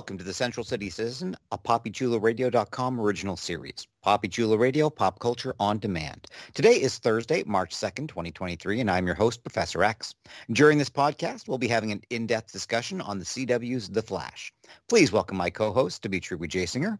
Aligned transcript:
Welcome 0.00 0.16
to 0.16 0.24
the 0.24 0.32
Central 0.32 0.64
City 0.64 0.88
Citizen, 0.88 1.36
a 1.52 1.58
PapiChuloRadio.com 1.58 2.98
original 2.98 3.36
series. 3.36 3.86
Papi 4.02 4.30
Chulo 4.30 4.56
Radio, 4.56 4.88
pop 4.88 5.18
culture 5.18 5.54
on 5.60 5.78
demand. 5.78 6.26
Today 6.54 6.80
is 6.80 6.96
Thursday, 6.96 7.42
March 7.44 7.74
2nd, 7.74 8.08
2023, 8.08 8.80
and 8.80 8.90
I'm 8.90 9.04
your 9.04 9.14
host, 9.14 9.44
Professor 9.44 9.84
Echs. 9.84 10.14
During 10.52 10.78
this 10.78 10.88
podcast, 10.88 11.48
we'll 11.48 11.58
be 11.58 11.68
having 11.68 11.92
an 11.92 12.00
in-depth 12.08 12.50
discussion 12.50 13.02
on 13.02 13.18
the 13.18 13.26
CW's 13.26 13.90
The 13.90 14.00
Flash. 14.00 14.54
Please 14.88 15.12
welcome 15.12 15.36
my 15.36 15.50
co-host, 15.50 16.00
Dimitri 16.00 16.38
Wejaysingher. 16.38 16.98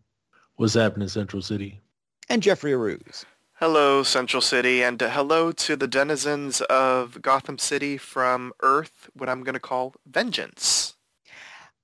What's 0.57 0.75
happening, 0.75 1.09
Central 1.09 1.41
City? 1.41 1.81
And 2.29 2.43
Jeffrey 2.43 2.73
Arauz. 2.73 3.25
Hello, 3.55 4.03
Central 4.03 4.43
City, 4.43 4.83
and 4.83 5.03
uh, 5.03 5.09
hello 5.09 5.53
to 5.53 5.75
the 5.75 5.89
denizens 5.89 6.61
of 6.69 7.23
Gotham 7.23 7.57
City 7.57 7.97
from 7.97 8.53
Earth, 8.63 9.09
what 9.15 9.31
I'm 9.31 9.43
going 9.43 9.55
to 9.55 9.59
call 9.59 9.95
Vengeance. 10.07 10.97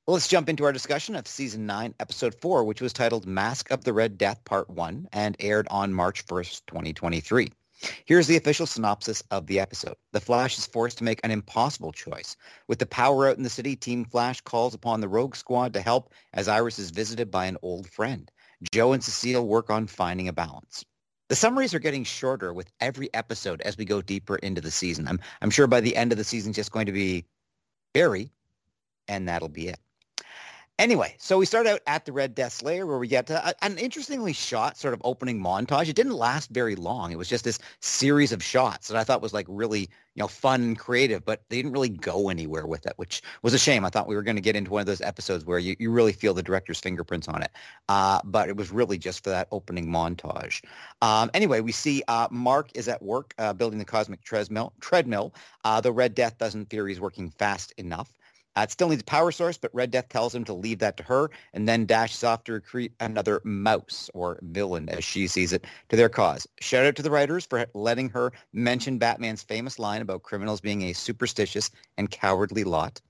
Well, 0.07 0.15
let's 0.15 0.29
jump 0.29 0.49
into 0.49 0.63
our 0.63 0.73
discussion 0.73 1.17
of 1.17 1.27
Season 1.27 1.67
9, 1.67 1.97
Episode 1.99 2.37
4, 2.37 2.63
which 2.63 2.81
was 2.81 2.93
titled 2.93 3.27
Mask 3.27 3.73
of 3.73 3.83
the 3.83 3.93
Red 3.93 4.17
Death 4.17 4.45
Part 4.45 4.71
1 4.71 5.09
and 5.13 5.37
aired 5.41 5.67
on 5.69 5.93
March 5.93 6.25
1st, 6.27 6.63
2023. 6.69 7.51
Here's 8.05 8.29
the 8.29 8.37
official 8.37 8.67
synopsis 8.67 9.25
of 9.33 9.49
the 9.49 9.59
episode. 9.59 9.97
The 10.13 10.21
Flash 10.21 10.59
is 10.59 10.67
forced 10.67 10.99
to 10.99 11.05
make 11.05 11.19
an 11.25 11.33
impossible 11.33 11.91
choice. 11.91 12.37
With 12.69 12.79
the 12.79 12.87
power 12.87 13.27
out 13.27 13.37
in 13.37 13.43
the 13.43 13.51
city, 13.51 13.75
Team 13.75 14.05
Flash 14.05 14.41
calls 14.43 14.75
upon 14.75 15.01
the 15.01 15.09
Rogue 15.09 15.35
Squad 15.35 15.73
to 15.73 15.81
help 15.81 16.15
as 16.33 16.47
Iris 16.47 16.79
is 16.79 16.93
visited 16.93 17.29
by 17.33 17.47
an 17.47 17.59
old 17.63 17.89
friend. 17.89 18.31
Joe 18.71 18.93
and 18.93 19.03
Cecile 19.03 19.45
work 19.45 19.71
on 19.71 19.89
finding 19.89 20.29
a 20.29 20.33
balance. 20.33 20.85
The 21.31 21.35
summaries 21.35 21.75
are 21.75 21.81
getting 21.81 22.05
shorter 22.05 22.53
with 22.53 22.71
every 22.79 23.13
episode 23.13 23.61
as 23.63 23.77
we 23.77 23.85
go 23.85 24.03
deeper 24.03 24.37
into 24.37 24.61
the 24.61 24.71
season. 24.71 25.09
I'm, 25.09 25.19
I'm 25.43 25.51
sure 25.51 25.67
by 25.67 25.81
the 25.81 25.97
end 25.97 26.13
of 26.13 26.19
the 26.19 26.23
season, 26.23 26.51
it's 26.51 26.57
just 26.59 26.71
going 26.71 26.87
to 26.87 26.93
be 26.93 27.25
Barry, 27.93 28.31
and 29.09 29.29
that'll 29.29 29.49
be 29.49 29.67
it. 29.67 29.81
Anyway, 30.79 31.15
so 31.19 31.39
we 31.39 31.47
start 31.47 31.67
out 31.67 31.81
at 31.87 32.05
the 32.05 32.13
Red 32.13 32.35
Death 32.35 32.53
Slayer 32.53 32.85
where 32.85 32.99
we 32.99 33.09
get 33.09 33.31
a, 33.31 33.55
an 33.65 33.79
interestingly 33.79 34.35
shot 34.35 34.77
sort 34.77 34.93
of 34.93 35.01
opening 35.05 35.43
montage. 35.43 35.89
It 35.89 35.97
didn't 35.97 36.13
last 36.13 36.51
very 36.51 36.77
long. 36.77 37.11
It 37.11 37.17
was 37.17 37.31
just 37.31 37.45
this 37.45 37.59
series 37.81 38.31
of 38.31 38.43
shots 38.43 38.89
that 38.89 38.99
I 38.99 39.03
thought 39.03 39.23
was 39.23 39.33
like 39.33 39.47
really, 39.49 39.81
you 39.81 39.89
know, 40.17 40.29
fun 40.29 40.61
and 40.63 40.79
creative, 40.79 41.25
but 41.25 41.45
they 41.49 41.57
didn't 41.57 41.73
really 41.73 41.89
go 41.89 42.29
anywhere 42.29 42.67
with 42.67 42.85
it, 42.85 42.93
which 42.97 43.23
was 43.41 43.55
a 43.55 43.59
shame. 43.59 43.87
I 43.87 43.89
thought 43.89 44.07
we 44.07 44.17
were 44.17 44.23
going 44.23 44.37
to 44.37 44.43
get 44.43 44.55
into 44.55 44.71
one 44.71 44.81
of 44.81 44.87
those 44.87 45.01
episodes 45.01 45.47
where 45.47 45.59
you, 45.59 45.77
you 45.79 45.91
really 45.91 46.13
feel 46.13 46.35
the 46.35 46.43
director's 46.43 46.79
fingerprints 46.79 47.27
on 47.27 47.43
it. 47.43 47.53
Uh, 47.89 48.21
but 48.25 48.51
it 48.51 48.57
was 48.59 48.71
really 48.71 48.99
just 48.99 49.25
for 49.25 49.31
that 49.31 49.49
opening 49.53 49.87
montage. 49.87 50.63
Um, 51.01 51.31
anyway, 51.33 51.61
we 51.61 51.73
see 51.73 52.03
uh, 52.07 52.29
Mark 52.31 52.69
is 52.75 52.87
at 52.87 53.01
work 53.03 53.33
uh, 53.39 53.55
building 53.55 53.79
the 53.79 53.85
cosmic 53.87 54.23
treadmill. 54.25 54.75
treadmill. 54.81 55.33
Uh, 55.65 55.81
the 55.81 55.91
Red 55.93 56.15
Death 56.15 56.37
doesn't 56.37 56.69
fear 56.69 56.87
he's 56.87 57.01
working 57.01 57.31
fast 57.31 57.73
enough. 57.79 58.13
Uh, 58.57 58.63
it 58.63 58.71
still 58.71 58.89
needs 58.89 59.03
a 59.03 59.05
power 59.05 59.31
source, 59.31 59.59
but 59.59 59.75
Red 59.75 59.91
Death 59.91 60.09
tells 60.09 60.35
him 60.35 60.45
to 60.45 60.53
leave 60.53 60.79
that 60.79 60.97
to 60.97 61.03
her 61.03 61.31
and 61.53 61.69
then 61.69 61.87
dashes 61.87 62.25
off 62.25 62.45
to 62.45 62.53
recruit 62.53 62.93
another 63.01 63.41
mouse 63.45 64.11
or 64.15 64.39
villain, 64.43 64.89
as 64.89 65.05
she 65.05 65.27
sees 65.27 65.53
it, 65.53 65.67
to 65.91 65.97
their 65.97 66.09
cause. 66.09 66.47
Shout 66.61 66.87
out 66.87 66.97
to 66.97 67.03
the 67.03 67.11
writers 67.11 67.45
for 67.45 67.67
letting 67.75 68.09
her 68.11 68.33
mention 68.53 68.99
Batman's 68.99 69.43
famous 69.43 69.79
line 69.79 70.01
about 70.01 70.23
criminals 70.23 70.61
being 70.61 70.83
a 70.83 70.93
superstitious 70.95 71.71
and 71.99 72.11
cowardly 72.11 72.65
lot. 72.65 73.01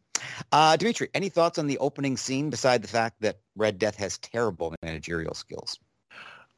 Uh, 0.51 0.77
Dimitri, 0.77 1.09
any 1.15 1.29
thoughts 1.29 1.59
on 1.59 1.67
the 1.67 1.79
opening 1.79 2.17
scene 2.17 2.51
beside 2.51 2.83
the 2.83 2.89
fact 2.89 3.21
that 3.21 3.39
Red 3.55 3.79
Death 3.79 3.97
has 3.97 4.19
terrible 4.19 4.75
managerial 4.83 5.35
skills? 5.35 5.79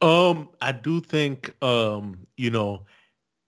Um, 0.01 0.49
I 0.61 0.73
do 0.73 1.01
think, 1.01 1.53
um, 1.63 2.27
you 2.37 2.51
know, 2.51 2.87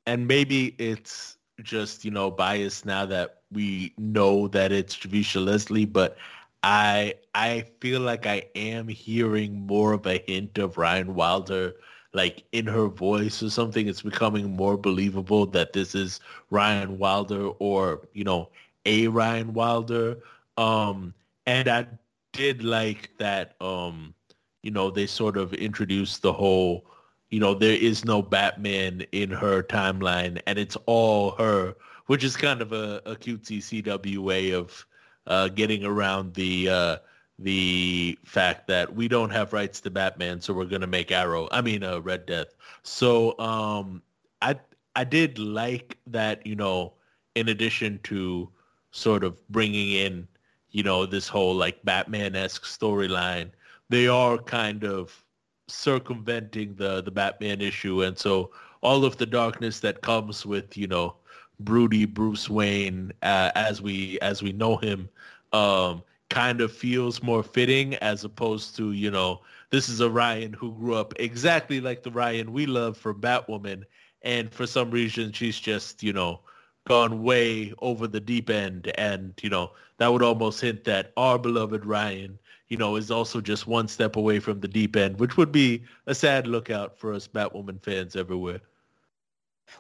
and 0.06 0.27
maybe 0.27 0.75
it's 0.79 1.39
just, 1.62 2.05
you 2.05 2.11
know, 2.11 2.31
biased 2.31 2.84
now 2.84 3.06
that 3.06 3.40
we 3.53 3.93
know 3.99 4.49
that 4.49 4.72
it's 4.72 4.97
Javicia 4.97 5.44
Leslie, 5.44 5.87
but 5.87 6.16
I 6.62 7.15
I 7.34 7.65
feel 7.81 8.00
like 8.00 8.27
I 8.27 8.44
am 8.55 8.88
hearing 8.88 9.66
more 9.66 9.93
of 9.93 10.06
a 10.06 10.19
hint 10.27 10.59
of 10.59 10.77
Ryan 10.78 11.15
Wilder 11.15 11.75
like 12.12 12.44
in 12.53 12.66
her 12.66 12.87
voice 12.88 13.43
or 13.43 13.50
something. 13.50 13.87
It's 13.88 14.03
becoming 14.03 14.56
more 14.56 14.77
believable 14.77 15.47
that 15.47 15.72
this 15.72 15.94
is 15.94 16.21
Ryan 16.50 16.99
Wilder 16.99 17.49
or, 17.59 18.00
you 18.12 18.25
know, 18.25 18.50
a 18.87 19.09
Ryan 19.09 19.53
Wilder. 19.55 20.19
Um 20.56 21.15
and 21.47 21.69
I 21.69 21.87
did 22.32 22.62
like 22.65 23.11
that 23.19 23.61
um 23.61 24.15
you 24.62 24.71
know, 24.71 24.91
they 24.91 25.06
sort 25.06 25.37
of 25.37 25.55
introduced 25.55 26.22
the 26.22 26.32
whole, 26.32 26.84
you 27.31 27.41
know, 27.41 27.55
there 27.55 27.77
is 27.77 28.05
no 28.05 28.22
Batman 28.22 29.03
in 29.12 29.31
her 29.31 29.62
timeline 29.62 30.41
and 30.47 30.59
it's 30.59 30.77
all 30.87 31.32
her 31.32 31.75
which 32.10 32.25
is 32.25 32.37
kind 32.37 32.60
of 32.60 32.72
a, 32.72 33.00
a 33.06 33.15
cutesy 33.15 33.59
CW 33.59 34.19
way 34.19 34.50
of 34.50 34.84
uh, 35.28 35.47
getting 35.47 35.84
around 35.84 36.34
the 36.34 36.69
uh, 36.69 36.97
the 37.38 38.19
fact 38.25 38.66
that 38.66 38.93
we 38.93 39.06
don't 39.06 39.31
have 39.31 39.53
rights 39.53 39.81
to 39.82 39.91
Batman, 39.91 40.41
so 40.41 40.53
we're 40.53 40.65
gonna 40.65 40.88
make 40.88 41.12
Arrow. 41.12 41.47
I 41.53 41.60
mean, 41.60 41.84
uh, 41.84 42.00
Red 42.00 42.26
Death. 42.26 42.49
So 42.82 43.38
um, 43.38 44.03
I 44.43 44.59
I 44.97 45.04
did 45.04 45.38
like 45.38 45.99
that. 46.09 46.44
You 46.44 46.56
know, 46.56 46.94
in 47.37 47.49
addition 47.49 48.00
to 48.03 48.49
sort 48.91 49.22
of 49.22 49.49
bringing 49.49 49.93
in, 49.93 50.26
you 50.72 50.82
know, 50.82 51.06
this 51.06 51.28
whole 51.28 51.54
like 51.54 51.81
Batman-esque 51.84 52.65
storyline, 52.65 53.53
they 53.88 54.09
are 54.09 54.37
kind 54.37 54.82
of 54.82 55.25
circumventing 55.69 56.75
the 56.75 57.03
the 57.03 57.12
Batman 57.12 57.60
issue, 57.60 58.03
and 58.03 58.19
so 58.19 58.50
all 58.83 59.05
of 59.05 59.17
the 59.19 59.27
darkness 59.27 59.81
that 59.81 60.01
comes 60.01 60.47
with 60.47 60.77
you 60.77 60.87
know 60.87 61.15
broody 61.61 62.07
Bruce 62.07 62.49
Wayne 62.49 63.13
uh, 63.23 63.51
as 63.55 63.83
we 63.83 64.19
as 64.21 64.43
we 64.43 64.53
know 64.53 64.77
him 64.77 65.09
um, 65.53 66.03
kind 66.31 66.61
of 66.61 66.73
feels 66.73 67.23
more 67.23 67.43
fitting 67.43 67.95
as 67.97 68.25
opposed 68.25 68.77
to 68.77 68.93
you 68.93 69.11
know 69.11 69.41
this 69.71 69.89
is 69.89 70.01
a 70.01 70.09
Ryan 70.11 70.53
who 70.53 70.73
grew 70.73 70.95
up 70.95 71.13
exactly 71.17 71.81
like 71.81 72.03
the 72.03 72.11
Ryan 72.11 72.53
we 72.53 72.67
love 72.67 72.97
from 72.97 73.21
Batwoman 73.21 73.85
and 74.23 74.53
for 74.53 74.67
some 74.67 74.91
reason 74.91 75.33
she's 75.33 75.59
just 75.59 76.03
you 76.03 76.12
know 76.12 76.41
gone 76.87 77.23
way 77.23 77.75
over 77.81 78.07
the 78.07 78.21
deep 78.21 78.49
end 78.49 78.91
and 78.97 79.35
you 79.43 79.51
know 79.51 79.73
that 79.99 80.09
would 80.11 80.23
almost 80.23 80.61
hint 80.61 80.85
that 80.85 81.12
our 81.19 81.39
beloved 81.39 81.85
Ryan 81.85 82.39
you 82.69 82.79
know 82.79 82.97
is 82.97 83.11
also 83.11 83.41
just 83.41 83.67
one 83.67 83.89
step 83.89 84.17
away 84.17 84.39
from 84.39 84.61
the 84.61 84.69
deep 84.69 84.97
end 84.97 85.19
which 85.21 85.37
would 85.37 85.53
be 85.53 85.83
a 86.07 86.15
sad 86.15 86.47
lookout 86.47 86.99
for 86.99 87.12
us 87.12 87.29
Batwoman 87.29 87.83
fans 87.83 88.17
everywhere. 88.17 88.61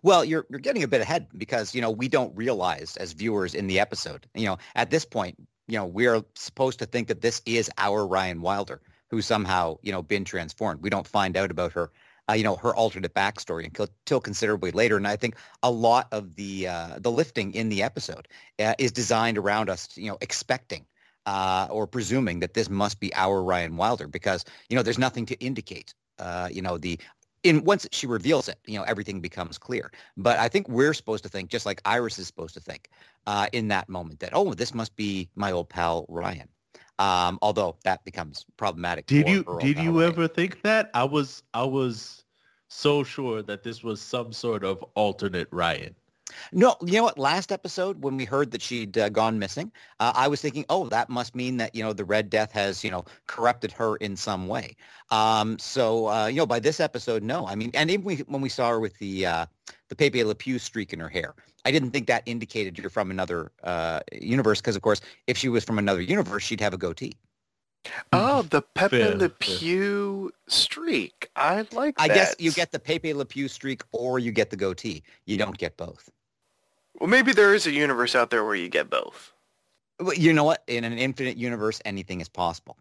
Well, 0.02 0.24
you're 0.24 0.46
you're 0.50 0.60
getting 0.60 0.82
a 0.82 0.88
bit 0.88 1.00
ahead 1.00 1.28
because 1.36 1.74
you 1.74 1.80
know 1.80 1.90
we 1.90 2.08
don't 2.08 2.34
realize 2.36 2.96
as 2.96 3.12
viewers 3.12 3.54
in 3.54 3.66
the 3.66 3.80
episode. 3.80 4.26
You 4.34 4.46
know, 4.46 4.58
at 4.74 4.90
this 4.90 5.04
point, 5.04 5.36
you 5.68 5.76
know 5.76 5.86
we 5.86 6.06
are 6.06 6.24
supposed 6.34 6.78
to 6.80 6.86
think 6.86 7.08
that 7.08 7.20
this 7.20 7.42
is 7.46 7.70
our 7.78 8.06
Ryan 8.06 8.40
Wilder, 8.42 8.80
who's 9.10 9.26
somehow 9.26 9.78
you 9.82 9.92
know 9.92 10.02
been 10.02 10.24
transformed. 10.24 10.82
We 10.82 10.90
don't 10.90 11.06
find 11.06 11.36
out 11.36 11.50
about 11.50 11.72
her, 11.72 11.90
uh, 12.28 12.34
you 12.34 12.44
know, 12.44 12.56
her 12.56 12.74
alternate 12.74 13.14
backstory 13.14 13.64
until 13.64 14.20
considerably 14.20 14.70
later. 14.70 14.96
And 14.96 15.06
I 15.06 15.16
think 15.16 15.36
a 15.62 15.70
lot 15.70 16.08
of 16.12 16.34
the 16.36 16.68
uh, 16.68 16.98
the 16.98 17.10
lifting 17.10 17.54
in 17.54 17.68
the 17.68 17.82
episode 17.82 18.28
uh, 18.58 18.74
is 18.78 18.92
designed 18.92 19.38
around 19.38 19.70
us, 19.70 19.88
you 19.96 20.10
know, 20.10 20.18
expecting 20.20 20.86
uh, 21.26 21.68
or 21.70 21.86
presuming 21.86 22.40
that 22.40 22.54
this 22.54 22.68
must 22.70 23.00
be 23.00 23.14
our 23.14 23.42
Ryan 23.42 23.76
Wilder 23.76 24.08
because 24.08 24.44
you 24.68 24.76
know 24.76 24.82
there's 24.82 24.98
nothing 24.98 25.26
to 25.26 25.38
indicate 25.38 25.94
uh, 26.18 26.48
you 26.50 26.62
know 26.62 26.78
the 26.78 26.98
in 27.42 27.64
once 27.64 27.86
she 27.92 28.06
reveals 28.06 28.48
it, 28.48 28.58
you 28.66 28.78
know, 28.78 28.84
everything 28.84 29.20
becomes 29.20 29.58
clear. 29.58 29.90
But 30.16 30.38
I 30.38 30.48
think 30.48 30.68
we're 30.68 30.94
supposed 30.94 31.24
to 31.24 31.30
think, 31.30 31.50
just 31.50 31.66
like 31.66 31.80
Iris 31.84 32.18
is 32.18 32.26
supposed 32.26 32.54
to 32.54 32.60
think, 32.60 32.88
uh, 33.26 33.46
in 33.52 33.68
that 33.68 33.88
moment, 33.88 34.20
that 34.20 34.30
oh, 34.32 34.54
this 34.54 34.74
must 34.74 34.94
be 34.96 35.28
my 35.34 35.52
old 35.52 35.68
pal 35.68 36.06
Ryan. 36.08 36.48
Um, 36.98 37.38
although 37.40 37.76
that 37.84 38.04
becomes 38.04 38.44
problematic. 38.58 39.06
Did 39.06 39.28
you 39.28 39.44
did 39.60 39.78
you 39.78 39.98
Ryan. 39.98 40.12
ever 40.12 40.28
think 40.28 40.62
that? 40.62 40.90
I 40.92 41.04
was 41.04 41.42
I 41.54 41.64
was 41.64 42.24
so 42.68 43.02
sure 43.02 43.42
that 43.42 43.62
this 43.62 43.82
was 43.82 44.00
some 44.00 44.32
sort 44.32 44.64
of 44.64 44.84
alternate 44.94 45.48
Ryan. 45.50 45.94
No, 46.52 46.76
you 46.84 46.94
know 46.94 47.04
what? 47.04 47.18
Last 47.18 47.52
episode, 47.52 48.02
when 48.02 48.16
we 48.16 48.24
heard 48.24 48.50
that 48.52 48.62
she'd 48.62 48.96
uh, 48.96 49.08
gone 49.08 49.38
missing, 49.38 49.72
uh, 49.98 50.12
I 50.14 50.28
was 50.28 50.40
thinking, 50.40 50.64
oh, 50.68 50.88
that 50.88 51.08
must 51.08 51.34
mean 51.34 51.56
that 51.58 51.74
you 51.74 51.82
know 51.82 51.92
the 51.92 52.04
Red 52.04 52.30
Death 52.30 52.52
has 52.52 52.84
you 52.84 52.90
know 52.90 53.04
corrupted 53.26 53.72
her 53.72 53.96
in 53.96 54.16
some 54.16 54.48
way. 54.48 54.76
Um, 55.10 55.58
so 55.58 56.08
uh, 56.08 56.26
you 56.26 56.36
know, 56.36 56.46
by 56.46 56.60
this 56.60 56.80
episode, 56.80 57.22
no. 57.22 57.46
I 57.46 57.54
mean, 57.54 57.70
and 57.74 57.90
even 57.90 58.04
we, 58.04 58.16
when 58.16 58.40
we 58.40 58.48
saw 58.48 58.70
her 58.70 58.80
with 58.80 58.98
the 58.98 59.26
uh, 59.26 59.46
the 59.88 59.96
Pepe 59.96 60.22
Le 60.24 60.34
Pew 60.34 60.58
streak 60.58 60.92
in 60.92 61.00
her 61.00 61.08
hair, 61.08 61.34
I 61.64 61.70
didn't 61.70 61.90
think 61.90 62.06
that 62.06 62.22
indicated 62.26 62.78
you're 62.78 62.90
from 62.90 63.10
another 63.10 63.52
uh, 63.62 64.00
universe 64.12 64.60
because, 64.60 64.76
of 64.76 64.82
course, 64.82 65.00
if 65.26 65.36
she 65.36 65.48
was 65.48 65.64
from 65.64 65.78
another 65.78 66.00
universe, 66.00 66.42
she'd 66.42 66.60
have 66.60 66.74
a 66.74 66.78
goatee. 66.78 67.16
Oh, 68.12 68.42
the 68.42 68.62
Pepe 68.74 68.98
fair, 68.98 69.16
Le 69.16 69.28
Pew 69.28 70.30
fair. 70.30 70.54
streak. 70.54 71.28
I 71.36 71.66
like 71.72 71.94
I 71.98 72.08
guess 72.08 72.34
you 72.38 72.52
get 72.52 72.72
the 72.72 72.78
Pepe 72.78 73.14
Le 73.14 73.24
Pew 73.24 73.48
streak 73.48 73.82
or 73.92 74.18
you 74.18 74.32
get 74.32 74.50
the 74.50 74.56
goatee. 74.56 75.02
You 75.26 75.36
don't 75.36 75.56
get 75.56 75.76
both. 75.76 76.10
Well, 76.98 77.08
maybe 77.08 77.32
there 77.32 77.54
is 77.54 77.66
a 77.66 77.72
universe 77.72 78.14
out 78.14 78.30
there 78.30 78.44
where 78.44 78.54
you 78.54 78.68
get 78.68 78.90
both. 78.90 79.32
You 80.16 80.32
know 80.32 80.44
what? 80.44 80.62
In 80.66 80.84
an 80.84 80.96
infinite 80.96 81.36
universe, 81.36 81.78
anything 81.84 82.22
is 82.22 82.28
possible. 82.28 82.78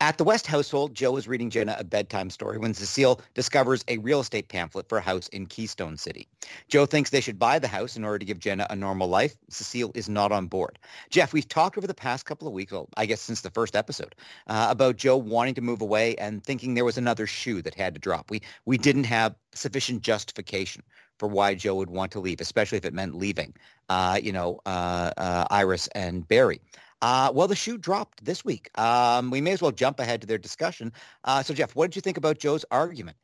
At 0.00 0.16
the 0.16 0.24
West 0.24 0.46
household, 0.46 0.94
Joe 0.94 1.16
is 1.18 1.28
reading 1.28 1.50
Jenna 1.50 1.76
a 1.78 1.84
bedtime 1.84 2.30
story 2.30 2.56
when 2.56 2.72
Cecile 2.72 3.20
discovers 3.34 3.84
a 3.88 3.98
real 3.98 4.20
estate 4.20 4.48
pamphlet 4.48 4.88
for 4.88 4.96
a 4.96 5.02
house 5.02 5.28
in 5.28 5.44
Keystone 5.46 5.98
City. 5.98 6.28
Joe 6.68 6.86
thinks 6.86 7.10
they 7.10 7.20
should 7.20 7.38
buy 7.38 7.58
the 7.58 7.68
house 7.68 7.96
in 7.96 8.04
order 8.04 8.18
to 8.18 8.24
give 8.24 8.38
Jenna 8.38 8.66
a 8.70 8.76
normal 8.76 9.08
life. 9.08 9.36
Cecile 9.50 9.92
is 9.94 10.08
not 10.08 10.32
on 10.32 10.46
board. 10.46 10.78
Jeff, 11.10 11.34
we've 11.34 11.48
talked 11.48 11.76
over 11.76 11.86
the 11.86 11.92
past 11.92 12.24
couple 12.24 12.48
of 12.48 12.54
weeks, 12.54 12.72
well, 12.72 12.88
I 12.96 13.04
guess 13.04 13.20
since 13.20 13.42
the 13.42 13.50
first 13.50 13.76
episode, 13.76 14.14
uh, 14.46 14.68
about 14.70 14.96
Joe 14.96 15.18
wanting 15.18 15.54
to 15.54 15.60
move 15.60 15.82
away 15.82 16.16
and 16.16 16.42
thinking 16.42 16.72
there 16.72 16.86
was 16.86 16.98
another 16.98 17.26
shoe 17.26 17.60
that 17.62 17.74
had 17.74 17.92
to 17.94 18.00
drop. 18.00 18.30
We 18.30 18.40
we 18.64 18.78
didn't 18.78 19.04
have 19.04 19.34
sufficient 19.54 20.00
justification 20.00 20.82
for 21.22 21.28
why 21.28 21.54
Joe 21.54 21.76
would 21.76 21.88
want 21.88 22.10
to 22.12 22.18
leave, 22.18 22.40
especially 22.40 22.78
if 22.78 22.84
it 22.84 22.92
meant 22.92 23.14
leaving, 23.14 23.54
uh, 23.88 24.18
you 24.20 24.32
know, 24.32 24.58
uh, 24.66 25.12
uh, 25.16 25.46
Iris 25.50 25.86
and 25.94 26.26
Barry. 26.26 26.60
Uh, 27.00 27.30
well, 27.32 27.46
the 27.46 27.54
shoe 27.54 27.78
dropped 27.78 28.24
this 28.24 28.44
week. 28.44 28.76
Um, 28.76 29.30
we 29.30 29.40
may 29.40 29.52
as 29.52 29.62
well 29.62 29.70
jump 29.70 30.00
ahead 30.00 30.22
to 30.22 30.26
their 30.26 30.36
discussion. 30.36 30.92
Uh, 31.22 31.40
so, 31.44 31.54
Jeff, 31.54 31.76
what 31.76 31.86
did 31.92 31.94
you 31.94 32.02
think 32.02 32.16
about 32.16 32.40
Joe's 32.40 32.64
argument? 32.72 33.16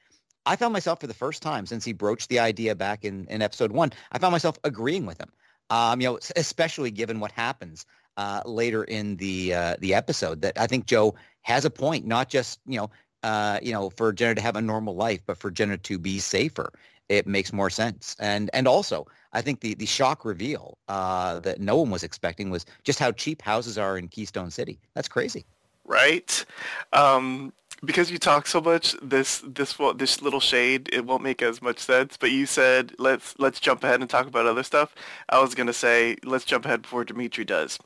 I 0.47 0.55
found 0.55 0.73
myself 0.73 1.01
for 1.01 1.09
the 1.09 1.15
first 1.15 1.43
time 1.43 1.67
since 1.67 1.85
he 1.85 1.93
broached 1.93 2.29
the 2.29 2.39
idea 2.39 2.77
back 2.77 3.05
in, 3.05 3.27
in 3.31 3.43
episode 3.43 3.73
one, 3.73 3.91
I 4.13 4.19
found 4.19 4.31
myself 4.31 4.57
agreeing 4.63 5.05
with 5.05 5.21
him. 5.21 5.33
Um, 5.69 6.01
you 6.01 6.07
know, 6.07 6.21
especially 6.37 6.93
given 6.93 7.19
what 7.19 7.33
happens 7.33 7.85
uh, 8.17 8.43
later 8.47 8.85
in 8.85 9.17
the 9.17 9.55
uh, 9.55 9.77
the 9.81 9.95
episode, 9.95 10.43
that 10.43 10.57
I 10.57 10.69
think 10.69 10.87
Joe 10.87 11.17
has 11.43 11.65
a 11.65 11.71
point. 11.71 12.07
Not 12.07 12.29
just 12.29 12.61
you 12.65 12.79
know, 12.79 12.91
uh, 13.25 13.59
you 13.61 13.73
know, 13.73 13.91
for 13.91 14.13
Jenna 14.13 14.37
to 14.37 14.41
have 14.41 14.57
a 14.57 14.63
normal 14.63 14.95
life, 14.95 15.21
but 15.27 15.37
for 15.37 15.51
Jenna 15.51 15.79
to 15.79 15.99
be 15.99 16.21
safer 16.21 16.73
it 17.09 17.27
makes 17.27 17.53
more 17.53 17.71
sense. 17.71 18.17
And 18.19 18.51
and 18.53 18.69
also, 18.69 19.07
I 19.33 19.43
think 19.43 19.61
the 19.61 19.75
the 19.75 19.87
shock 19.87 20.25
reveal 20.25 20.79
uh, 20.89 21.41
that 21.41 21.61
no 21.61 21.77
one 21.77 21.91
was 21.91 22.03
expecting 22.03 22.51
was 22.51 22.67
just 22.85 22.99
how 22.99 23.13
cheap 23.13 23.43
houses 23.43 23.79
are 23.79 23.99
in 23.99 24.09
Keystone 24.09 24.51
City. 24.51 24.79
That's 24.95 25.09
crazy, 25.09 25.45
right? 25.85 26.45
Um, 26.93 27.53
because 27.85 28.11
you 28.11 28.19
talk 28.19 28.47
so 28.47 28.61
much, 28.61 28.95
this 29.03 29.43
this 29.47 29.77
this 29.97 30.23
little 30.23 30.41
shade 30.41 30.89
it 30.93 31.07
won't 31.07 31.23
make 31.23 31.43
as 31.43 31.63
much 31.63 31.79
sense. 31.79 32.17
But 32.17 32.31
you 32.31 32.47
said 32.47 32.93
let's 32.99 33.35
let's 33.39 33.61
jump 33.61 33.85
ahead 33.85 34.01
and 34.01 34.11
talk 34.11 34.27
about 34.27 34.47
other 34.47 34.63
stuff. 34.63 34.95
I 35.29 35.41
was 35.41 35.55
gonna 35.55 35.73
say 35.73 36.17
let's 36.25 36.45
jump 36.45 36.65
ahead 36.65 36.83
before 36.83 37.05
Dimitri 37.05 37.45
does. 37.45 37.79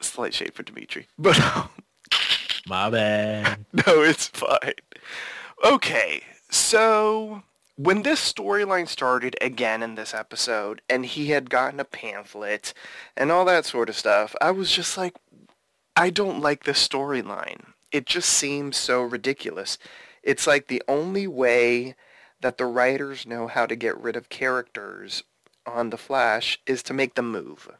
Slight 0.00 0.34
shade 0.34 0.54
for 0.54 0.62
Dimitri, 0.62 1.08
but 1.18 1.36
my 2.66 2.90
bad. 2.90 3.64
No, 3.72 4.02
it's 4.02 4.28
fine. 4.28 4.74
Okay, 5.64 6.22
so 6.50 7.42
when 7.82 8.02
this 8.02 8.20
storyline 8.20 8.86
started 8.86 9.34
again 9.40 9.82
in 9.82 9.94
this 9.94 10.12
episode 10.12 10.82
and 10.90 11.06
he 11.06 11.30
had 11.30 11.48
gotten 11.48 11.80
a 11.80 11.84
pamphlet 11.84 12.74
and 13.16 13.32
all 13.32 13.46
that 13.46 13.64
sort 13.64 13.88
of 13.88 13.96
stuff, 13.96 14.36
I 14.38 14.50
was 14.50 14.70
just 14.70 14.98
like, 14.98 15.16
I 15.96 16.10
don't 16.10 16.42
like 16.42 16.64
this 16.64 16.86
storyline. 16.86 17.72
It 17.90 18.04
just 18.04 18.28
seems 18.28 18.76
so 18.76 19.00
ridiculous. 19.00 19.78
It's 20.22 20.46
like 20.46 20.66
the 20.66 20.82
only 20.88 21.26
way 21.26 21.94
that 22.42 22.58
the 22.58 22.66
writers 22.66 23.26
know 23.26 23.46
how 23.46 23.64
to 23.64 23.76
get 23.76 23.98
rid 23.98 24.14
of 24.14 24.28
characters 24.28 25.24
on 25.64 25.88
The 25.88 25.96
Flash 25.96 26.58
is 26.66 26.82
to 26.82 26.92
make 26.92 27.14
them 27.14 27.32
move. 27.32 27.70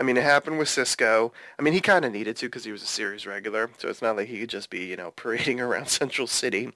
I 0.00 0.02
mean, 0.02 0.16
it 0.16 0.24
happened 0.24 0.58
with 0.58 0.68
Cisco. 0.68 1.32
I 1.56 1.62
mean, 1.62 1.74
he 1.74 1.80
kind 1.80 2.04
of 2.04 2.10
needed 2.10 2.36
to 2.38 2.46
because 2.46 2.64
he 2.64 2.72
was 2.72 2.82
a 2.82 2.86
series 2.86 3.24
regular, 3.24 3.70
so 3.78 3.88
it's 3.88 4.02
not 4.02 4.16
like 4.16 4.26
he 4.26 4.40
could 4.40 4.50
just 4.50 4.68
be, 4.68 4.86
you 4.86 4.96
know, 4.96 5.12
parading 5.12 5.60
around 5.60 5.88
Central 5.88 6.26
City 6.26 6.72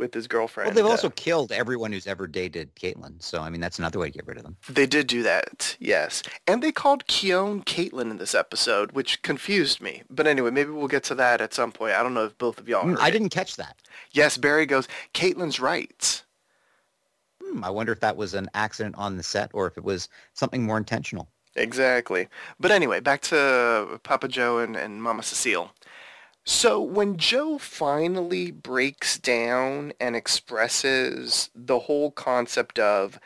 with 0.00 0.12
his 0.12 0.26
girlfriend. 0.26 0.68
Well, 0.68 0.74
they've 0.74 0.84
uh, 0.84 0.90
also 0.90 1.10
killed 1.10 1.52
everyone 1.52 1.92
who's 1.92 2.08
ever 2.08 2.26
dated 2.26 2.74
Caitlin. 2.74 3.22
So, 3.22 3.40
I 3.40 3.50
mean, 3.50 3.60
that's 3.60 3.78
another 3.78 4.00
way 4.00 4.08
to 4.08 4.12
get 4.12 4.26
rid 4.26 4.36
of 4.38 4.42
them. 4.42 4.56
They 4.68 4.86
did 4.86 5.06
do 5.06 5.22
that, 5.22 5.76
yes. 5.78 6.22
And 6.48 6.62
they 6.62 6.72
called 6.72 7.06
Khione 7.06 7.64
Caitlin 7.64 8.10
in 8.10 8.18
this 8.18 8.34
episode, 8.34 8.92
which 8.92 9.22
confused 9.22 9.80
me. 9.80 10.02
But 10.10 10.26
anyway, 10.26 10.50
maybe 10.50 10.70
we'll 10.70 10.88
get 10.88 11.04
to 11.04 11.14
that 11.16 11.40
at 11.40 11.54
some 11.54 11.70
point. 11.70 11.94
I 11.94 12.02
don't 12.02 12.14
know 12.14 12.24
if 12.24 12.36
both 12.38 12.58
of 12.58 12.68
y'all 12.68 12.84
mm, 12.84 12.98
I 12.98 13.08
it. 13.08 13.12
didn't 13.12 13.28
catch 13.28 13.56
that. 13.56 13.76
Yes, 14.10 14.36
Barry 14.36 14.66
goes, 14.66 14.88
Caitlin's 15.14 15.60
right. 15.60 16.24
Hmm, 17.42 17.62
I 17.62 17.70
wonder 17.70 17.92
if 17.92 18.00
that 18.00 18.16
was 18.16 18.34
an 18.34 18.48
accident 18.54 18.96
on 18.96 19.16
the 19.16 19.22
set 19.22 19.50
or 19.54 19.66
if 19.66 19.76
it 19.76 19.84
was 19.84 20.08
something 20.32 20.64
more 20.64 20.78
intentional. 20.78 21.28
Exactly. 21.56 22.28
But 22.58 22.70
anyway, 22.70 23.00
back 23.00 23.22
to 23.22 24.00
Papa 24.02 24.28
Joe 24.28 24.58
and, 24.58 24.76
and 24.76 25.02
Mama 25.02 25.22
Cecile. 25.22 25.72
So 26.52 26.82
when 26.82 27.16
Joe 27.16 27.58
finally 27.58 28.50
breaks 28.50 29.18
down 29.18 29.92
and 30.00 30.16
expresses 30.16 31.48
the 31.54 31.78
whole 31.78 32.10
concept 32.10 32.76
of, 32.76 33.20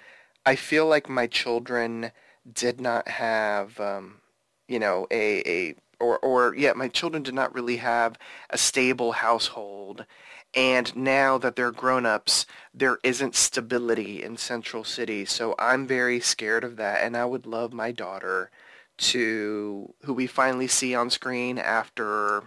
I 0.45 0.57
feel 0.57 0.87
like 0.87 1.09
my 1.09 1.27
children 1.27 2.13
did 2.53 2.83
not 2.83 3.09
have, 3.09 3.81
um, 3.81 4.21
you 4.69 4.79
know, 4.79 5.07
a, 5.11 5.43
a 5.51 5.75
or, 5.99 6.19
or 6.19 6.55
yeah, 6.55 6.75
my 6.75 6.87
children 6.87 7.23
did 7.23 7.33
not 7.33 7.55
really 7.55 7.79
have 7.79 8.19
a 8.51 8.59
stable 8.59 9.13
household. 9.13 10.05
And 10.53 10.95
now 10.95 11.39
that 11.39 11.57
they're 11.57 11.73
grown-ups, 11.73 12.45
there 12.75 12.99
isn't 13.03 13.35
stability 13.35 14.23
in 14.23 14.37
Central 14.37 14.85
City. 14.85 15.25
So 15.25 15.55
I'm 15.59 15.87
very 15.87 16.21
scared 16.21 16.63
of 16.63 16.77
that. 16.77 17.03
And 17.03 17.17
I 17.17 17.25
would 17.25 17.47
love 17.47 17.73
my 17.73 17.91
daughter 17.91 18.51
to, 18.99 19.95
who 20.03 20.13
we 20.13 20.27
finally 20.27 20.69
see 20.69 20.95
on 20.95 21.09
screen 21.09 21.59
after 21.59 22.45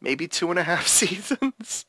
maybe 0.00 0.28
two 0.28 0.50
and 0.50 0.58
a 0.58 0.62
half 0.62 0.86
seasons. 1.00 1.86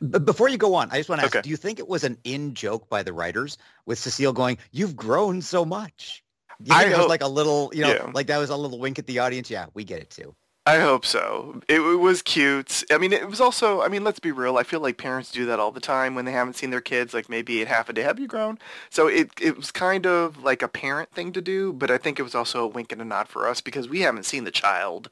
But 0.00 0.24
before 0.24 0.48
you 0.48 0.58
go 0.58 0.74
on, 0.74 0.90
I 0.90 0.98
just 0.98 1.08
want 1.08 1.20
to 1.20 1.26
ask, 1.26 1.36
okay. 1.36 1.42
do 1.42 1.50
you 1.50 1.56
think 1.56 1.78
it 1.78 1.88
was 1.88 2.04
an 2.04 2.18
in 2.24 2.54
joke 2.54 2.88
by 2.88 3.02
the 3.02 3.12
writers 3.12 3.56
with 3.86 3.98
Cecile 3.98 4.32
going, 4.32 4.58
you've 4.72 4.96
grown 4.96 5.42
so 5.42 5.64
much? 5.64 6.24
Do 6.62 6.72
you 6.72 6.78
think 6.78 6.88
I 6.88 6.92
it 6.92 6.96
hope, 6.96 7.04
was 7.04 7.08
like 7.08 7.22
a 7.22 7.28
little, 7.28 7.70
you 7.72 7.82
know, 7.82 7.92
yeah. 7.92 8.10
like 8.12 8.26
that 8.26 8.38
was 8.38 8.50
a 8.50 8.56
little 8.56 8.78
wink 8.78 8.98
at 8.98 9.06
the 9.06 9.20
audience? 9.20 9.50
Yeah, 9.50 9.66
we 9.74 9.84
get 9.84 10.00
it 10.00 10.10
too. 10.10 10.34
I 10.66 10.78
hope 10.78 11.06
so. 11.06 11.62
It, 11.68 11.80
it, 11.80 11.96
was 11.96 12.20
cute. 12.20 12.84
I 12.90 12.98
mean, 12.98 13.14
it 13.14 13.28
was 13.28 13.40
also, 13.40 13.80
I 13.80 13.88
mean, 13.88 14.04
let's 14.04 14.20
be 14.20 14.30
real. 14.30 14.58
I 14.58 14.62
feel 14.62 14.80
like 14.80 14.98
parents 14.98 15.32
do 15.32 15.46
that 15.46 15.58
all 15.58 15.72
the 15.72 15.80
time 15.80 16.14
when 16.14 16.26
they 16.26 16.32
haven't 16.32 16.54
seen 16.54 16.68
their 16.68 16.82
kids, 16.82 17.14
like 17.14 17.30
maybe 17.30 17.62
at 17.62 17.68
half 17.68 17.88
a 17.88 17.94
day. 17.94 18.02
Have 18.02 18.20
you 18.20 18.28
grown? 18.28 18.58
So 18.90 19.06
it, 19.06 19.30
it 19.40 19.56
was 19.56 19.72
kind 19.72 20.06
of 20.06 20.42
like 20.42 20.60
a 20.60 20.68
parent 20.68 21.10
thing 21.12 21.32
to 21.32 21.40
do, 21.40 21.72
but 21.72 21.90
I 21.90 21.96
think 21.96 22.18
it 22.18 22.24
was 22.24 22.34
also 22.34 22.62
a 22.62 22.68
wink 22.68 22.92
and 22.92 23.00
a 23.00 23.06
nod 23.06 23.26
for 23.26 23.48
us 23.48 23.62
because 23.62 23.88
we 23.88 24.02
haven't 24.02 24.26
seen 24.26 24.44
the 24.44 24.50
child 24.50 25.10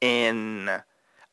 in 0.00 0.70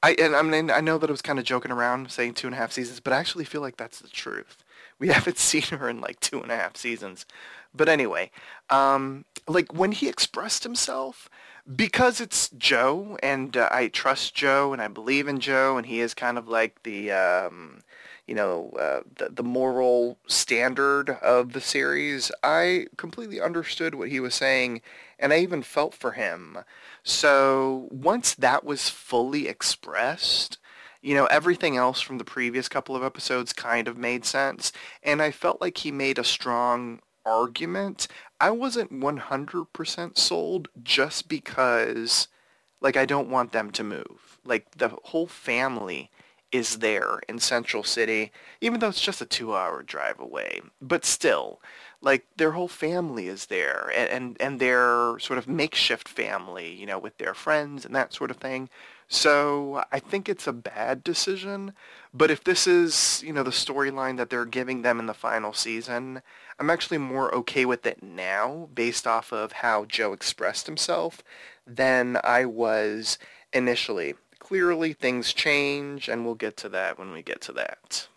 I 0.03 0.15
and 0.21 0.35
I 0.35 0.43
mean 0.43 0.71
I 0.71 0.81
know 0.81 0.99
that 0.99 1.09
I 1.09 1.13
was 1.13 1.23
kind 1.23 1.39
of 1.39 1.45
joking 1.45 1.71
around 1.71 2.11
saying 2.11 2.35
two 2.35 2.47
and 2.47 2.55
a 2.55 2.59
half 2.59 2.73
seasons, 2.73 3.01
but 3.01 3.13
I 3.13 3.17
actually 3.19 3.45
feel 3.45 3.61
like 3.61 3.77
that's 3.77 4.01
the 4.01 4.09
truth. 4.09 4.57
We 4.99 5.09
haven't 5.09 5.39
seen 5.39 5.63
her 5.63 5.89
in 5.89 6.01
like 6.01 6.21
two 6.21 6.41
and 6.41 6.51
a 6.51 6.57
half 6.57 6.77
seasons. 6.77 7.25
But 7.75 7.89
anyway, 7.89 8.31
um, 8.69 9.25
like 9.47 9.73
when 9.73 9.93
he 9.93 10.09
expressed 10.09 10.63
himself, 10.63 11.29
because 11.75 12.21
it's 12.21 12.49
Joe 12.51 13.17
and 13.23 13.57
uh, 13.57 13.69
I 13.71 13.89
trust 13.89 14.35
Joe 14.35 14.73
and 14.73 14.81
I 14.81 14.87
believe 14.87 15.27
in 15.27 15.41
Joe 15.41 15.77
and 15.77 15.87
he 15.87 16.01
is 16.01 16.15
kind 16.15 16.37
of 16.39 16.47
like 16.49 16.83
the 16.83 17.11
um, 17.11 17.81
you 18.27 18.35
know 18.35 18.71
uh, 18.79 19.01
the, 19.17 19.29
the 19.31 19.43
moral 19.43 20.17
standard 20.27 21.11
of 21.21 21.53
the 21.53 21.61
series. 21.61 22.31
I 22.43 22.87
completely 22.97 23.41
understood 23.41 23.95
what 23.95 24.09
he 24.09 24.21
was 24.21 24.35
saying 24.35 24.81
and 25.19 25.33
I 25.33 25.39
even 25.39 25.63
felt 25.63 25.95
for 25.95 26.13
him. 26.13 26.59
So 27.03 27.87
once 27.91 28.33
that 28.35 28.63
was 28.63 28.89
fully 28.89 29.47
expressed, 29.47 30.57
you 31.01 31.15
know, 31.15 31.25
everything 31.25 31.75
else 31.75 31.99
from 31.99 32.17
the 32.17 32.23
previous 32.23 32.69
couple 32.69 32.95
of 32.95 33.03
episodes 33.03 33.51
kind 33.51 33.87
of 33.87 33.97
made 33.97 34.25
sense. 34.25 34.71
And 35.03 35.21
I 35.21 35.31
felt 35.31 35.59
like 35.59 35.79
he 35.79 35.91
made 35.91 36.17
a 36.17 36.23
strong 36.23 37.01
argument. 37.25 38.07
I 38.39 38.51
wasn't 38.51 38.91
100% 38.91 40.17
sold 40.17 40.69
just 40.81 41.27
because, 41.27 42.29
like, 42.81 42.95
I 42.95 43.05
don't 43.05 43.29
want 43.29 43.51
them 43.51 43.71
to 43.71 43.83
move. 43.83 44.39
Like, 44.45 44.71
the 44.77 44.89
whole 45.03 45.27
family 45.27 46.09
is 46.53 46.77
there 46.77 47.19
in 47.27 47.39
Central 47.39 47.83
City, 47.83 48.31
even 48.61 48.79
though 48.79 48.89
it's 48.89 49.01
just 49.01 49.21
a 49.21 49.25
two-hour 49.25 49.83
drive 49.83 50.19
away. 50.19 50.61
But 50.79 51.03
still, 51.03 51.59
like 51.99 52.25
their 52.37 52.51
whole 52.51 52.67
family 52.67 53.27
is 53.27 53.47
there, 53.47 53.91
and 53.95 54.09
and, 54.09 54.37
and 54.39 54.59
their 54.59 55.17
sort 55.19 55.39
of 55.39 55.47
makeshift 55.47 56.07
family, 56.07 56.71
you 56.73 56.85
know, 56.85 56.99
with 56.99 57.17
their 57.17 57.33
friends 57.33 57.85
and 57.85 57.95
that 57.95 58.13
sort 58.13 58.31
of 58.31 58.37
thing. 58.37 58.69
So 59.07 59.83
I 59.91 59.99
think 59.99 60.29
it's 60.29 60.47
a 60.47 60.53
bad 60.53 61.03
decision. 61.03 61.73
But 62.13 62.31
if 62.31 62.43
this 62.43 62.67
is, 62.67 63.23
you 63.25 63.33
know, 63.33 63.43
the 63.43 63.51
storyline 63.51 64.17
that 64.17 64.29
they're 64.29 64.45
giving 64.45 64.81
them 64.81 64.99
in 64.99 65.07
the 65.07 65.13
final 65.13 65.53
season, 65.53 66.21
I'm 66.59 66.69
actually 66.69 66.99
more 66.99 67.33
okay 67.35 67.65
with 67.65 67.85
it 67.85 68.03
now 68.03 68.69
based 68.73 69.07
off 69.07 69.33
of 69.33 69.51
how 69.51 69.85
Joe 69.85 70.13
expressed 70.13 70.67
himself 70.67 71.23
than 71.65 72.17
I 72.23 72.45
was 72.45 73.17
initially. 73.51 74.15
Clearly 74.53 74.93
things 74.93 75.33
change 75.33 76.09
and 76.09 76.23
we'll 76.23 76.35
get 76.35 76.57
to 76.57 76.69
that 76.69 76.99
when 76.99 77.11
we 77.11 77.23
get 77.23 77.41
to 77.41 77.53
that. 77.53 78.07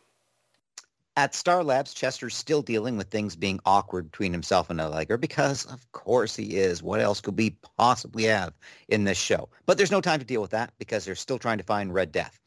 At 1.16 1.34
Star 1.34 1.64
Labs, 1.64 1.94
Chester's 1.94 2.36
still 2.36 2.60
dealing 2.60 2.98
with 2.98 3.08
things 3.08 3.34
being 3.34 3.58
awkward 3.64 4.10
between 4.10 4.32
himself 4.32 4.68
and 4.68 4.78
Allegra 4.78 5.16
because, 5.16 5.64
of 5.64 5.90
course, 5.92 6.36
he 6.36 6.58
is. 6.58 6.82
What 6.82 7.00
else 7.00 7.22
could 7.22 7.38
we 7.38 7.56
possibly 7.78 8.24
have 8.24 8.52
in 8.88 9.04
this 9.04 9.16
show? 9.16 9.48
But 9.64 9.78
there's 9.78 9.90
no 9.90 10.02
time 10.02 10.18
to 10.18 10.26
deal 10.26 10.42
with 10.42 10.50
that 10.50 10.74
because 10.78 11.06
they're 11.06 11.14
still 11.14 11.38
trying 11.38 11.56
to 11.56 11.64
find 11.64 11.94
Red 11.94 12.12
Death. 12.12 12.38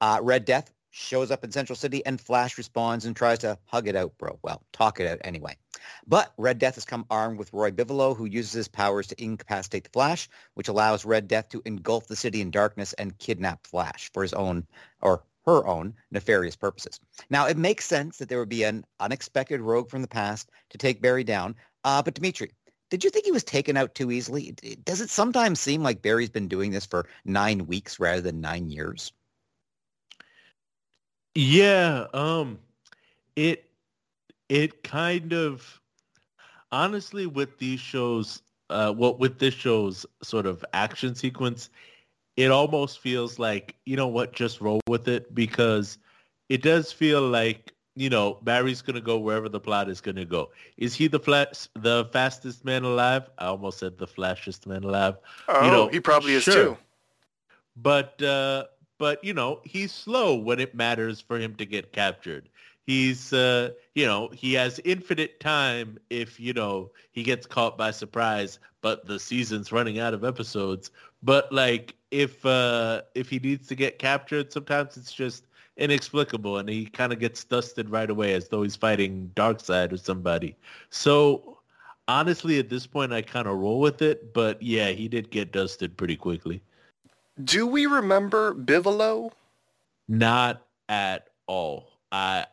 Uh, 0.00 0.18
Red 0.20 0.44
Death 0.44 0.74
shows 0.90 1.30
up 1.30 1.44
in 1.44 1.52
Central 1.52 1.76
City 1.76 2.04
and 2.04 2.20
Flash 2.20 2.58
responds 2.58 3.04
and 3.04 3.14
tries 3.14 3.38
to 3.38 3.56
hug 3.66 3.86
it 3.86 3.94
out, 3.94 4.18
bro. 4.18 4.40
Well, 4.42 4.60
talk 4.72 4.98
it 4.98 5.06
out 5.06 5.20
anyway. 5.22 5.56
But 6.06 6.32
Red 6.36 6.58
Death 6.58 6.74
has 6.76 6.84
come 6.84 7.06
armed 7.10 7.38
with 7.38 7.52
Roy 7.52 7.70
Bivolo, 7.70 8.14
who 8.14 8.24
uses 8.24 8.52
his 8.52 8.68
powers 8.68 9.06
to 9.08 9.22
incapacitate 9.22 9.84
the 9.84 9.90
Flash, 9.90 10.28
which 10.54 10.68
allows 10.68 11.04
Red 11.04 11.28
Death 11.28 11.48
to 11.50 11.62
engulf 11.64 12.06
the 12.06 12.16
city 12.16 12.40
in 12.40 12.50
darkness 12.50 12.92
and 12.94 13.18
kidnap 13.18 13.66
Flash 13.66 14.10
for 14.12 14.22
his 14.22 14.32
own 14.32 14.66
or 15.00 15.22
her 15.46 15.66
own 15.66 15.94
nefarious 16.10 16.56
purposes. 16.56 17.00
Now, 17.30 17.46
it 17.46 17.56
makes 17.56 17.86
sense 17.86 18.18
that 18.18 18.28
there 18.28 18.38
would 18.38 18.48
be 18.48 18.64
an 18.64 18.84
unexpected 19.00 19.60
rogue 19.60 19.88
from 19.88 20.02
the 20.02 20.08
past 20.08 20.50
to 20.70 20.78
take 20.78 21.00
Barry 21.00 21.24
down. 21.24 21.54
Uh, 21.84 22.02
but 22.02 22.14
Dimitri, 22.14 22.52
did 22.90 23.04
you 23.04 23.10
think 23.10 23.24
he 23.24 23.32
was 23.32 23.44
taken 23.44 23.76
out 23.76 23.94
too 23.94 24.10
easily? 24.10 24.52
Does 24.84 25.00
it 25.00 25.10
sometimes 25.10 25.60
seem 25.60 25.82
like 25.82 26.02
Barry's 26.02 26.30
been 26.30 26.48
doing 26.48 26.72
this 26.72 26.86
for 26.86 27.06
nine 27.24 27.66
weeks 27.66 28.00
rather 28.00 28.20
than 28.20 28.40
nine 28.40 28.70
years? 28.70 29.12
Yeah, 31.34 32.06
um, 32.14 32.58
it 33.36 33.65
it 34.48 34.82
kind 34.82 35.32
of 35.32 35.80
honestly 36.72 37.26
with 37.26 37.58
these 37.58 37.80
shows, 37.80 38.42
uh, 38.70 38.92
what 38.92 38.98
well, 38.98 39.18
with 39.18 39.38
this 39.38 39.54
show's 39.54 40.06
sort 40.22 40.46
of 40.46 40.64
action 40.72 41.14
sequence, 41.14 41.70
it 42.36 42.50
almost 42.50 43.00
feels 43.00 43.38
like, 43.38 43.76
you 43.86 43.96
know 43.96 44.08
what, 44.08 44.32
just 44.32 44.60
roll 44.60 44.80
with 44.88 45.08
it 45.08 45.34
because 45.34 45.98
it 46.48 46.62
does 46.62 46.92
feel 46.92 47.22
like, 47.22 47.72
you 47.94 48.10
know, 48.10 48.38
Barry's 48.42 48.82
going 48.82 48.94
to 48.94 49.00
go 49.00 49.18
wherever 49.18 49.48
the 49.48 49.60
plot 49.60 49.88
is 49.88 50.00
going 50.00 50.16
to 50.16 50.26
go. 50.26 50.50
Is 50.76 50.94
he 50.94 51.08
the 51.08 51.18
flat, 51.18 51.66
the 51.74 52.04
fastest 52.12 52.64
man 52.64 52.84
alive? 52.84 53.30
I 53.38 53.46
almost 53.46 53.78
said 53.78 53.96
the 53.96 54.06
flashiest 54.06 54.66
man 54.66 54.84
alive. 54.84 55.16
Oh, 55.48 55.64
you 55.64 55.70
know, 55.70 55.88
he 55.88 56.00
probably 56.00 56.34
is 56.34 56.44
too. 56.44 56.76
But, 57.76 58.20
uh, 58.22 58.64
but, 58.98 59.22
you 59.24 59.32
know, 59.32 59.60
he's 59.64 59.92
slow 59.92 60.34
when 60.34 60.60
it 60.60 60.74
matters 60.74 61.20
for 61.20 61.38
him 61.38 61.54
to 61.56 61.64
get 61.64 61.92
captured. 61.92 62.48
He's, 62.86 63.32
uh, 63.32 63.70
you 63.94 64.06
know, 64.06 64.28
he 64.32 64.54
has 64.54 64.80
infinite 64.84 65.40
time 65.40 65.98
if, 66.08 66.38
you 66.38 66.52
know, 66.52 66.90
he 67.10 67.24
gets 67.24 67.44
caught 67.44 67.76
by 67.76 67.90
surprise, 67.90 68.60
but 68.80 69.06
the 69.06 69.18
season's 69.18 69.72
running 69.72 69.98
out 69.98 70.14
of 70.14 70.22
episodes. 70.24 70.92
But 71.22 71.52
like, 71.52 71.96
if 72.12 72.46
uh, 72.46 73.02
if 73.14 73.28
he 73.28 73.40
needs 73.40 73.66
to 73.68 73.74
get 73.74 73.98
captured, 73.98 74.52
sometimes 74.52 74.96
it's 74.96 75.12
just 75.12 75.46
inexplicable, 75.76 76.58
and 76.58 76.68
he 76.68 76.86
kind 76.86 77.12
of 77.12 77.18
gets 77.18 77.42
dusted 77.42 77.90
right 77.90 78.08
away 78.08 78.34
as 78.34 78.48
though 78.48 78.62
he's 78.62 78.76
fighting 78.76 79.30
Darkseid 79.34 79.92
or 79.92 79.96
somebody. 79.96 80.56
So 80.90 81.58
honestly, 82.08 82.58
at 82.58 82.68
this 82.68 82.86
point, 82.86 83.12
I 83.12 83.22
kind 83.22 83.48
of 83.48 83.58
roll 83.58 83.80
with 83.80 84.02
it. 84.02 84.32
But 84.32 84.62
yeah, 84.62 84.90
he 84.90 85.08
did 85.08 85.30
get 85.30 85.52
dusted 85.52 85.96
pretty 85.96 86.16
quickly. 86.16 86.62
Do 87.42 87.66
we 87.66 87.86
remember 87.86 88.54
Bivolo? 88.54 89.32
Not 90.08 90.62
at 90.88 91.28
all. 91.46 91.88
I 92.12 92.46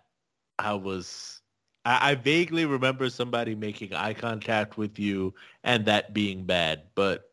I 0.64 0.74
was 0.76 1.42
I, 1.86 2.12
I, 2.12 2.16
vaguely 2.16 2.66
remember 2.66 3.10
somebody 3.10 3.56
making 3.56 3.94
eye 3.94 4.14
contact 4.14 4.78
with 4.78 5.00
you 5.00 5.34
and 5.64 5.86
that 5.86 6.14
being 6.14 6.46
bad, 6.46 6.84
but 6.96 7.30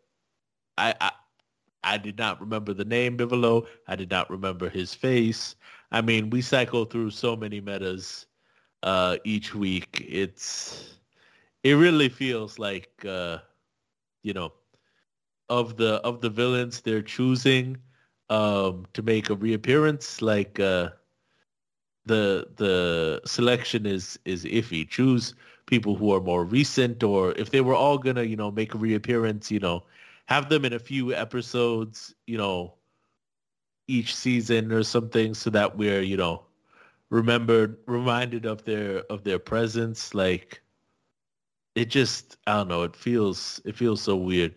I, 0.79 0.95
I 1.01 1.13
I 1.85 1.99
did 1.99 2.19
not 2.19 2.41
remember 2.41 2.75
the 2.75 2.85
name 2.85 3.17
Bivolo. 3.17 3.67
I 3.89 3.97
did 3.97 4.11
not 4.11 4.31
remember 4.31 4.69
his 4.69 4.95
face. 4.95 5.57
I 5.93 6.03
mean, 6.03 6.31
we 6.31 6.43
cycle 6.43 6.85
through 6.85 7.11
so 7.11 7.37
many 7.37 7.61
metas 7.61 8.27
uh, 8.83 9.17
each 9.25 9.55
week. 9.55 10.05
It's 10.09 10.99
it 11.65 11.75
really 11.75 12.09
feels 12.09 12.59
like 12.59 13.05
uh, 13.07 13.39
you 14.23 14.35
know 14.35 14.53
of 15.49 15.77
the 15.77 15.95
of 16.05 16.21
the 16.21 16.31
villains 16.31 16.81
they're 16.83 17.03
choosing 17.03 17.79
um, 18.31 18.87
to 18.95 19.03
make 19.03 19.31
a 19.31 19.35
reappearance. 19.35 20.23
Like 20.23 20.61
uh, 20.61 20.91
the 22.11 22.25
the 22.57 22.75
selection 23.25 23.87
is 23.87 24.19
is 24.25 24.45
iffy. 24.45 24.83
Choose 24.89 25.35
people 25.67 25.95
who 25.97 26.13
are 26.15 26.21
more 26.21 26.45
recent, 26.45 27.03
or 27.03 27.33
if 27.43 27.51
they 27.51 27.63
were 27.69 27.79
all 27.85 27.99
gonna 27.99 28.25
you 28.33 28.37
know 28.37 28.51
make 28.51 28.75
a 28.75 28.79
reappearance, 28.79 29.51
you 29.51 29.61
know 29.61 29.85
have 30.31 30.49
them 30.49 30.65
in 30.65 30.73
a 30.73 30.79
few 30.79 31.13
episodes, 31.13 32.15
you 32.27 32.39
know, 32.39 32.75
each 33.89 34.15
season 34.15 34.71
or 34.71 34.85
something 34.85 35.35
so 35.35 35.51
that 35.51 35.77
we're, 35.77 36.03
you 36.03 36.17
know, 36.17 36.45
remembered 37.11 37.77
reminded 37.87 38.47
of 38.47 38.65
their 38.65 39.03
of 39.11 39.25
their 39.25 39.41
presence 39.41 40.15
like 40.15 40.63
it 41.75 41.91
just 41.91 42.37
I 42.47 42.59
don't 42.59 42.69
know, 42.69 42.85
it 42.85 42.95
feels 42.95 43.61
it 43.65 43.75
feels 43.77 44.01
so 44.01 44.15
weird. 44.15 44.55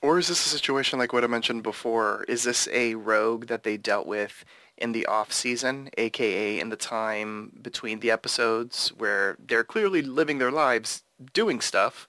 Or 0.00 0.18
is 0.18 0.28
this 0.28 0.46
a 0.46 0.48
situation 0.48 1.00
like 1.00 1.12
what 1.12 1.24
I 1.24 1.26
mentioned 1.26 1.64
before? 1.64 2.24
Is 2.28 2.44
this 2.44 2.68
a 2.72 2.94
rogue 2.94 3.48
that 3.48 3.64
they 3.64 3.76
dealt 3.76 4.06
with 4.06 4.44
in 4.78 4.92
the 4.92 5.06
off 5.06 5.32
season, 5.32 5.90
aka 5.98 6.58
in 6.58 6.70
the 6.70 6.76
time 6.76 7.52
between 7.60 8.00
the 8.00 8.10
episodes 8.10 8.88
where 8.96 9.36
they're 9.46 9.64
clearly 9.64 10.02
living 10.02 10.38
their 10.38 10.50
lives 10.50 11.02
doing 11.32 11.60
stuff 11.60 12.08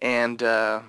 and 0.00 0.42
uh, 0.42 0.80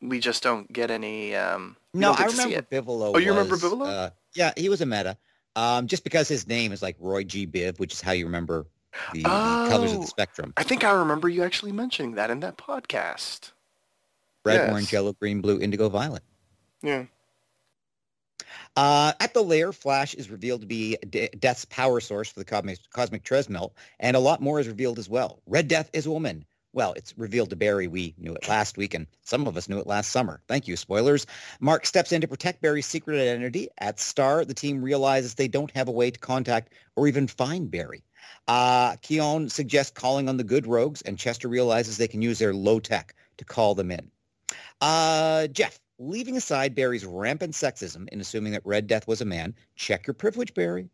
we 0.00 0.18
just 0.18 0.42
don't 0.42 0.72
get 0.72 0.90
any. 0.90 1.34
Um, 1.34 1.76
no, 1.94 2.12
I 2.12 2.26
remember 2.26 2.62
Bivolo. 2.62 3.12
Oh, 3.14 3.18
you 3.18 3.30
remember 3.30 3.56
Bivolo? 3.56 3.86
Uh, 3.86 4.10
yeah, 4.34 4.52
he 4.56 4.68
was 4.68 4.80
a 4.80 4.86
meta. 4.86 5.16
Um, 5.54 5.86
just 5.86 6.04
because 6.04 6.28
his 6.28 6.46
name 6.46 6.72
is 6.72 6.82
like 6.82 6.96
Roy 7.00 7.24
G. 7.24 7.46
Biv, 7.46 7.78
which 7.78 7.94
is 7.94 8.00
how 8.00 8.12
you 8.12 8.26
remember 8.26 8.66
the, 9.12 9.22
oh, 9.24 9.64
the, 9.64 9.70
colors 9.70 9.92
of 9.92 9.98
the 9.98 10.04
oh, 10.04 10.06
spectrum. 10.06 10.52
I 10.56 10.62
think 10.62 10.84
I 10.84 10.90
remember 10.90 11.28
you 11.28 11.42
actually 11.42 11.72
mentioning 11.72 12.14
that 12.16 12.30
in 12.30 12.40
that 12.40 12.58
podcast. 12.58 13.52
Red, 14.44 14.54
yes. 14.56 14.70
orange, 14.70 14.92
yellow, 14.92 15.12
green, 15.14 15.40
blue, 15.40 15.58
indigo, 15.60 15.88
violet. 15.88 16.22
Yeah. 16.82 17.04
Uh, 18.76 19.12
at 19.20 19.32
the 19.32 19.42
layer, 19.42 19.72
Flash 19.72 20.14
is 20.14 20.30
revealed 20.30 20.60
to 20.60 20.66
be 20.66 20.96
De- 21.08 21.28
Death's 21.28 21.64
power 21.64 22.00
source 22.00 22.30
for 22.30 22.38
the 22.38 22.44
cosmic, 22.44 22.78
cosmic 22.90 23.22
treadmill, 23.22 23.74
and 24.00 24.16
a 24.16 24.20
lot 24.20 24.42
more 24.42 24.60
is 24.60 24.68
revealed 24.68 24.98
as 24.98 25.08
well. 25.08 25.40
Red 25.46 25.68
Death 25.68 25.90
is 25.92 26.06
a 26.06 26.10
woman 26.10 26.44
well, 26.76 26.92
it's 26.92 27.16
revealed 27.16 27.48
to 27.50 27.56
Barry. 27.56 27.88
We 27.88 28.14
knew 28.18 28.34
it 28.34 28.46
last 28.50 28.76
week, 28.76 28.92
and 28.92 29.06
some 29.22 29.46
of 29.46 29.56
us 29.56 29.66
knew 29.66 29.78
it 29.78 29.86
last 29.86 30.10
summer. 30.10 30.42
Thank 30.46 30.68
you, 30.68 30.76
spoilers. 30.76 31.26
Mark 31.58 31.86
steps 31.86 32.12
in 32.12 32.20
to 32.20 32.28
protect 32.28 32.60
Barry's 32.60 32.84
secret 32.84 33.16
identity. 33.16 33.68
At 33.78 33.98
Star, 33.98 34.44
the 34.44 34.52
team 34.52 34.82
realizes 34.82 35.34
they 35.34 35.48
don't 35.48 35.70
have 35.70 35.88
a 35.88 35.92
way 35.92 36.10
to 36.10 36.20
contact 36.20 36.74
or 36.94 37.08
even 37.08 37.28
find 37.28 37.70
Barry. 37.70 38.04
Uh, 38.46 38.92
Khione 38.96 39.50
suggests 39.50 39.90
calling 39.90 40.28
on 40.28 40.36
the 40.36 40.44
good 40.44 40.66
rogues, 40.66 41.00
and 41.00 41.18
Chester 41.18 41.48
realizes 41.48 41.96
they 41.96 42.08
can 42.08 42.20
use 42.20 42.38
their 42.38 42.52
low 42.52 42.78
tech 42.78 43.14
to 43.38 43.44
call 43.46 43.74
them 43.74 43.90
in. 43.90 44.10
Uh, 44.82 45.46
Jeff, 45.46 45.80
leaving 45.98 46.36
aside 46.36 46.74
Barry's 46.74 47.04
rampant 47.04 47.54
sexism 47.54 48.08
in 48.08 48.20
assuming 48.20 48.52
that 48.52 48.62
Red 48.64 48.86
Death 48.86 49.06
was 49.08 49.20
a 49.20 49.24
man, 49.24 49.54
check 49.76 50.06
your 50.06 50.14
privilege, 50.14 50.54
Barry. 50.54 50.88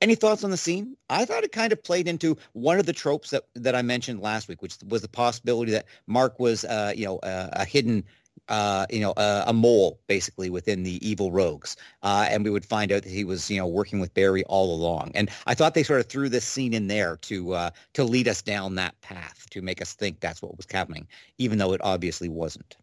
Any 0.00 0.14
thoughts 0.14 0.44
on 0.44 0.50
the 0.50 0.56
scene? 0.56 0.96
I 1.10 1.24
thought 1.24 1.42
it 1.42 1.50
kind 1.50 1.72
of 1.72 1.82
played 1.82 2.06
into 2.06 2.36
one 2.52 2.78
of 2.78 2.86
the 2.86 2.92
tropes 2.92 3.30
that, 3.30 3.44
that 3.54 3.74
I 3.74 3.82
mentioned 3.82 4.20
last 4.20 4.48
week, 4.48 4.62
which 4.62 4.76
was 4.86 5.02
the 5.02 5.08
possibility 5.08 5.72
that 5.72 5.86
Mark 6.06 6.38
was, 6.38 6.64
uh, 6.64 6.92
you 6.94 7.04
know, 7.04 7.18
uh, 7.18 7.48
a 7.54 7.64
hidden, 7.64 8.04
uh, 8.48 8.86
you 8.88 9.00
know, 9.00 9.14
a 9.16 9.52
mole 9.52 9.98
basically 10.06 10.48
within 10.48 10.84
the 10.84 11.04
evil 11.06 11.32
rogues, 11.32 11.76
uh, 12.04 12.26
and 12.30 12.44
we 12.44 12.50
would 12.50 12.64
find 12.64 12.92
out 12.92 13.02
that 13.02 13.10
he 13.10 13.24
was, 13.24 13.50
you 13.50 13.58
know, 13.58 13.66
working 13.66 13.98
with 13.98 14.14
Barry 14.14 14.44
all 14.44 14.72
along. 14.74 15.10
And 15.14 15.28
I 15.46 15.54
thought 15.54 15.74
they 15.74 15.82
sort 15.82 16.00
of 16.00 16.06
threw 16.06 16.28
this 16.28 16.44
scene 16.44 16.74
in 16.74 16.86
there 16.86 17.16
to 17.22 17.54
uh, 17.54 17.70
to 17.94 18.04
lead 18.04 18.28
us 18.28 18.42
down 18.42 18.76
that 18.76 19.00
path 19.00 19.48
to 19.50 19.62
make 19.62 19.82
us 19.82 19.94
think 19.94 20.20
that's 20.20 20.42
what 20.42 20.56
was 20.56 20.66
happening, 20.70 21.08
even 21.38 21.58
though 21.58 21.72
it 21.72 21.80
obviously 21.82 22.28
wasn't. 22.28 22.76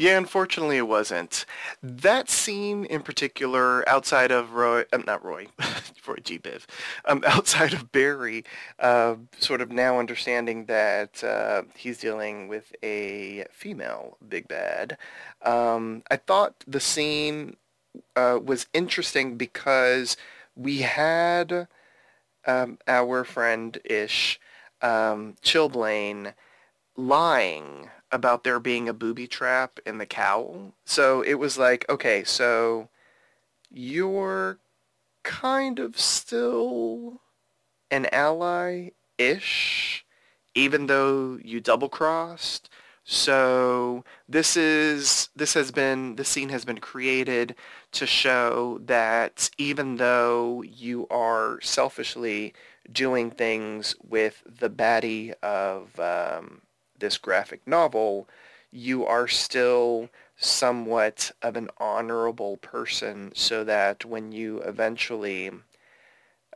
Yeah, 0.00 0.16
unfortunately 0.16 0.76
it 0.76 0.86
wasn't. 0.86 1.44
That 1.82 2.30
scene 2.30 2.84
in 2.84 3.02
particular, 3.02 3.86
outside 3.88 4.30
of 4.30 4.52
Roy, 4.52 4.84
um, 4.92 5.02
not 5.04 5.24
Roy, 5.24 5.48
Roy 6.06 6.18
G. 6.22 6.38
Biv, 6.38 6.66
um, 7.04 7.24
outside 7.26 7.72
of 7.74 7.90
Barry, 7.90 8.44
uh, 8.78 9.16
sort 9.40 9.60
of 9.60 9.72
now 9.72 9.98
understanding 9.98 10.66
that 10.66 11.24
uh, 11.24 11.62
he's 11.74 11.98
dealing 11.98 12.46
with 12.46 12.72
a 12.80 13.44
female 13.50 14.18
big 14.28 14.46
bad, 14.46 14.96
um, 15.42 16.04
I 16.08 16.16
thought 16.16 16.54
the 16.64 16.78
scene 16.80 17.56
uh, 18.14 18.38
was 18.42 18.68
interesting 18.72 19.36
because 19.36 20.16
we 20.54 20.78
had 20.82 21.66
um, 22.46 22.78
our 22.86 23.24
friend 23.24 23.76
Ish 23.84 24.38
um, 24.80 25.34
Chillblaine 25.42 26.34
lying 26.96 27.90
about 28.10 28.44
there 28.44 28.60
being 28.60 28.88
a 28.88 28.94
booby 28.94 29.26
trap 29.26 29.78
in 29.84 29.98
the 29.98 30.06
cowl. 30.06 30.72
So 30.84 31.22
it 31.22 31.34
was 31.34 31.58
like, 31.58 31.84
okay, 31.88 32.24
so 32.24 32.88
you're 33.70 34.58
kind 35.22 35.78
of 35.78 35.98
still 35.98 37.20
an 37.90 38.06
ally-ish, 38.12 40.04
even 40.54 40.86
though 40.86 41.38
you 41.42 41.60
double-crossed. 41.60 42.68
So 43.04 44.04
this 44.28 44.54
is 44.54 45.30
this 45.34 45.54
has 45.54 45.70
been 45.70 46.16
the 46.16 46.24
scene 46.24 46.50
has 46.50 46.66
been 46.66 46.76
created 46.76 47.54
to 47.92 48.04
show 48.04 48.80
that 48.84 49.48
even 49.56 49.96
though 49.96 50.62
you 50.62 51.06
are 51.08 51.58
selfishly 51.62 52.52
doing 52.92 53.30
things 53.30 53.94
with 54.06 54.42
the 54.46 54.68
baddie 54.68 55.32
of 55.42 55.98
um, 55.98 56.60
this 56.98 57.18
graphic 57.18 57.66
novel, 57.66 58.28
you 58.70 59.06
are 59.06 59.28
still 59.28 60.08
somewhat 60.36 61.32
of 61.42 61.56
an 61.56 61.68
honorable 61.78 62.56
person 62.58 63.32
so 63.34 63.64
that 63.64 64.04
when 64.04 64.30
you 64.32 64.60
eventually 64.60 65.50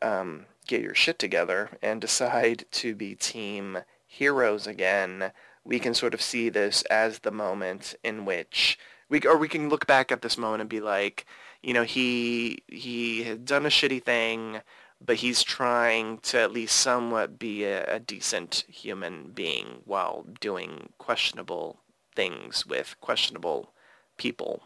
um, 0.00 0.46
get 0.66 0.82
your 0.82 0.94
shit 0.94 1.18
together 1.18 1.70
and 1.82 2.00
decide 2.00 2.64
to 2.70 2.94
be 2.94 3.14
team 3.14 3.78
heroes 4.06 4.66
again, 4.66 5.32
we 5.64 5.78
can 5.78 5.94
sort 5.94 6.14
of 6.14 6.22
see 6.22 6.48
this 6.48 6.82
as 6.82 7.20
the 7.20 7.30
moment 7.30 7.94
in 8.04 8.24
which 8.24 8.78
we 9.08 9.20
or 9.20 9.36
we 9.36 9.48
can 9.48 9.68
look 9.68 9.86
back 9.86 10.10
at 10.10 10.22
this 10.22 10.38
moment 10.38 10.62
and 10.62 10.70
be 10.70 10.80
like, 10.80 11.26
you 11.62 11.74
know, 11.74 11.84
he 11.84 12.62
he 12.66 13.24
had 13.24 13.44
done 13.44 13.66
a 13.66 13.68
shitty 13.70 14.02
thing, 14.02 14.60
but 15.04 15.16
he's 15.16 15.42
trying 15.42 16.18
to 16.18 16.38
at 16.38 16.52
least 16.52 16.76
somewhat 16.76 17.38
be 17.38 17.64
a, 17.64 17.84
a 17.96 17.98
decent 17.98 18.64
human 18.68 19.30
being 19.34 19.82
while 19.84 20.26
doing 20.40 20.90
questionable 20.98 21.78
things 22.14 22.66
with 22.66 22.96
questionable 23.00 23.72
people. 24.16 24.62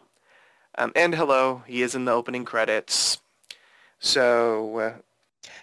Um, 0.78 0.92
and 0.94 1.14
hello, 1.14 1.62
he 1.66 1.82
is 1.82 1.94
in 1.94 2.04
the 2.04 2.12
opening 2.12 2.44
credits. 2.44 3.18
So 3.98 4.78
uh, 4.78 4.92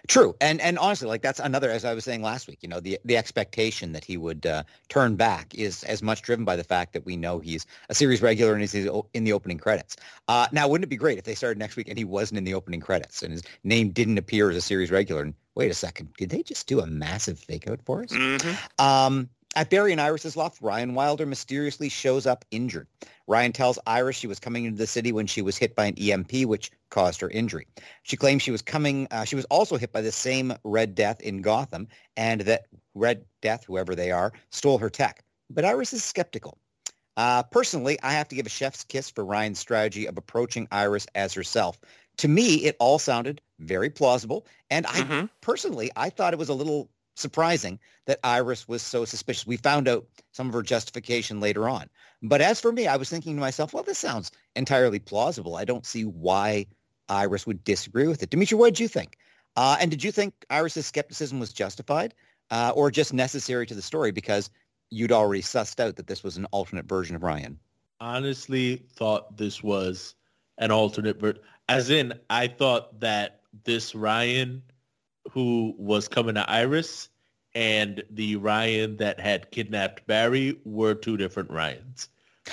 True, 0.07 0.35
and 0.41 0.59
and 0.61 0.77
honestly, 0.77 1.07
like 1.07 1.21
that's 1.21 1.39
another, 1.39 1.69
as 1.69 1.85
I 1.85 1.93
was 1.93 2.03
saying 2.03 2.21
last 2.21 2.47
week, 2.47 2.59
you 2.61 2.69
know, 2.69 2.79
the 2.79 2.99
the 3.05 3.17
expectation 3.17 3.91
that 3.93 4.03
he 4.03 4.17
would 4.17 4.45
uh, 4.45 4.63
turn 4.89 5.15
back 5.15 5.53
is 5.55 5.83
as 5.83 6.01
much 6.01 6.21
driven 6.21 6.45
by 6.45 6.55
the 6.55 6.63
fact 6.63 6.93
that 6.93 7.05
we 7.05 7.17
know 7.17 7.39
he's 7.39 7.65
a 7.89 7.95
series 7.95 8.21
regular 8.21 8.53
and 8.53 8.61
he's 8.61 8.73
in 8.75 9.23
the 9.23 9.33
opening 9.33 9.57
credits. 9.57 9.95
Uh, 10.27 10.47
now, 10.51 10.67
wouldn't 10.67 10.85
it 10.85 10.89
be 10.89 10.95
great 10.95 11.17
if 11.17 11.23
they 11.23 11.35
started 11.35 11.57
next 11.57 11.75
week 11.75 11.87
and 11.87 11.97
he 11.97 12.03
wasn't 12.03 12.37
in 12.37 12.43
the 12.43 12.53
opening 12.53 12.79
credits 12.79 13.21
and 13.21 13.31
his 13.31 13.43
name 13.63 13.89
didn't 13.89 14.17
appear 14.17 14.49
as 14.49 14.57
a 14.57 14.61
series 14.61 14.91
regular? 14.91 15.21
And 15.21 15.33
wait 15.55 15.71
a 15.71 15.75
second, 15.75 16.13
did 16.17 16.29
they 16.29 16.43
just 16.43 16.67
do 16.67 16.79
a 16.79 16.87
massive 16.87 17.39
fake 17.39 17.67
out 17.67 17.79
for 17.85 18.03
us? 18.03 18.11
Mm-hmm. 18.11 18.83
Um, 18.83 19.29
at 19.55 19.69
Barry 19.69 19.91
and 19.91 20.01
Iris's 20.01 20.36
loft, 20.36 20.62
Ryan 20.62 20.95
Wilder 20.95 21.25
mysteriously 21.25 21.89
shows 21.89 22.25
up 22.25 22.43
injured. 22.51 22.88
Ryan 23.27 23.51
tells 23.51 23.79
Iris 23.86 24.15
she 24.15 24.27
was 24.27 24.39
coming 24.39 24.65
into 24.65 24.77
the 24.77 24.88
city 24.88 25.12
when 25.12 25.27
she 25.27 25.41
was 25.41 25.57
hit 25.57 25.75
by 25.75 25.86
an 25.86 25.95
EMP, 25.98 26.45
which 26.45 26.72
caused 26.89 27.22
her 27.22 27.29
injury. 27.29 27.67
She 28.03 28.17
claims 28.17 28.41
she 28.41 28.51
was 28.51 28.62
coming. 28.62 29.07
Uh, 29.12 29.25
she 29.25 29.36
was 29.36 29.45
also 29.45 29.77
hit 29.77 29.91
by 29.91 30.01
the 30.01 30.12
same 30.12 30.53
Red 30.63 30.95
Death 30.95 31.22
in 31.22 31.41
Gotham, 31.41 31.88
and 32.17 32.41
that 32.41 32.67
Red 32.95 33.25
Death, 33.41 33.63
whoever 33.65 33.95
they 33.95 34.12
are, 34.12 34.33
stole 34.50 34.77
her 34.77 34.89
tech. 34.89 35.24
But 35.50 35.65
Iris 35.65 35.93
is 35.93 36.03
skeptical. 36.03 36.57
Uh, 37.15 37.43
personally, 37.43 38.00
I 38.01 38.13
have 38.13 38.27
to 38.29 38.36
give 38.36 38.48
a 38.48 38.50
chef's 38.50 38.83
kiss 38.83 39.10
for 39.10 39.24
Ryan's 39.24 39.60
strategy 39.60 40.07
of 40.07 40.17
approaching 40.17 40.67
Iris 40.72 41.05
as 41.13 41.33
herself. 41.33 41.79
To 42.17 42.27
me, 42.27 42.55
it 42.65 42.75
all 42.79 43.00
sounded 43.00 43.41
very 43.60 43.89
plausible, 43.89 44.45
and 44.69 44.86
I 44.88 45.01
Mhm. 45.01 45.29
personally, 45.41 45.91
I 45.95 46.10
thought 46.10 46.33
it 46.33 46.39
was 46.39 46.50
a 46.50 46.53
little 46.53 46.89
surprising 47.15 47.79
that 48.05 48.20
Iris 48.24 48.67
was 48.67 48.82
so 48.82 49.05
suspicious. 49.05 49.48
We 49.48 49.58
found 49.58 49.88
out 49.88 50.05
some 50.32 50.48
of 50.48 50.53
her 50.53 50.62
justification 50.62 51.39
later 51.39 51.70
on. 51.70 51.89
But 52.22 52.41
as 52.41 52.60
for 52.60 52.72
me, 52.72 52.88
I 52.88 52.98
was 52.98 53.10
thinking 53.10 53.36
to 53.36 53.41
myself, 53.41 53.74
well, 53.74 53.84
this 53.84 54.00
sounds 54.00 54.32
entirely 54.55 55.00
plausible. 55.00 55.55
I 55.55 55.65
don't 55.65 55.86
see 55.86 56.03
why 56.03 56.67
Iris 57.10 57.46
would 57.46 57.63
disagree 57.63 58.08
with 58.08 58.24
it. 58.24 58.29
Dimitri, 58.29 58.58
what 58.58 58.74
did 58.74 58.79
you 58.79 58.88
think? 58.88 59.17
Uh, 59.55 59.77
and 59.79 59.91
did 59.91 60.03
you 60.03 60.12
think 60.12 60.34
Iris's 60.50 60.86
skepticism 60.86 61.39
was 61.39 61.53
justified 61.53 62.13
uh, 62.50 62.72
or 62.75 62.89
just 62.89 63.13
necessary 63.13 63.65
to 63.67 63.75
the 63.75 63.82
story 63.82 64.12
because 64.12 64.50
you'd 64.89 65.12
already 65.12 65.43
sussed 65.43 65.79
out 65.79 65.96
that 65.98 66.08
this 66.08 66.24
was 66.24 66.38
an 66.38 66.46
alternate 66.46 66.86
version 66.86 67.15
of 67.15 67.24
Ryan? 67.24 67.60
honestly 68.03 68.84
thought 68.96 69.38
this 69.38 69.63
was 69.63 70.15
an 70.58 70.72
alternate 70.72 71.20
version. 71.20 71.41
as 71.69 71.89
in 71.89 72.13
I 72.30 72.47
thought 72.47 72.99
that 72.99 73.41
this 73.63 73.95
Ryan 73.95 74.62
who 75.31 75.73
was 75.77 76.07
coming 76.07 76.36
to 76.36 76.49
Iris 76.49 77.09
and 77.55 78.03
the 78.09 78.36
Ryan 78.36 78.97
that 78.97 79.19
had 79.19 79.51
kidnapped 79.51 80.05
Barry 80.07 80.59
were 80.65 80.93
two 80.95 81.17
different 81.17 81.49
Ryans. 81.51 82.09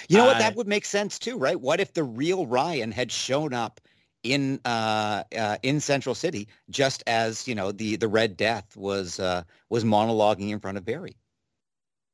You 0.09 0.19
know 0.19 0.27
what? 0.27 0.37
I- 0.37 0.39
That 0.41 0.57
would 0.57 0.69
make 0.69 0.85
sense 0.85 1.19
too, 1.19 1.37
right? 1.39 1.61
What 1.61 1.81
if 1.81 1.93
the 1.95 2.05
real 2.05 2.47
Ryan 2.47 2.93
had 2.93 3.11
shown 3.11 3.53
up 3.55 3.81
in 4.23 4.61
uh, 4.65 5.25
uh, 5.37 5.57
in 5.63 5.81
Central 5.81 6.15
City 6.15 6.49
just 6.69 7.03
as 7.07 7.49
you 7.49 7.55
know 7.55 7.73
the 7.73 7.97
the 7.97 8.09
Red 8.09 8.37
Death 8.37 8.77
was 8.77 9.19
uh, 9.19 9.43
was 9.71 9.85
monologuing 9.85 10.51
in 10.51 10.61
front 10.61 10.77
of 10.79 10.85
Barry? 10.85 11.17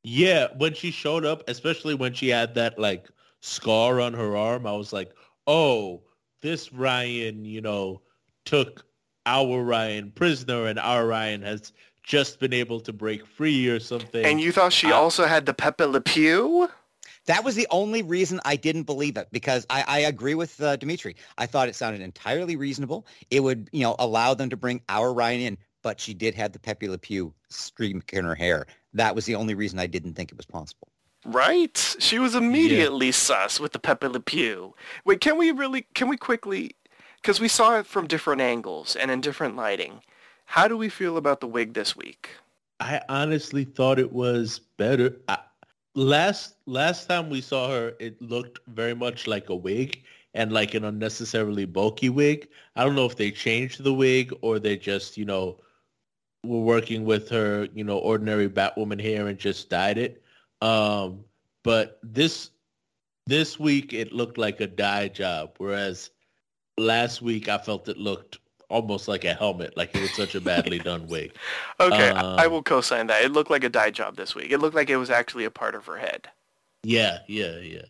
Yeah, 0.04 0.48
when 0.56 0.74
she 0.74 0.90
showed 0.90 1.24
up, 1.24 1.42
especially 1.48 1.94
when 1.94 2.14
she 2.14 2.28
had 2.28 2.54
that 2.54 2.78
like 2.78 3.08
scar 3.40 4.00
on 4.00 4.14
her 4.14 4.36
arm, 4.36 4.66
I 4.66 4.72
was 4.72 4.92
like, 4.92 5.12
oh, 5.46 6.02
this 6.40 6.72
Ryan, 6.72 7.44
you 7.44 7.60
know, 7.60 8.02
took 8.44 8.86
our 9.26 9.62
Ryan 9.62 10.10
prisoner 10.12 10.66
and 10.66 10.78
our 10.78 11.06
Ryan 11.06 11.42
has 11.42 11.72
just 12.02 12.38
been 12.38 12.52
able 12.52 12.80
to 12.80 12.92
break 12.92 13.26
free 13.26 13.68
or 13.68 13.80
something. 13.80 14.24
and 14.24 14.40
you 14.40 14.52
thought 14.52 14.72
she 14.72 14.92
Uh, 14.92 14.96
also 14.96 15.26
had 15.26 15.44
the 15.44 15.52
Pepe 15.54 15.84
Le 15.84 16.00
Pew? 16.00 16.68
That 17.26 17.42
was 17.42 17.56
the 17.56 17.66
only 17.70 18.02
reason 18.02 18.40
I 18.44 18.54
didn't 18.54 18.84
believe 18.84 19.16
it 19.16 19.26
because 19.32 19.66
I, 19.68 19.84
I 19.88 19.98
agree 20.00 20.36
with 20.36 20.60
uh, 20.62 20.76
Dimitri. 20.76 21.16
I 21.38 21.46
thought 21.46 21.68
it 21.68 21.74
sounded 21.74 22.00
entirely 22.00 22.54
reasonable. 22.54 23.04
It 23.30 23.40
would, 23.40 23.68
you 23.72 23.82
know, 23.82 23.96
allow 23.98 24.32
them 24.34 24.48
to 24.50 24.56
bring 24.56 24.80
our 24.88 25.12
Ryan 25.12 25.40
in, 25.40 25.58
but 25.82 25.98
she 25.98 26.14
did 26.14 26.36
have 26.36 26.52
the 26.52 26.60
Pepe 26.60 26.88
Le 26.88 26.98
Pew 26.98 27.34
streak 27.48 28.12
in 28.12 28.24
her 28.24 28.36
hair. 28.36 28.66
That 28.94 29.16
was 29.16 29.24
the 29.24 29.34
only 29.34 29.54
reason 29.54 29.80
I 29.80 29.88
didn't 29.88 30.14
think 30.14 30.30
it 30.30 30.36
was 30.36 30.46
possible. 30.46 30.86
Right? 31.24 31.96
She 31.98 32.20
was 32.20 32.36
immediately 32.36 33.10
sus 33.10 33.58
with 33.58 33.72
the 33.72 33.80
Pepe 33.80 34.06
Le 34.06 34.20
Pew. 34.20 34.76
Wait, 35.04 35.20
can 35.20 35.36
we 35.36 35.50
really, 35.50 35.84
can 35.94 36.08
we 36.08 36.16
quickly, 36.16 36.76
because 37.26 37.40
we 37.40 37.48
saw 37.48 37.76
it 37.76 37.86
from 37.86 38.06
different 38.06 38.40
angles 38.40 38.94
and 38.94 39.10
in 39.10 39.20
different 39.20 39.56
lighting. 39.56 40.00
How 40.44 40.68
do 40.68 40.76
we 40.76 40.88
feel 40.88 41.16
about 41.16 41.40
the 41.40 41.48
wig 41.48 41.74
this 41.74 41.96
week? 41.96 42.28
I 42.78 43.00
honestly 43.08 43.64
thought 43.64 43.98
it 43.98 44.12
was 44.12 44.60
better. 44.76 45.16
I, 45.26 45.38
last 45.96 46.54
last 46.66 47.08
time 47.08 47.28
we 47.28 47.40
saw 47.40 47.68
her, 47.68 47.94
it 47.98 48.22
looked 48.22 48.60
very 48.68 48.94
much 48.94 49.26
like 49.26 49.48
a 49.48 49.56
wig 49.56 50.04
and 50.34 50.52
like 50.52 50.74
an 50.74 50.84
unnecessarily 50.84 51.64
bulky 51.64 52.10
wig. 52.10 52.46
I 52.76 52.84
don't 52.84 52.94
know 52.94 53.06
if 53.06 53.16
they 53.16 53.32
changed 53.32 53.82
the 53.82 53.92
wig 53.92 54.32
or 54.40 54.60
they 54.60 54.76
just, 54.76 55.18
you 55.18 55.24
know, 55.24 55.58
were 56.44 56.60
working 56.60 57.04
with 57.04 57.28
her, 57.30 57.66
you 57.74 57.82
know, 57.82 57.98
ordinary 57.98 58.48
Batwoman 58.48 59.02
hair 59.02 59.26
and 59.26 59.36
just 59.36 59.68
dyed 59.68 59.98
it. 59.98 60.22
Um, 60.62 61.24
but 61.64 61.98
this 62.04 62.50
this 63.26 63.58
week 63.58 63.92
it 63.92 64.12
looked 64.12 64.38
like 64.38 64.60
a 64.60 64.68
dye 64.68 65.08
job, 65.08 65.56
whereas 65.58 66.10
last 66.78 67.22
week 67.22 67.48
I 67.48 67.58
felt 67.58 67.88
it 67.88 67.98
looked 67.98 68.38
almost 68.68 69.08
like 69.08 69.24
a 69.24 69.34
helmet, 69.34 69.76
like 69.76 69.94
it 69.94 70.00
was 70.00 70.12
such 70.14 70.34
a 70.34 70.40
badly 70.40 70.78
done 70.80 71.06
wig. 71.08 71.34
Okay, 71.80 72.10
I, 72.14 72.22
I 72.38 72.46
Um, 72.46 72.48
will 72.48 72.62
co-sign 72.62 73.06
that. 73.08 73.24
It 73.24 73.32
looked 73.32 73.50
like 73.50 73.64
a 73.64 73.68
dye 73.68 73.90
job 73.90 74.16
this 74.16 74.34
week. 74.34 74.50
It 74.50 74.58
looked 74.58 74.76
like 74.76 74.90
it 74.90 74.96
was 74.96 75.10
actually 75.10 75.44
a 75.44 75.50
part 75.50 75.74
of 75.74 75.86
her 75.86 75.98
head. 75.98 76.28
Yeah, 76.82 77.18
yeah, 77.28 77.58
yeah. 77.58 77.82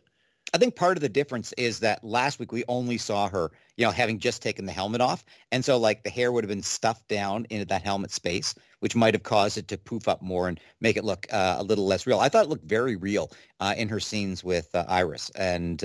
I 0.54 0.58
think 0.58 0.74
part 0.76 0.96
of 0.96 1.02
the 1.02 1.08
difference 1.08 1.52
is 1.58 1.80
that 1.80 2.02
last 2.02 2.38
week 2.38 2.52
we 2.52 2.64
only 2.68 2.96
saw 2.98 3.28
her, 3.28 3.52
you 3.76 3.84
know, 3.84 3.90
having 3.90 4.18
just 4.18 4.40
taken 4.42 4.64
the 4.64 4.72
helmet 4.72 5.00
off. 5.02 5.24
And 5.52 5.64
so 5.64 5.76
like 5.76 6.02
the 6.02 6.10
hair 6.10 6.32
would 6.32 6.44
have 6.44 6.48
been 6.48 6.62
stuffed 6.62 7.08
down 7.08 7.46
into 7.50 7.66
that 7.66 7.82
helmet 7.82 8.10
space, 8.10 8.54
which 8.80 8.96
might 8.96 9.12
have 9.14 9.22
caused 9.24 9.58
it 9.58 9.68
to 9.68 9.76
poof 9.78 10.08
up 10.08 10.22
more 10.22 10.48
and 10.48 10.58
make 10.80 10.96
it 10.96 11.04
look 11.04 11.26
uh, 11.32 11.56
a 11.58 11.62
little 11.62 11.86
less 11.86 12.06
real. 12.06 12.20
I 12.20 12.28
thought 12.30 12.44
it 12.46 12.48
looked 12.48 12.64
very 12.64 12.96
real 12.96 13.30
uh, 13.60 13.74
in 13.76 13.88
her 13.90 14.00
scenes 14.00 14.42
with 14.42 14.74
uh, 14.74 14.84
Iris. 14.88 15.30
And 15.30 15.84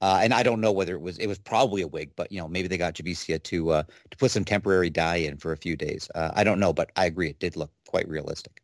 uh, 0.00 0.20
and 0.22 0.32
I 0.34 0.42
don't 0.42 0.60
know 0.60 0.72
whether 0.72 0.94
it 0.94 1.00
was, 1.00 1.18
it 1.18 1.26
was 1.26 1.38
probably 1.38 1.82
a 1.82 1.88
wig, 1.88 2.12
but, 2.16 2.30
you 2.32 2.40
know, 2.40 2.48
maybe 2.48 2.68
they 2.68 2.78
got 2.78 2.94
Javicia 2.94 3.42
to, 3.42 3.70
uh, 3.70 3.82
to 4.10 4.16
put 4.16 4.30
some 4.30 4.44
temporary 4.44 4.90
dye 4.90 5.16
in 5.16 5.36
for 5.36 5.52
a 5.52 5.56
few 5.56 5.76
days. 5.76 6.08
Uh, 6.14 6.30
I 6.34 6.44
don't 6.44 6.60
know, 6.60 6.72
but 6.72 6.90
I 6.96 7.06
agree. 7.06 7.28
It 7.30 7.38
did 7.38 7.56
look 7.56 7.72
quite 7.86 8.08
realistic. 8.08 8.62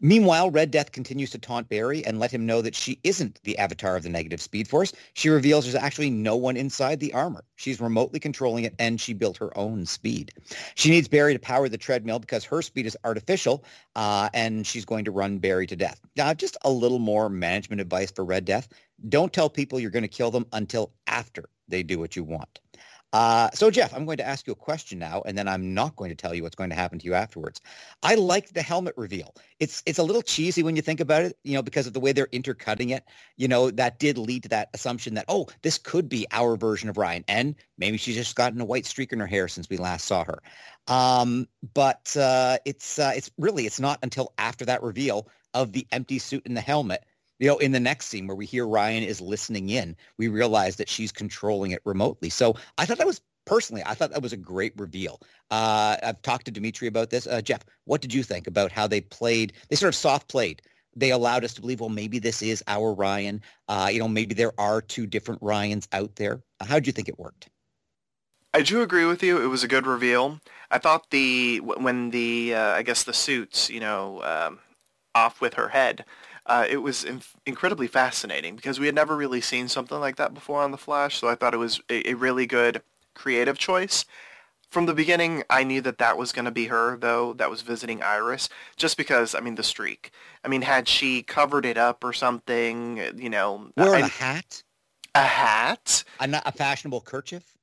Meanwhile, 0.00 0.50
Red 0.50 0.70
Death 0.70 0.92
continues 0.92 1.30
to 1.30 1.38
taunt 1.38 1.68
Barry 1.68 2.04
and 2.04 2.18
let 2.18 2.30
him 2.30 2.46
know 2.46 2.62
that 2.62 2.74
she 2.74 2.98
isn't 3.04 3.40
the 3.44 3.58
avatar 3.58 3.96
of 3.96 4.02
the 4.02 4.08
negative 4.08 4.40
Speed 4.40 4.68
Force. 4.68 4.92
She 5.14 5.28
reveals 5.28 5.64
there's 5.64 5.74
actually 5.74 6.10
no 6.10 6.36
one 6.36 6.56
inside 6.56 7.00
the 7.00 7.12
armor. 7.12 7.44
She's 7.56 7.80
remotely 7.80 8.20
controlling 8.20 8.64
it 8.64 8.74
and 8.78 9.00
she 9.00 9.12
built 9.12 9.36
her 9.36 9.56
own 9.56 9.86
speed. 9.86 10.32
She 10.74 10.90
needs 10.90 11.08
Barry 11.08 11.32
to 11.32 11.38
power 11.38 11.68
the 11.68 11.78
treadmill 11.78 12.18
because 12.18 12.44
her 12.44 12.62
speed 12.62 12.86
is 12.86 12.96
artificial 13.04 13.64
uh, 13.96 14.28
and 14.34 14.66
she's 14.66 14.84
going 14.84 15.04
to 15.04 15.10
run 15.10 15.38
Barry 15.38 15.66
to 15.66 15.76
death. 15.76 16.00
Now, 16.16 16.32
just 16.34 16.56
a 16.62 16.70
little 16.70 16.98
more 16.98 17.28
management 17.28 17.80
advice 17.80 18.10
for 18.10 18.24
Red 18.24 18.44
Death. 18.44 18.68
Don't 19.08 19.32
tell 19.32 19.48
people 19.48 19.80
you're 19.80 19.90
going 19.90 20.02
to 20.02 20.08
kill 20.08 20.30
them 20.30 20.46
until 20.52 20.92
after 21.06 21.48
they 21.68 21.82
do 21.82 21.98
what 21.98 22.16
you 22.16 22.24
want. 22.24 22.60
Uh, 23.12 23.50
so 23.52 23.70
Jeff, 23.70 23.92
I'm 23.92 24.04
going 24.04 24.18
to 24.18 24.26
ask 24.26 24.46
you 24.46 24.52
a 24.52 24.56
question 24.56 24.98
now, 24.98 25.22
and 25.26 25.36
then 25.36 25.48
I'm 25.48 25.74
not 25.74 25.96
going 25.96 26.10
to 26.10 26.14
tell 26.14 26.32
you 26.32 26.44
what's 26.44 26.54
going 26.54 26.70
to 26.70 26.76
happen 26.76 26.98
to 27.00 27.04
you 27.04 27.14
afterwards. 27.14 27.60
I 28.02 28.14
like 28.14 28.52
the 28.52 28.62
helmet 28.62 28.94
reveal. 28.96 29.34
It's 29.58 29.82
it's 29.84 29.98
a 29.98 30.02
little 30.02 30.22
cheesy 30.22 30.62
when 30.62 30.76
you 30.76 30.82
think 30.82 31.00
about 31.00 31.22
it, 31.22 31.36
you 31.42 31.54
know, 31.54 31.62
because 31.62 31.88
of 31.88 31.92
the 31.92 32.00
way 32.00 32.12
they're 32.12 32.28
intercutting 32.30 32.90
it. 32.90 33.04
You 33.36 33.48
know, 33.48 33.70
that 33.72 33.98
did 33.98 34.16
lead 34.16 34.44
to 34.44 34.48
that 34.50 34.68
assumption 34.74 35.14
that 35.14 35.24
oh, 35.28 35.48
this 35.62 35.76
could 35.76 36.08
be 36.08 36.26
our 36.30 36.56
version 36.56 36.88
of 36.88 36.96
Ryan, 36.96 37.24
and 37.26 37.56
maybe 37.78 37.96
she's 37.96 38.14
just 38.14 38.36
gotten 38.36 38.60
a 38.60 38.64
white 38.64 38.86
streak 38.86 39.12
in 39.12 39.18
her 39.18 39.26
hair 39.26 39.48
since 39.48 39.68
we 39.68 39.76
last 39.76 40.04
saw 40.04 40.24
her. 40.24 40.40
Um, 40.86 41.48
but 41.74 42.16
uh, 42.16 42.58
it's 42.64 42.98
uh, 42.98 43.12
it's 43.16 43.30
really 43.38 43.66
it's 43.66 43.80
not 43.80 43.98
until 44.02 44.32
after 44.38 44.64
that 44.66 44.82
reveal 44.82 45.28
of 45.52 45.72
the 45.72 45.86
empty 45.90 46.20
suit 46.20 46.46
and 46.46 46.56
the 46.56 46.60
helmet 46.60 47.04
you 47.40 47.48
know, 47.48 47.56
in 47.58 47.72
the 47.72 47.80
next 47.80 48.06
scene 48.06 48.26
where 48.26 48.36
we 48.36 48.46
hear 48.46 48.68
Ryan 48.68 49.02
is 49.02 49.20
listening 49.20 49.70
in, 49.70 49.96
we 50.18 50.28
realize 50.28 50.76
that 50.76 50.88
she's 50.88 51.10
controlling 51.10 51.72
it 51.72 51.80
remotely. 51.84 52.28
So 52.28 52.54
I 52.76 52.84
thought 52.84 52.98
that 52.98 53.06
was 53.06 53.22
personally, 53.46 53.82
I 53.84 53.94
thought 53.94 54.10
that 54.12 54.22
was 54.22 54.34
a 54.34 54.36
great 54.36 54.74
reveal. 54.76 55.20
Uh, 55.50 55.96
I've 56.02 56.20
talked 56.20 56.44
to 56.44 56.50
Dimitri 56.50 56.86
about 56.86 57.08
this. 57.08 57.26
Uh, 57.26 57.40
Jeff, 57.40 57.64
what 57.86 58.02
did 58.02 58.12
you 58.12 58.22
think 58.22 58.46
about 58.46 58.70
how 58.70 58.86
they 58.86 59.00
played? 59.00 59.54
They 59.68 59.76
sort 59.76 59.88
of 59.88 59.94
soft 59.94 60.28
played. 60.28 60.60
They 60.94 61.10
allowed 61.10 61.42
us 61.42 61.54
to 61.54 61.62
believe, 61.62 61.80
well, 61.80 61.88
maybe 61.88 62.18
this 62.18 62.42
is 62.42 62.62
our 62.66 62.92
Ryan. 62.92 63.40
Uh, 63.68 63.88
you 63.90 64.00
know, 64.00 64.08
maybe 64.08 64.34
there 64.34 64.52
are 64.60 64.82
two 64.82 65.06
different 65.06 65.40
Ryans 65.42 65.88
out 65.92 66.16
there. 66.16 66.42
How 66.60 66.74
did 66.74 66.86
you 66.86 66.92
think 66.92 67.08
it 67.08 67.18
worked? 67.18 67.48
I 68.52 68.62
do 68.62 68.82
agree 68.82 69.06
with 69.06 69.22
you. 69.22 69.40
It 69.42 69.46
was 69.46 69.64
a 69.64 69.68
good 69.68 69.86
reveal. 69.86 70.40
I 70.70 70.78
thought 70.78 71.10
the 71.10 71.60
when 71.60 72.10
the 72.10 72.54
uh, 72.54 72.70
I 72.72 72.82
guess 72.82 73.04
the 73.04 73.12
suits, 73.12 73.70
you 73.70 73.78
know, 73.78 74.20
um, 74.24 74.58
off 75.14 75.40
with 75.40 75.54
her 75.54 75.68
head 75.68 76.04
uh, 76.50 76.66
it 76.68 76.78
was 76.78 77.04
inf- 77.04 77.36
incredibly 77.46 77.86
fascinating 77.86 78.56
because 78.56 78.80
we 78.80 78.86
had 78.86 78.94
never 78.94 79.16
really 79.16 79.40
seen 79.40 79.68
something 79.68 80.00
like 80.00 80.16
that 80.16 80.34
before 80.34 80.62
on 80.62 80.72
The 80.72 80.76
Flash. 80.76 81.18
So 81.18 81.28
I 81.28 81.36
thought 81.36 81.54
it 81.54 81.58
was 81.58 81.80
a, 81.88 82.10
a 82.10 82.14
really 82.14 82.44
good 82.44 82.82
creative 83.14 83.56
choice. 83.56 84.04
From 84.68 84.86
the 84.86 84.94
beginning, 84.94 85.44
I 85.48 85.62
knew 85.62 85.80
that 85.82 85.98
that 85.98 86.18
was 86.18 86.32
going 86.32 86.44
to 86.44 86.50
be 86.50 86.66
her, 86.66 86.96
though, 86.96 87.32
that 87.34 87.50
was 87.50 87.62
visiting 87.62 88.02
Iris, 88.02 88.48
just 88.76 88.96
because, 88.96 89.34
I 89.34 89.40
mean, 89.40 89.54
the 89.54 89.62
streak. 89.62 90.10
I 90.44 90.48
mean, 90.48 90.62
had 90.62 90.88
she 90.88 91.22
covered 91.22 91.64
it 91.64 91.76
up 91.76 92.02
or 92.04 92.12
something, 92.12 93.00
you 93.16 93.30
know. 93.30 93.70
Wearing 93.76 94.04
I, 94.04 94.06
a 94.06 94.10
hat? 94.10 94.62
A 95.14 95.22
hat? 95.22 96.04
A, 96.20 96.42
a 96.46 96.52
fashionable 96.52 97.00
kerchief? 97.00 97.54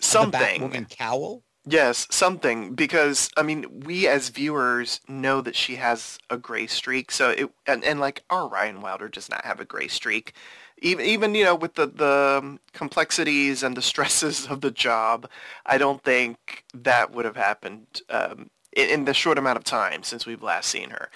Something. 0.00 0.62
A 0.62 0.68
Batwoman 0.68 0.88
cowl? 0.88 1.42
Yes, 1.66 2.06
something 2.10 2.74
because 2.74 3.30
I 3.36 3.42
mean 3.42 3.80
we 3.86 4.06
as 4.06 4.28
viewers 4.28 5.00
know 5.08 5.40
that 5.40 5.56
she 5.56 5.76
has 5.76 6.18
a 6.28 6.36
gray 6.36 6.66
streak. 6.66 7.10
So 7.10 7.30
it 7.30 7.50
and, 7.66 7.82
and 7.84 8.00
like 8.00 8.22
our 8.28 8.48
Ryan 8.48 8.82
Wilder 8.82 9.08
does 9.08 9.30
not 9.30 9.44
have 9.46 9.60
a 9.60 9.64
gray 9.64 9.88
streak. 9.88 10.34
Even 10.82 11.06
even 11.06 11.34
you 11.34 11.44
know 11.44 11.54
with 11.54 11.74
the 11.74 11.86
the 11.86 12.58
complexities 12.74 13.62
and 13.62 13.76
the 13.76 13.82
stresses 13.82 14.46
of 14.46 14.60
the 14.60 14.70
job, 14.70 15.28
I 15.64 15.78
don't 15.78 16.02
think 16.02 16.64
that 16.74 17.12
would 17.12 17.24
have 17.24 17.36
happened 17.36 18.02
um, 18.10 18.50
in, 18.76 18.90
in 18.90 19.04
the 19.06 19.14
short 19.14 19.38
amount 19.38 19.56
of 19.56 19.64
time 19.64 20.02
since 20.02 20.26
we've 20.26 20.42
last 20.42 20.68
seen 20.68 20.90
her. 20.90 21.10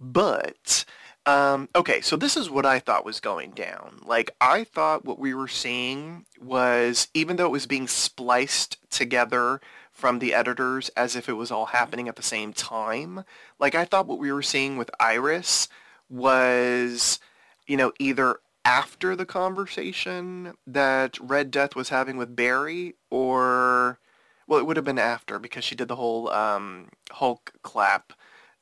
But 0.00 0.84
um, 1.26 1.68
okay, 1.76 2.00
so 2.00 2.16
this 2.16 2.36
is 2.36 2.50
what 2.50 2.64
I 2.64 2.78
thought 2.78 3.04
was 3.04 3.20
going 3.20 3.50
down. 3.50 4.00
Like, 4.04 4.30
I 4.40 4.64
thought 4.64 5.04
what 5.04 5.18
we 5.18 5.34
were 5.34 5.48
seeing 5.48 6.24
was, 6.40 7.08
even 7.14 7.36
though 7.36 7.46
it 7.46 7.50
was 7.52 7.66
being 7.66 7.86
spliced 7.88 8.78
together 8.90 9.60
from 9.98 10.20
the 10.20 10.32
editors 10.32 10.90
as 10.90 11.16
if 11.16 11.28
it 11.28 11.32
was 11.32 11.50
all 11.50 11.66
happening 11.66 12.06
at 12.06 12.14
the 12.14 12.22
same 12.22 12.52
time. 12.52 13.24
Like 13.58 13.74
I 13.74 13.84
thought 13.84 14.06
what 14.06 14.20
we 14.20 14.30
were 14.30 14.42
seeing 14.42 14.76
with 14.76 14.92
Iris 15.00 15.68
was, 16.08 17.18
you 17.66 17.76
know, 17.76 17.92
either 17.98 18.38
after 18.64 19.16
the 19.16 19.26
conversation 19.26 20.54
that 20.68 21.18
Red 21.18 21.50
Death 21.50 21.74
was 21.74 21.88
having 21.88 22.16
with 22.16 22.36
Barry 22.36 22.94
or 23.10 23.98
well, 24.46 24.60
it 24.60 24.66
would 24.66 24.76
have 24.76 24.84
been 24.84 25.00
after 25.00 25.40
because 25.40 25.64
she 25.64 25.74
did 25.74 25.88
the 25.88 25.96
whole 25.96 26.30
um, 26.30 26.90
Hulk 27.10 27.54
clap 27.62 28.12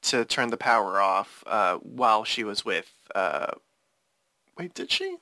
to 0.03 0.25
turn 0.25 0.49
the 0.49 0.57
power 0.57 1.03
off 1.03 1.45
uh, 1.47 1.77
while 1.77 2.25
she 2.25 2.45
was 2.45 2.65
with. 2.65 2.95
Uh, 3.15 3.53
wait, 4.57 4.73
did 4.73 4.91
she? 4.91 5.19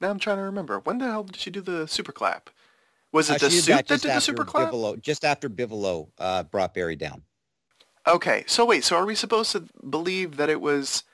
Now 0.00 0.10
I'm 0.10 0.18
trying 0.18 0.38
to 0.38 0.42
remember. 0.42 0.80
When 0.80 0.98
the 0.98 1.06
hell 1.06 1.22
did 1.22 1.36
she 1.36 1.50
do 1.50 1.60
the 1.60 1.86
super 1.86 2.12
clap? 2.12 2.50
Was 3.14 3.30
it 3.30 3.40
uh, 3.40 3.46
the 3.46 3.50
suit 3.52 3.86
that, 3.86 3.86
did 3.86 4.00
the 4.00 4.18
super 4.18 4.44
clap? 4.44 4.72
Bivolo, 4.72 5.00
just 5.00 5.24
after 5.24 5.48
Bivolo 5.48 6.08
uh, 6.18 6.42
brought 6.42 6.74
Barry 6.74 6.96
down. 6.96 7.22
Okay, 8.08 8.42
so 8.48 8.64
wait, 8.64 8.82
so 8.82 8.96
are 8.96 9.06
we 9.06 9.14
supposed 9.14 9.52
to 9.52 9.68
believe 9.88 10.36
that 10.36 10.50
it 10.50 10.60
was 10.60 11.04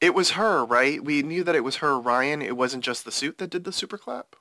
it 0.00 0.14
was 0.14 0.30
her, 0.30 0.64
right? 0.64 1.04
We 1.04 1.22
knew 1.22 1.44
that 1.44 1.54
it 1.54 1.62
was 1.62 1.76
her, 1.76 2.00
Ryan. 2.00 2.40
It 2.40 2.56
wasn't 2.56 2.82
just 2.82 3.04
the 3.04 3.12
suit 3.12 3.36
that 3.36 3.50
did 3.50 3.64
the 3.64 3.70
super 3.70 3.98
clap, 3.98 4.34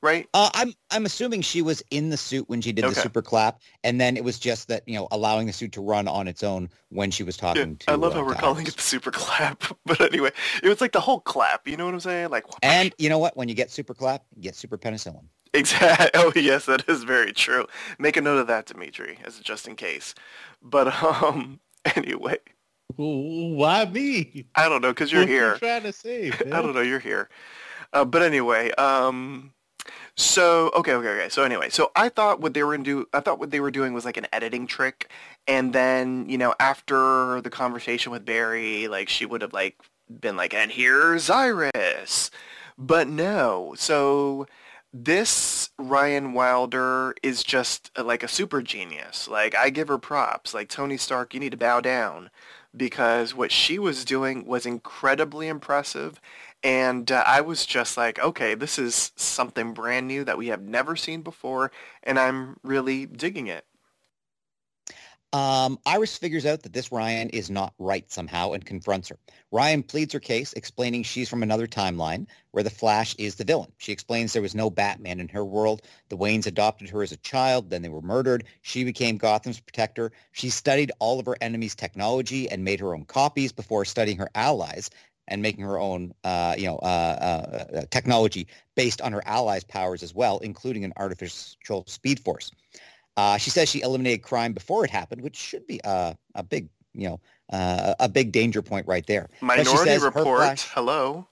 right? 0.00 0.26
Uh, 0.32 0.48
I'm 0.54 0.72
I'm 0.90 1.04
assuming 1.04 1.42
she 1.42 1.60
was 1.60 1.82
in 1.90 2.08
the 2.08 2.16
suit 2.16 2.48
when 2.48 2.62
she 2.62 2.72
did 2.72 2.86
okay. 2.86 2.94
the 2.94 3.00
super 3.02 3.20
clap, 3.20 3.60
and 3.84 4.00
then 4.00 4.16
it 4.16 4.24
was 4.24 4.38
just 4.38 4.68
that 4.68 4.88
you 4.88 4.94
know 4.94 5.08
allowing 5.10 5.46
the 5.46 5.52
suit 5.52 5.72
to 5.72 5.82
run 5.82 6.08
on 6.08 6.26
its 6.28 6.42
own 6.42 6.70
when 6.88 7.10
she 7.10 7.24
was 7.24 7.36
talking 7.36 7.72
yeah, 7.72 7.86
to. 7.86 7.90
I 7.90 7.94
love 7.96 8.14
uh, 8.14 8.20
how 8.20 8.26
we're 8.26 8.36
calling 8.36 8.66
it 8.66 8.74
the 8.74 8.82
super 8.82 9.10
clap, 9.10 9.64
but 9.84 10.00
anyway, 10.00 10.30
it 10.62 10.68
was 10.70 10.80
like 10.80 10.92
the 10.92 11.00
whole 11.00 11.20
clap. 11.20 11.68
You 11.68 11.76
know 11.76 11.84
what 11.84 11.92
I'm 11.92 12.00
saying? 12.00 12.30
Like. 12.30 12.46
And 12.62 12.94
you 12.98 13.10
know 13.10 13.18
what? 13.18 13.36
When 13.36 13.50
you 13.50 13.54
get 13.54 13.70
super 13.70 13.92
clap, 13.92 14.24
you 14.34 14.40
get 14.40 14.56
super 14.56 14.78
penicillin. 14.78 15.26
Exactly. 15.54 16.10
Oh, 16.14 16.32
yes, 16.34 16.66
that 16.66 16.88
is 16.88 17.04
very 17.04 17.32
true. 17.32 17.66
Make 17.98 18.16
a 18.16 18.20
note 18.20 18.38
of 18.38 18.46
that, 18.46 18.66
Dimitri, 18.66 19.18
as 19.24 19.38
just 19.38 19.68
in 19.68 19.76
case. 19.76 20.14
But 20.62 21.02
um, 21.02 21.60
anyway. 21.96 22.38
Why 22.96 23.86
me? 23.86 24.46
I 24.54 24.68
don't 24.68 24.82
know, 24.82 24.90
because 24.90 25.10
you're 25.10 25.22
what 25.22 25.28
here. 25.28 25.52
You 25.54 25.58
trying 25.58 25.82
to 25.82 25.92
say? 25.92 26.30
I 26.52 26.62
don't 26.62 26.74
know. 26.74 26.80
You're 26.80 26.98
here. 26.98 27.28
Uh, 27.92 28.04
but 28.04 28.22
anyway, 28.22 28.70
um, 28.72 29.52
so 30.16 30.70
okay, 30.74 30.94
okay, 30.94 31.08
okay. 31.08 31.28
So 31.28 31.42
anyway, 31.42 31.70
so 31.70 31.90
I 31.96 32.08
thought 32.08 32.40
what 32.40 32.54
they 32.54 32.62
were 32.62 32.72
gonna 32.72 32.84
do. 32.84 33.06
I 33.12 33.20
thought 33.20 33.38
what 33.38 33.50
they 33.50 33.60
were 33.60 33.70
doing 33.70 33.92
was 33.92 34.04
like 34.04 34.16
an 34.16 34.26
editing 34.32 34.66
trick, 34.66 35.10
and 35.46 35.72
then 35.72 36.28
you 36.28 36.38
know 36.38 36.54
after 36.60 37.40
the 37.40 37.50
conversation 37.50 38.12
with 38.12 38.24
Barry, 38.24 38.88
like 38.88 39.08
she 39.08 39.26
would 39.26 39.42
have 39.42 39.52
like 39.52 39.80
been 40.20 40.36
like, 40.36 40.54
and 40.54 40.70
here's 40.70 41.30
Iris, 41.30 42.30
but 42.78 43.08
no. 43.08 43.74
So 43.76 44.46
this 44.92 45.70
Ryan 45.78 46.32
Wilder 46.34 47.14
is 47.22 47.42
just 47.42 47.90
uh, 47.96 48.04
like 48.04 48.22
a 48.22 48.28
super 48.28 48.62
genius. 48.62 49.28
Like 49.28 49.54
I 49.56 49.70
give 49.70 49.88
her 49.88 49.98
props. 49.98 50.54
Like 50.54 50.68
Tony 50.68 50.96
Stark, 50.96 51.34
you 51.34 51.40
need 51.40 51.52
to 51.52 51.56
bow 51.56 51.80
down 51.80 52.30
because 52.76 53.34
what 53.34 53.52
she 53.52 53.78
was 53.78 54.04
doing 54.04 54.46
was 54.46 54.66
incredibly 54.66 55.48
impressive. 55.48 56.20
And 56.62 57.10
uh, 57.10 57.24
I 57.26 57.40
was 57.40 57.66
just 57.66 57.96
like, 57.96 58.18
okay, 58.20 58.54
this 58.54 58.78
is 58.78 59.12
something 59.16 59.74
brand 59.74 60.06
new 60.06 60.24
that 60.24 60.38
we 60.38 60.48
have 60.48 60.62
never 60.62 60.94
seen 60.94 61.22
before, 61.22 61.72
and 62.04 62.18
I'm 62.18 62.56
really 62.62 63.04
digging 63.06 63.48
it. 63.48 63.64
Um, 65.34 65.78
Iris 65.86 66.18
figures 66.18 66.44
out 66.44 66.62
that 66.62 66.74
this 66.74 66.92
Ryan 66.92 67.30
is 67.30 67.48
not 67.48 67.72
right 67.78 68.10
somehow 68.12 68.52
and 68.52 68.66
confronts 68.66 69.08
her. 69.08 69.18
Ryan 69.50 69.82
pleads 69.82 70.12
her 70.12 70.20
case, 70.20 70.52
explaining 70.52 71.04
she's 71.04 71.30
from 71.30 71.42
another 71.42 71.66
timeline 71.66 72.26
where 72.50 72.62
the 72.62 72.68
Flash 72.68 73.14
is 73.16 73.36
the 73.36 73.44
villain. 73.44 73.72
She 73.78 73.92
explains 73.92 74.34
there 74.34 74.42
was 74.42 74.54
no 74.54 74.68
Batman 74.68 75.20
in 75.20 75.28
her 75.28 75.44
world. 75.44 75.82
The 76.10 76.18
Waynes 76.18 76.46
adopted 76.46 76.90
her 76.90 77.02
as 77.02 77.12
a 77.12 77.16
child, 77.18 77.70
then 77.70 77.80
they 77.80 77.88
were 77.88 78.02
murdered. 78.02 78.44
She 78.60 78.84
became 78.84 79.16
Gotham's 79.16 79.58
protector. 79.58 80.12
She 80.32 80.50
studied 80.50 80.92
all 80.98 81.18
of 81.18 81.24
her 81.24 81.36
enemies' 81.40 81.74
technology 81.74 82.50
and 82.50 82.62
made 82.62 82.80
her 82.80 82.94
own 82.94 83.06
copies 83.06 83.52
before 83.52 83.86
studying 83.86 84.18
her 84.18 84.28
allies 84.34 84.90
and 85.28 85.40
making 85.40 85.64
her 85.64 85.78
own, 85.78 86.12
uh, 86.24 86.54
you 86.58 86.66
know, 86.66 86.76
uh, 86.76 87.64
uh, 87.74 87.82
technology 87.90 88.46
based 88.74 89.00
on 89.00 89.12
her 89.12 89.22
allies' 89.24 89.64
powers 89.64 90.02
as 90.02 90.14
well, 90.14 90.38
including 90.40 90.84
an 90.84 90.92
artificial 90.98 91.84
speed 91.86 92.20
force. 92.20 92.50
Uh, 93.16 93.36
she 93.36 93.50
says 93.50 93.68
she 93.68 93.82
eliminated 93.82 94.22
crime 94.22 94.52
before 94.52 94.84
it 94.84 94.90
happened, 94.90 95.22
which 95.22 95.36
should 95.36 95.66
be 95.66 95.80
a, 95.84 96.16
a 96.34 96.42
big, 96.42 96.68
you 96.94 97.08
know, 97.08 97.20
uh, 97.52 97.94
a 98.00 98.08
big 98.08 98.32
danger 98.32 98.62
point 98.62 98.86
right 98.86 99.06
there. 99.06 99.28
Minority 99.40 99.98
Report. 99.98 100.38
Flash, 100.38 100.68
hello. 100.72 101.26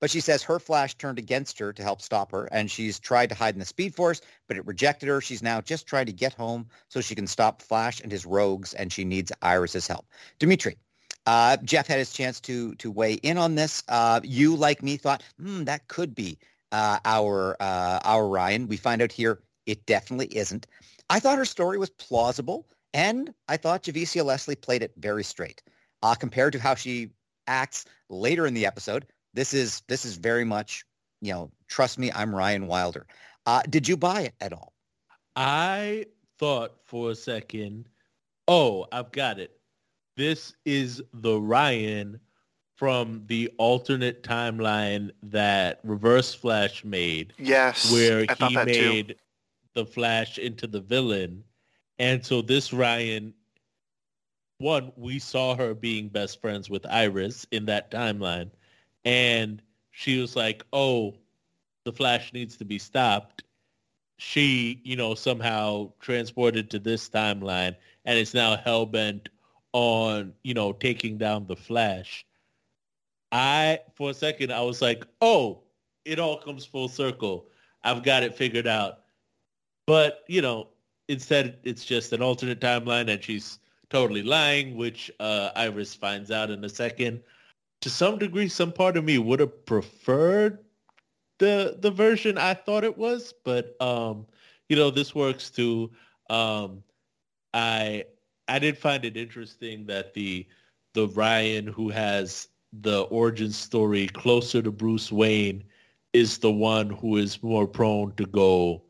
But 0.00 0.10
she 0.10 0.20
says 0.20 0.42
her 0.42 0.58
flash 0.58 0.94
turned 0.94 1.18
against 1.18 1.58
her 1.58 1.74
to 1.74 1.82
help 1.82 2.00
stop 2.00 2.32
her, 2.32 2.46
and 2.46 2.70
she's 2.70 2.98
tried 2.98 3.28
to 3.28 3.34
hide 3.34 3.54
in 3.54 3.60
the 3.60 3.66
Speed 3.66 3.94
Force, 3.94 4.22
but 4.48 4.56
it 4.56 4.66
rejected 4.66 5.10
her. 5.10 5.20
She's 5.20 5.42
now 5.42 5.60
just 5.60 5.86
trying 5.86 6.06
to 6.06 6.12
get 6.12 6.32
home 6.32 6.68
so 6.88 7.02
she 7.02 7.14
can 7.14 7.26
stop 7.26 7.60
Flash 7.60 8.00
and 8.00 8.10
his 8.10 8.24
rogues, 8.24 8.72
and 8.72 8.90
she 8.90 9.04
needs 9.04 9.30
Iris's 9.42 9.86
help. 9.86 10.06
Dimitri, 10.38 10.78
uh, 11.26 11.58
Jeff 11.58 11.86
had 11.86 11.98
his 11.98 12.12
chance 12.12 12.40
to 12.40 12.74
to 12.76 12.90
weigh 12.90 13.14
in 13.14 13.36
on 13.36 13.54
this. 13.54 13.82
Uh, 13.88 14.20
you, 14.24 14.56
like 14.56 14.82
me, 14.82 14.96
thought 14.96 15.22
hmm, 15.38 15.64
that 15.64 15.86
could 15.88 16.14
be 16.14 16.38
uh, 16.72 16.98
our 17.04 17.56
uh, 17.60 18.00
our 18.04 18.26
Ryan. 18.26 18.68
We 18.68 18.78
find 18.78 19.02
out 19.02 19.12
here 19.12 19.40
it 19.66 19.84
definitely 19.86 20.34
isn't. 20.36 20.66
I 21.10 21.18
thought 21.18 21.38
her 21.38 21.44
story 21.44 21.76
was 21.76 21.90
plausible, 21.90 22.68
and 22.94 23.34
I 23.48 23.56
thought 23.56 23.82
Javicia 23.82 24.24
Leslie 24.24 24.54
played 24.54 24.82
it 24.82 24.92
very 24.96 25.24
straight. 25.24 25.60
Uh, 26.02 26.14
compared 26.14 26.52
to 26.52 26.60
how 26.60 26.76
she 26.76 27.10
acts 27.48 27.84
later 28.08 28.46
in 28.46 28.54
the 28.54 28.64
episode, 28.64 29.06
this 29.34 29.52
is 29.52 29.82
this 29.88 30.04
is 30.04 30.16
very 30.16 30.44
much, 30.44 30.84
you 31.20 31.32
know, 31.32 31.50
trust 31.68 31.98
me, 31.98 32.12
I'm 32.12 32.34
Ryan 32.34 32.68
Wilder. 32.68 33.06
Uh, 33.44 33.62
did 33.68 33.88
you 33.88 33.96
buy 33.96 34.22
it 34.22 34.34
at 34.40 34.52
all? 34.52 34.72
I 35.34 36.06
thought 36.38 36.76
for 36.84 37.10
a 37.10 37.14
second, 37.16 37.88
oh, 38.46 38.86
I've 38.92 39.10
got 39.10 39.40
it. 39.40 39.58
This 40.16 40.54
is 40.64 41.02
the 41.12 41.40
Ryan 41.40 42.20
from 42.76 43.24
the 43.26 43.52
alternate 43.58 44.22
timeline 44.22 45.10
that 45.24 45.80
Reverse 45.82 46.34
Flash 46.34 46.84
made. 46.84 47.32
Yes, 47.36 47.92
where 47.92 48.26
he 48.38 48.56
made 48.64 49.16
the 49.74 49.86
Flash 49.86 50.38
into 50.38 50.66
the 50.66 50.80
villain. 50.80 51.44
And 51.98 52.24
so 52.24 52.42
this 52.42 52.72
Ryan, 52.72 53.34
one, 54.58 54.92
we 54.96 55.18
saw 55.18 55.54
her 55.54 55.74
being 55.74 56.08
best 56.08 56.40
friends 56.40 56.68
with 56.70 56.86
Iris 56.86 57.46
in 57.50 57.66
that 57.66 57.90
timeline. 57.90 58.50
And 59.04 59.62
she 59.90 60.20
was 60.20 60.36
like, 60.36 60.64
oh, 60.72 61.14
the 61.84 61.92
Flash 61.92 62.32
needs 62.32 62.56
to 62.58 62.64
be 62.64 62.78
stopped. 62.78 63.44
She, 64.18 64.80
you 64.84 64.96
know, 64.96 65.14
somehow 65.14 65.92
transported 66.00 66.70
to 66.70 66.78
this 66.78 67.08
timeline 67.08 67.74
and 68.04 68.18
is 68.18 68.34
now 68.34 68.56
hell-bent 68.56 69.30
on, 69.72 70.34
you 70.42 70.52
know, 70.52 70.72
taking 70.72 71.16
down 71.16 71.46
the 71.46 71.56
Flash. 71.56 72.26
I, 73.32 73.80
for 73.94 74.10
a 74.10 74.14
second, 74.14 74.52
I 74.52 74.60
was 74.60 74.82
like, 74.82 75.06
oh, 75.20 75.62
it 76.04 76.18
all 76.18 76.38
comes 76.38 76.66
full 76.66 76.88
circle. 76.88 77.46
I've 77.84 78.02
got 78.02 78.22
it 78.22 78.34
figured 78.34 78.66
out. 78.66 78.99
But, 79.90 80.22
you 80.28 80.40
know, 80.40 80.68
instead 81.08 81.58
it's 81.64 81.84
just 81.84 82.12
an 82.12 82.22
alternate 82.22 82.60
timeline 82.60 83.12
and 83.12 83.20
she's 83.20 83.58
totally 83.88 84.22
lying, 84.22 84.76
which 84.76 85.10
uh, 85.18 85.50
Iris 85.56 85.96
finds 85.96 86.30
out 86.30 86.48
in 86.48 86.62
a 86.62 86.68
second. 86.68 87.20
To 87.80 87.90
some 87.90 88.16
degree, 88.16 88.46
some 88.46 88.70
part 88.70 88.96
of 88.96 89.02
me 89.02 89.18
would 89.18 89.40
have 89.40 89.66
preferred 89.66 90.60
the 91.40 91.76
the 91.80 91.90
version 91.90 92.38
I 92.38 92.54
thought 92.54 92.84
it 92.84 92.96
was, 92.96 93.34
but 93.44 93.74
um, 93.82 94.26
you 94.68 94.76
know, 94.76 94.90
this 94.90 95.12
works 95.12 95.50
too. 95.50 95.90
Um, 96.28 96.84
I 97.52 98.04
I 98.46 98.60
did 98.60 98.78
find 98.78 99.04
it 99.04 99.16
interesting 99.16 99.86
that 99.86 100.14
the 100.14 100.46
the 100.94 101.08
Ryan 101.08 101.66
who 101.66 101.88
has 101.88 102.46
the 102.72 103.00
origin 103.10 103.50
story 103.50 104.06
closer 104.06 104.62
to 104.62 104.70
Bruce 104.70 105.10
Wayne 105.10 105.64
is 106.12 106.38
the 106.38 106.52
one 106.52 106.90
who 106.90 107.16
is 107.16 107.42
more 107.42 107.66
prone 107.66 108.14
to 108.14 108.26
go 108.26 108.84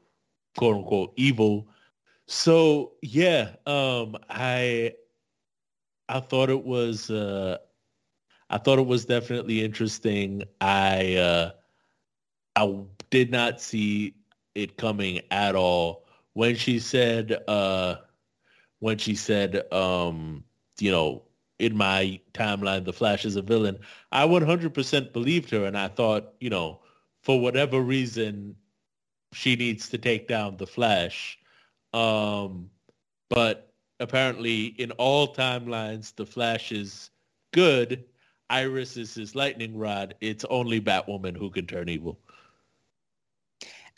quote 0.61 0.77
unquote 0.77 1.15
evil. 1.17 1.67
So 2.27 2.93
yeah, 3.01 3.57
um, 3.65 4.15
I 4.29 4.93
I 6.11 6.21
thought 6.21 6.51
it 6.51 6.65
was 6.65 7.11
uh, 7.11 7.57
I 8.51 8.59
thought 8.59 8.79
it 8.79 8.87
was 8.87 9.07
definitely 9.07 9.65
interesting. 9.65 10.43
I 10.61 11.15
uh, 11.15 11.51
I 12.57 12.83
did 13.09 13.31
not 13.31 13.63
see 13.63 14.15
it 14.55 14.77
coming 14.77 15.23
at 15.31 15.57
all 15.57 16.05
when 16.35 16.57
she 16.57 16.79
said 16.79 17.43
uh, 17.49 17.97
when 18.81 18.99
she 18.99 19.15
said 19.15 19.63
um, 19.73 20.45
you 20.79 20.91
know 20.91 21.23
in 21.59 21.75
my 21.75 22.21
timeline 22.35 22.85
the 22.85 22.93
Flash 22.93 23.25
is 23.25 23.37
a 23.37 23.43
villain. 23.43 23.79
I 24.13 24.27
100% 24.27 25.15
believed 25.15 25.49
her, 25.53 25.65
and 25.65 25.79
I 25.79 25.89
thought 25.89 26.35
you 26.39 26.51
know 26.51 26.83
for 27.23 27.41
whatever 27.41 27.81
reason, 27.81 28.57
she 29.33 29.57
needs 29.57 29.89
to 29.91 29.99
take 29.99 30.29
down 30.29 30.57
the 30.57 30.67
Flash. 30.67 31.39
Um, 31.93 32.71
but 33.29 33.73
apparently, 33.99 34.67
in 34.67 34.91
all 34.93 35.35
timelines, 35.35 36.15
the 36.15 36.27
Flash 36.27 36.73
is 36.73 37.11
good. 37.53 38.05
Iris 38.49 38.97
is 38.97 39.15
his 39.15 39.35
lightning 39.35 39.77
rod. 39.77 40.15
It's 40.21 40.45
only 40.47 40.81
Batwoman 40.81 41.37
who 41.37 41.51
can 41.51 41.67
turn 41.67 41.89
evil. 41.89 42.19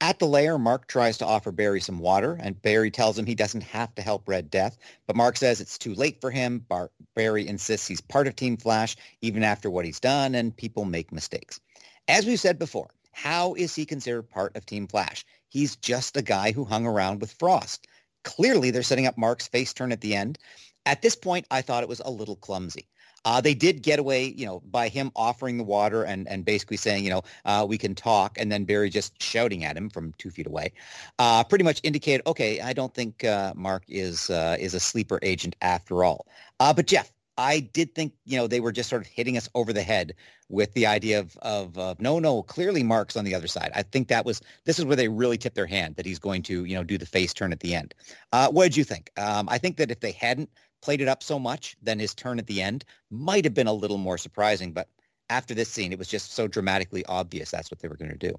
At 0.01 0.19
the 0.19 0.27
lair, 0.27 0.59
Mark 0.59 0.89
tries 0.89 1.17
to 1.19 1.27
offer 1.27 1.53
Barry 1.53 1.81
some 1.81 2.01
water, 2.01 2.37
and 2.41 2.61
Barry 2.61 2.91
tells 2.91 3.17
him 3.17 3.25
he 3.25 3.37
doesn't 3.37 3.63
have 3.63 3.95
to 3.95 4.03
help 4.03 4.29
Red 4.29 4.51
Death. 4.51 4.77
But 5.07 5.15
Mark 5.15 5.37
says 5.37 5.61
it's 5.61 5.79
too 5.79 5.95
late 5.95 6.21
for 6.21 6.31
him. 6.31 6.59
Bar- 6.69 6.91
Barry 7.15 7.47
insists 7.47 7.87
he's 7.87 8.01
part 8.01 8.27
of 8.27 8.35
Team 8.35 8.57
Flash, 8.57 8.97
even 9.21 9.45
after 9.45 9.71
what 9.71 9.85
he's 9.85 10.01
done, 10.01 10.35
and 10.35 10.57
people 10.57 10.85
make 10.85 11.13
mistakes. 11.13 11.61
As 12.09 12.27
we've 12.27 12.41
said 12.41 12.59
before, 12.59 12.91
how 13.13 13.55
is 13.55 13.75
he 13.75 13.85
considered 13.85 14.29
part 14.29 14.57
of 14.57 14.67
Team 14.67 14.87
Flash? 14.87 15.25
He's 15.49 15.77
just 15.77 16.17
a 16.17 16.23
guy 16.23 16.53
who 16.53 16.65
hung 16.65 16.87
around 16.87 17.21
with 17.21 17.33
Frost. 17.33 17.87
Clearly, 18.25 18.71
they're 18.71 18.83
setting 18.83 19.07
up 19.07 19.19
Mark's 19.19 19.49
face 19.49 19.73
turn 19.73 19.93
at 19.93 20.01
the 20.01 20.15
end. 20.15 20.39
At 20.87 21.03
this 21.03 21.15
point, 21.15 21.47
I 21.51 21.63
thought 21.63 21.83
it 21.83 21.89
was 21.89 22.01
a 22.01 22.11
little 22.11 22.37
clumsy. 22.37 22.89
Uh, 23.25 23.41
they 23.41 23.55
did 23.55 23.83
get 23.83 23.99
away, 23.99 24.35
you 24.37 24.45
know, 24.45 24.61
by 24.71 24.89
him 24.89 25.13
offering 25.15 25.57
the 25.57 25.65
water 25.65 26.03
and, 26.03 26.27
and 26.27 26.45
basically 26.45 26.77
saying, 26.77 27.05
you 27.05 27.11
know, 27.11 27.23
uh, 27.45 27.65
we 27.69 27.79
can 27.79 27.95
talk, 27.95 28.37
and 28.39 28.51
then 28.51 28.65
Barry 28.65 28.91
just 28.91 29.23
shouting 29.23 29.65
at 29.65 29.77
him 29.77 29.89
from 29.91 30.13
two 30.19 30.31
feet 30.31 30.47
away. 30.47 30.73
Uh, 31.21 31.45
pretty 31.45 31.63
much 31.65 31.81
indicated, 31.85 32.27
okay, 32.27 32.61
I 32.61 32.73
don't 32.73 32.93
think 32.93 33.23
uh, 33.25 33.53
Mark 33.55 33.85
is 33.89 34.29
uh, 34.31 34.57
is 34.59 34.75
a 34.75 34.81
sleeper 34.81 35.21
agent 35.23 35.55
after 35.63 36.03
all. 36.03 36.27
Uh, 36.59 36.75
but 36.75 36.87
Jeff, 36.87 37.13
I 37.43 37.59
did 37.59 37.93
think, 37.97 38.13
you 38.25 38.37
know, 38.37 38.47
they 38.47 38.61
were 38.61 38.71
just 38.71 38.89
sort 38.89 39.03
of 39.03 39.09
hitting 39.09 39.37
us 39.37 39.49
over 39.57 39.73
the 39.73 39.83
head 39.83 40.15
with 40.49 40.73
the 40.75 40.87
idea 40.87 41.19
of, 41.19 41.37
of 41.43 42.01
no, 42.01 42.21
no, 42.21 42.45
clearly 42.45 42.85
Mark's 42.85 43.17
on 43.17 43.25
the 43.25 43.35
other 43.35 43.49
side. 43.49 43.73
I 43.75 43.83
think 43.83 44.07
that 44.09 44.25
was, 44.25 44.41
this 44.65 44.79
is 44.79 44.85
where 44.85 44.95
they 44.95 45.09
really 45.09 45.37
tipped 45.37 45.57
their 45.57 45.67
hand 45.67 45.97
that 45.97 46.07
he's 46.07 46.21
going 46.21 46.43
to, 46.45 46.65
you 46.65 46.77
know, 46.77 46.85
do 46.85 46.97
the 46.97 47.05
face 47.05 47.35
turn 47.35 47.51
at 47.51 47.59
the 47.59 47.75
end. 47.75 47.97
Uh, 48.33 48.49
what 48.49 48.63
did 48.63 48.77
you 48.77 48.85
think? 48.85 49.11
Um, 49.17 49.49
I 49.49 49.59
think 49.59 49.77
that 49.79 49.91
if 49.91 49.99
they 49.99 50.13
hadn't 50.13 50.51
played 50.83 51.01
it 51.01 51.09
up 51.09 51.21
so 51.21 51.37
much, 51.37 51.77
then 51.83 51.99
his 51.99 52.15
turn 52.15 52.39
at 52.39 52.47
the 52.47 52.63
end 52.63 52.85
might 53.11 53.45
have 53.45 53.55
been 53.55 53.67
a 53.67 53.73
little 53.73 53.99
more 53.99 54.19
surprising. 54.19 54.73
But 54.73 54.89
after 55.29 55.53
this 55.53 55.69
scene, 55.69 55.93
it 55.93 55.99
was 55.99 56.09
just 56.09 56.35
so 56.35 56.47
dramatically 56.47 57.05
obvious 57.07 57.51
that's 57.51 57.73
what 57.73 57.81
they 57.81 57.89
were 57.89 57.97
going 57.97 58.13
to 58.13 58.17
do. 58.17 58.39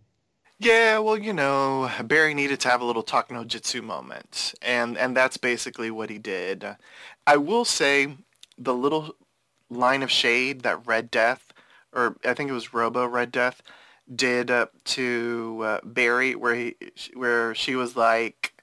Yeah, 0.60 1.00
well, 1.00 1.18
you 1.18 1.34
know, 1.34 1.92
Barry 2.06 2.34
needed 2.34 2.62
to 2.62 2.70
have 2.70 2.80
a 2.80 2.86
little 2.86 3.04
talk 3.04 3.30
no 3.32 3.44
jitsu 3.44 3.82
moment, 3.82 4.54
and 4.62 4.98
and 4.98 5.18
that's 5.18 5.36
basically 5.36 5.92
what 5.92 6.10
he 6.10 6.20
did. 6.20 6.66
I 7.28 7.36
will 7.36 7.66
say 7.66 8.16
the 8.58 8.74
little 8.74 9.16
line 9.70 10.04
of 10.04 10.12
shade 10.12 10.62
that 10.62 10.86
Red 10.86 11.12
Death, 11.12 11.54
or 11.94 12.18
I 12.26 12.34
think 12.34 12.50
it 12.50 12.54
was 12.54 12.74
Robo 12.74 13.06
Red 13.06 13.32
Death, 13.32 13.62
did 14.14 14.52
uh, 14.52 14.68
to 14.86 15.62
uh, 15.64 15.80
Barry, 15.84 16.36
where 16.36 16.56
he, 16.56 16.76
where 17.14 17.56
she 17.56 17.76
was 17.76 17.96
like, 17.96 18.54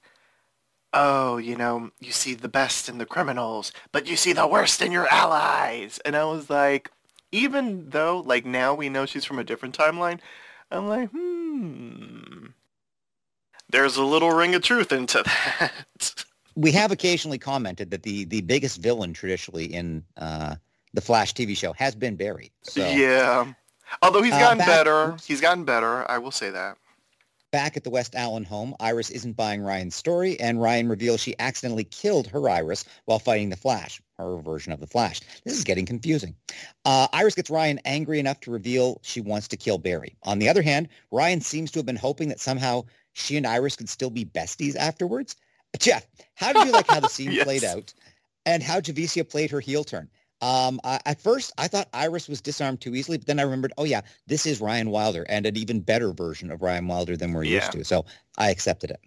"Oh, 0.92 1.36
you 1.38 1.56
know, 1.56 1.90
you 2.00 2.12
see 2.12 2.34
the 2.34 2.48
best 2.48 2.88
in 2.88 2.98
the 2.98 3.06
criminals, 3.06 3.72
but 3.92 4.06
you 4.06 4.16
see 4.16 4.32
the 4.32 4.46
worst 4.46 4.82
in 4.82 4.92
your 4.92 5.08
allies," 5.12 6.00
and 6.04 6.16
I 6.16 6.24
was 6.24 6.50
like, 6.50 6.90
even 7.32 7.90
though 7.90 8.22
like 8.24 8.44
now 8.44 8.74
we 8.74 8.88
know 8.88 9.06
she's 9.06 9.24
from 9.24 9.38
a 9.38 9.44
different 9.44 9.76
timeline, 9.76 10.20
I'm 10.70 10.88
like, 10.88 11.10
hmm. 11.10 12.46
There's 13.68 13.96
a 13.96 14.04
little 14.04 14.32
ring 14.32 14.54
of 14.54 14.62
truth 14.62 14.90
into 14.90 15.22
that 15.60 16.24
we 16.54 16.72
have 16.72 16.90
occasionally 16.90 17.38
commented 17.38 17.90
that 17.90 18.02
the 18.02 18.24
the 18.24 18.40
biggest 18.42 18.80
villain 18.80 19.12
traditionally 19.12 19.66
in 19.66 20.04
uh, 20.16 20.56
the 20.94 21.00
Flash 21.00 21.34
TV 21.34 21.56
show 21.56 21.72
has 21.74 21.94
been 21.94 22.16
Barry. 22.16 22.50
So, 22.62 22.88
yeah, 22.88 23.52
although 24.02 24.22
he's 24.22 24.34
uh, 24.34 24.38
gotten 24.38 24.60
uh, 24.60 24.66
back, 24.66 24.84
better, 24.84 25.16
he's 25.24 25.40
gotten 25.40 25.64
better. 25.64 26.08
I 26.10 26.18
will 26.18 26.30
say 26.30 26.50
that. 26.50 26.76
Back 27.52 27.76
at 27.76 27.82
the 27.82 27.90
West 27.90 28.14
Allen 28.14 28.44
home, 28.44 28.76
Iris 28.78 29.10
isn't 29.10 29.32
buying 29.32 29.60
Ryan's 29.60 29.96
story, 29.96 30.38
and 30.38 30.62
Ryan 30.62 30.88
reveals 30.88 31.20
she 31.20 31.34
accidentally 31.40 31.82
killed 31.82 32.28
her 32.28 32.48
Iris 32.48 32.84
while 33.06 33.18
fighting 33.18 33.50
the 33.50 33.56
Flash, 33.56 34.00
her 34.18 34.36
version 34.36 34.72
of 34.72 34.78
the 34.78 34.86
Flash. 34.86 35.20
This 35.44 35.58
is 35.58 35.64
getting 35.64 35.84
confusing. 35.84 36.36
Uh, 36.84 37.08
Iris 37.12 37.34
gets 37.34 37.50
Ryan 37.50 37.80
angry 37.84 38.20
enough 38.20 38.38
to 38.40 38.52
reveal 38.52 39.00
she 39.02 39.20
wants 39.20 39.48
to 39.48 39.56
kill 39.56 39.78
Barry. 39.78 40.16
On 40.22 40.38
the 40.38 40.48
other 40.48 40.62
hand, 40.62 40.90
Ryan 41.10 41.40
seems 41.40 41.72
to 41.72 41.80
have 41.80 41.86
been 41.86 41.96
hoping 41.96 42.28
that 42.28 42.38
somehow 42.38 42.84
she 43.14 43.36
and 43.36 43.44
Iris 43.44 43.74
could 43.74 43.88
still 43.88 44.10
be 44.10 44.24
besties 44.24 44.76
afterwards. 44.76 45.34
Jeff, 45.78 46.06
how 46.34 46.52
did 46.52 46.66
you 46.66 46.72
like 46.72 46.88
how 46.88 47.00
the 47.00 47.08
scene 47.10 47.32
yes. 47.32 47.44
played 47.44 47.64
out 47.64 47.92
and 48.46 48.62
how 48.62 48.80
Javicia 48.80 49.28
played 49.28 49.50
her 49.50 49.60
heel 49.60 49.84
turn? 49.84 50.08
Um, 50.42 50.80
I, 50.84 51.00
at 51.04 51.20
first, 51.20 51.52
I 51.58 51.68
thought 51.68 51.88
Iris 51.92 52.26
was 52.26 52.40
disarmed 52.40 52.80
too 52.80 52.94
easily, 52.94 53.18
but 53.18 53.26
then 53.26 53.38
I 53.38 53.42
remembered, 53.42 53.74
oh 53.76 53.84
yeah, 53.84 54.00
this 54.26 54.46
is 54.46 54.60
Ryan 54.60 54.90
Wilder 54.90 55.26
and 55.28 55.44
an 55.44 55.56
even 55.56 55.80
better 55.80 56.12
version 56.12 56.50
of 56.50 56.62
Ryan 56.62 56.88
Wilder 56.88 57.16
than 57.16 57.32
we're 57.32 57.44
yeah. 57.44 57.56
used 57.56 57.72
to. 57.72 57.84
So 57.84 58.06
I 58.38 58.50
accepted 58.50 58.90
it. 58.90 59.00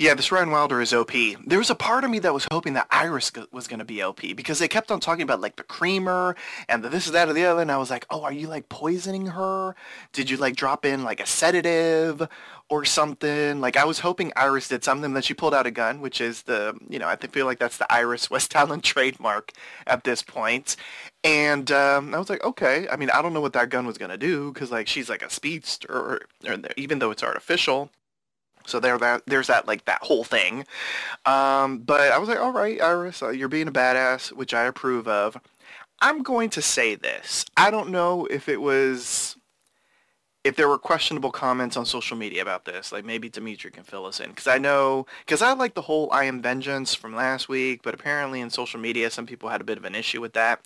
Yeah, 0.00 0.14
this 0.14 0.30
Ryan 0.30 0.52
Wilder 0.52 0.80
is 0.80 0.94
OP. 0.94 1.10
There 1.44 1.58
was 1.58 1.70
a 1.70 1.74
part 1.74 2.04
of 2.04 2.10
me 2.10 2.20
that 2.20 2.32
was 2.32 2.46
hoping 2.52 2.74
that 2.74 2.86
Iris 2.88 3.32
was 3.50 3.66
going 3.66 3.80
to 3.80 3.84
be 3.84 4.00
OP 4.00 4.20
because 4.36 4.60
they 4.60 4.68
kept 4.68 4.92
on 4.92 5.00
talking 5.00 5.24
about 5.24 5.40
like 5.40 5.56
the 5.56 5.64
creamer 5.64 6.36
and 6.68 6.84
the 6.84 6.88
this, 6.88 7.06
that, 7.06 7.28
or 7.28 7.32
the 7.32 7.44
other. 7.44 7.62
And 7.62 7.72
I 7.72 7.78
was 7.78 7.90
like, 7.90 8.06
oh, 8.08 8.22
are 8.22 8.32
you 8.32 8.46
like 8.46 8.68
poisoning 8.68 9.26
her? 9.26 9.74
Did 10.12 10.30
you 10.30 10.36
like 10.36 10.54
drop 10.54 10.84
in 10.84 11.02
like 11.02 11.18
a 11.18 11.26
sedative 11.26 12.28
or 12.68 12.84
something? 12.84 13.60
Like 13.60 13.76
I 13.76 13.84
was 13.84 13.98
hoping 13.98 14.32
Iris 14.36 14.68
did 14.68 14.84
something. 14.84 15.14
Then 15.14 15.22
she 15.22 15.34
pulled 15.34 15.52
out 15.52 15.66
a 15.66 15.72
gun, 15.72 16.00
which 16.00 16.20
is 16.20 16.42
the, 16.42 16.78
you 16.88 17.00
know, 17.00 17.08
I 17.08 17.16
feel 17.16 17.46
like 17.46 17.58
that's 17.58 17.78
the 17.78 17.92
Iris 17.92 18.30
West 18.30 18.54
Allen 18.54 18.80
trademark 18.80 19.50
at 19.84 20.04
this 20.04 20.22
point. 20.22 20.76
And 21.24 21.72
um, 21.72 22.14
I 22.14 22.18
was 22.20 22.30
like, 22.30 22.44
okay. 22.44 22.86
I 22.88 22.94
mean, 22.94 23.10
I 23.10 23.20
don't 23.20 23.32
know 23.32 23.40
what 23.40 23.54
that 23.54 23.68
gun 23.68 23.84
was 23.84 23.98
going 23.98 24.12
to 24.12 24.16
do 24.16 24.52
because 24.52 24.70
like 24.70 24.86
she's 24.86 25.10
like 25.10 25.22
a 25.22 25.30
speedster, 25.30 25.90
or, 25.90 26.20
or 26.48 26.56
even 26.76 27.00
though 27.00 27.10
it's 27.10 27.24
artificial. 27.24 27.90
So 28.68 28.80
there, 28.80 28.98
that 28.98 29.22
there's 29.26 29.48
that 29.48 29.66
like 29.66 29.84
that 29.86 30.02
whole 30.02 30.24
thing. 30.24 30.66
Um, 31.26 31.78
but 31.78 32.12
I 32.12 32.18
was 32.18 32.28
like, 32.28 32.38
all 32.40 32.52
right, 32.52 32.80
Iris, 32.80 33.22
uh, 33.22 33.30
you're 33.30 33.48
being 33.48 33.68
a 33.68 33.72
badass, 33.72 34.32
which 34.32 34.54
I 34.54 34.64
approve 34.64 35.08
of. 35.08 35.36
I'm 36.00 36.22
going 36.22 36.50
to 36.50 36.62
say 36.62 36.94
this. 36.94 37.44
I 37.56 37.70
don't 37.70 37.90
know 37.90 38.26
if 38.26 38.48
it 38.48 38.60
was 38.60 39.36
if 40.44 40.56
there 40.56 40.68
were 40.68 40.78
questionable 40.78 41.30
comments 41.32 41.76
on 41.76 41.84
social 41.84 42.16
media 42.16 42.40
about 42.40 42.64
this, 42.64 42.92
like 42.92 43.04
maybe 43.04 43.28
Dimitri 43.28 43.70
can 43.70 43.82
fill 43.82 44.06
us 44.06 44.20
in, 44.20 44.30
because 44.30 44.46
I 44.46 44.58
know, 44.58 45.06
because 45.26 45.42
I 45.42 45.52
like 45.52 45.74
the 45.74 45.82
whole 45.82 46.08
"I 46.12 46.24
am 46.24 46.40
vengeance" 46.40 46.94
from 46.94 47.14
last 47.14 47.48
week, 47.48 47.82
but 47.82 47.94
apparently 47.94 48.40
in 48.40 48.50
social 48.50 48.80
media 48.80 49.10
some 49.10 49.26
people 49.26 49.48
had 49.48 49.60
a 49.60 49.64
bit 49.64 49.78
of 49.78 49.84
an 49.84 49.94
issue 49.94 50.20
with 50.20 50.34
that. 50.34 50.60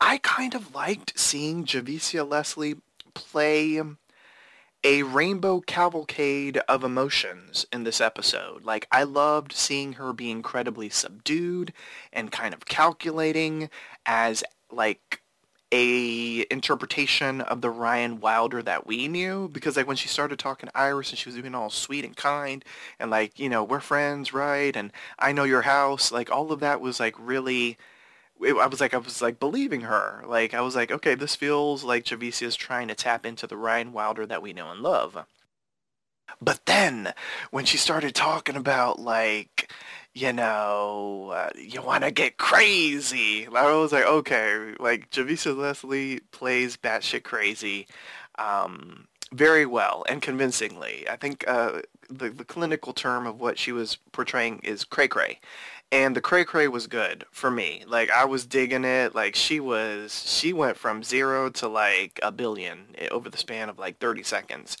I 0.00 0.18
kind 0.18 0.54
of 0.54 0.74
liked 0.74 1.18
seeing 1.18 1.64
Javicia 1.64 2.28
Leslie 2.28 2.76
play 3.14 3.80
a 4.84 5.02
rainbow 5.02 5.60
cavalcade 5.60 6.58
of 6.68 6.84
emotions 6.84 7.66
in 7.72 7.84
this 7.84 8.02
episode. 8.02 8.64
Like 8.64 8.86
I 8.92 9.02
loved 9.02 9.52
seeing 9.52 9.94
her 9.94 10.12
be 10.12 10.30
incredibly 10.30 10.90
subdued 10.90 11.72
and 12.12 12.30
kind 12.30 12.52
of 12.52 12.66
calculating 12.66 13.70
as 14.04 14.44
like 14.70 15.22
a 15.72 16.46
interpretation 16.50 17.40
of 17.40 17.62
the 17.62 17.70
Ryan 17.70 18.20
Wilder 18.20 18.62
that 18.62 18.86
we 18.86 19.08
knew. 19.08 19.48
Because 19.48 19.76
like 19.78 19.86
when 19.86 19.96
she 19.96 20.06
started 20.06 20.38
talking 20.38 20.68
to 20.68 20.78
Iris 20.78 21.10
and 21.10 21.18
she 21.18 21.30
was 21.30 21.40
being 21.40 21.54
all 21.54 21.70
sweet 21.70 22.04
and 22.04 22.14
kind 22.14 22.62
and 23.00 23.10
like 23.10 23.38
you 23.38 23.48
know 23.48 23.64
we're 23.64 23.80
friends 23.80 24.34
right? 24.34 24.76
And 24.76 24.92
I 25.18 25.32
know 25.32 25.44
your 25.44 25.62
house. 25.62 26.12
Like 26.12 26.30
all 26.30 26.52
of 26.52 26.60
that 26.60 26.82
was 26.82 27.00
like 27.00 27.14
really 27.18 27.78
I 28.44 28.66
was 28.66 28.80
like, 28.80 28.94
I 28.94 28.98
was 28.98 29.22
like 29.22 29.40
believing 29.40 29.82
her. 29.82 30.24
Like, 30.26 30.54
I 30.54 30.60
was 30.60 30.76
like, 30.76 30.90
okay, 30.90 31.14
this 31.14 31.36
feels 31.36 31.84
like 31.84 32.04
Javicia 32.04 32.46
is 32.46 32.56
trying 32.56 32.88
to 32.88 32.94
tap 32.94 33.26
into 33.26 33.46
the 33.46 33.56
Ryan 33.56 33.92
Wilder 33.92 34.26
that 34.26 34.42
we 34.42 34.52
know 34.52 34.70
and 34.70 34.80
love. 34.80 35.24
But 36.40 36.66
then, 36.66 37.12
when 37.50 37.64
she 37.64 37.76
started 37.76 38.14
talking 38.14 38.56
about 38.56 38.98
like, 38.98 39.70
you 40.14 40.32
know, 40.32 41.32
uh, 41.34 41.50
you 41.56 41.82
want 41.82 42.04
to 42.04 42.10
get 42.10 42.38
crazy, 42.38 43.46
I 43.46 43.74
was 43.74 43.92
like, 43.92 44.06
okay, 44.06 44.74
like 44.78 45.10
Javicia 45.10 45.56
Leslie 45.56 46.20
plays 46.32 46.76
batshit 46.76 47.24
crazy. 47.24 47.86
Um, 48.38 49.06
very 49.32 49.66
well 49.66 50.04
and 50.08 50.22
convincingly. 50.22 51.08
I 51.08 51.16
think 51.16 51.44
uh, 51.48 51.82
the 52.08 52.30
the 52.30 52.44
clinical 52.44 52.92
term 52.92 53.26
of 53.26 53.40
what 53.40 53.58
she 53.58 53.72
was 53.72 53.96
portraying 54.12 54.60
is 54.62 54.84
cray 54.84 55.08
cray, 55.08 55.40
and 55.92 56.16
the 56.16 56.20
cray 56.20 56.44
cray 56.44 56.68
was 56.68 56.86
good 56.86 57.24
for 57.30 57.50
me. 57.50 57.84
Like 57.86 58.10
I 58.10 58.24
was 58.24 58.46
digging 58.46 58.84
it. 58.84 59.14
Like 59.14 59.34
she 59.34 59.60
was, 59.60 60.24
she 60.28 60.52
went 60.52 60.76
from 60.76 61.02
zero 61.02 61.50
to 61.50 61.68
like 61.68 62.18
a 62.22 62.32
billion 62.32 62.94
eh, 62.98 63.08
over 63.10 63.28
the 63.28 63.38
span 63.38 63.68
of 63.68 63.78
like 63.78 63.98
30 63.98 64.22
seconds, 64.22 64.76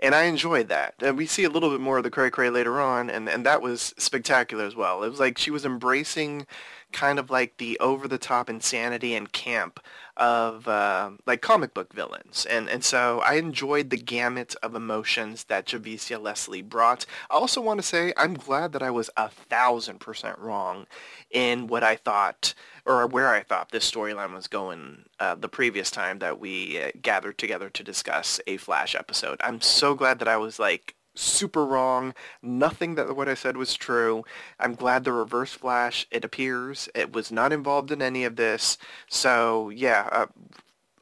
and 0.00 0.14
I 0.14 0.24
enjoyed 0.24 0.68
that. 0.68 0.94
And 1.00 1.16
we 1.16 1.26
see 1.26 1.44
a 1.44 1.50
little 1.50 1.70
bit 1.70 1.80
more 1.80 1.98
of 1.98 2.04
the 2.04 2.10
cray 2.10 2.30
cray 2.30 2.50
later 2.50 2.80
on, 2.80 3.10
and 3.10 3.28
and 3.28 3.46
that 3.46 3.62
was 3.62 3.94
spectacular 3.98 4.64
as 4.64 4.76
well. 4.76 5.02
It 5.02 5.10
was 5.10 5.20
like 5.20 5.38
she 5.38 5.50
was 5.50 5.64
embracing 5.64 6.46
kind 6.92 7.18
of 7.18 7.30
like 7.30 7.56
the 7.58 7.78
over 7.78 8.08
the 8.08 8.18
top 8.18 8.48
insanity 8.48 9.14
and 9.14 9.32
camp 9.32 9.80
of 10.16 10.66
uh, 10.66 11.10
like 11.26 11.40
comic 11.40 11.74
book 11.74 11.92
villains, 11.92 12.46
and 12.48 12.68
and 12.68 12.84
so 12.84 13.20
I 13.20 13.34
enjoyed 13.34 13.90
the 13.90 13.96
gamut 13.96 14.54
of 14.62 14.74
emotions 14.74 15.44
that 15.44 15.66
Javicia 15.66 16.20
Leslie 16.20 16.62
brought. 16.62 17.06
I 17.30 17.34
also 17.34 17.60
want 17.60 17.78
to 17.80 17.86
say 17.86 18.12
I'm 18.16 18.34
glad 18.34 18.72
that 18.72 18.82
I 18.82 18.90
was 18.90 19.10
a 19.16 19.28
thousand 19.28 20.00
percent 20.00 20.38
wrong 20.38 20.86
in 21.30 21.66
what 21.66 21.82
I 21.82 21.96
thought 21.96 22.54
or 22.84 23.06
where 23.06 23.28
I 23.28 23.42
thought 23.42 23.70
this 23.70 23.88
storyline 23.88 24.34
was 24.34 24.46
going 24.46 25.04
uh, 25.20 25.34
the 25.34 25.48
previous 25.48 25.90
time 25.90 26.18
that 26.20 26.40
we 26.40 26.80
uh, 26.80 26.90
gathered 27.02 27.38
together 27.38 27.68
to 27.70 27.84
discuss 27.84 28.40
a 28.46 28.56
Flash 28.56 28.94
episode. 28.94 29.38
I'm 29.44 29.60
so 29.60 29.94
glad 29.94 30.18
that 30.20 30.28
I 30.28 30.38
was 30.38 30.58
like 30.58 30.94
super 31.18 31.64
wrong. 31.64 32.14
Nothing 32.42 32.94
that 32.94 33.16
what 33.16 33.28
I 33.28 33.34
said 33.34 33.56
was 33.56 33.74
true. 33.74 34.24
I'm 34.58 34.74
glad 34.74 35.04
the 35.04 35.12
Reverse 35.12 35.52
Flash, 35.52 36.06
it 36.10 36.24
appears, 36.24 36.88
it 36.94 37.12
was 37.12 37.32
not 37.32 37.52
involved 37.52 37.90
in 37.90 38.02
any 38.02 38.24
of 38.24 38.36
this. 38.36 38.78
So 39.08 39.70
yeah, 39.70 40.08
uh, 40.12 40.26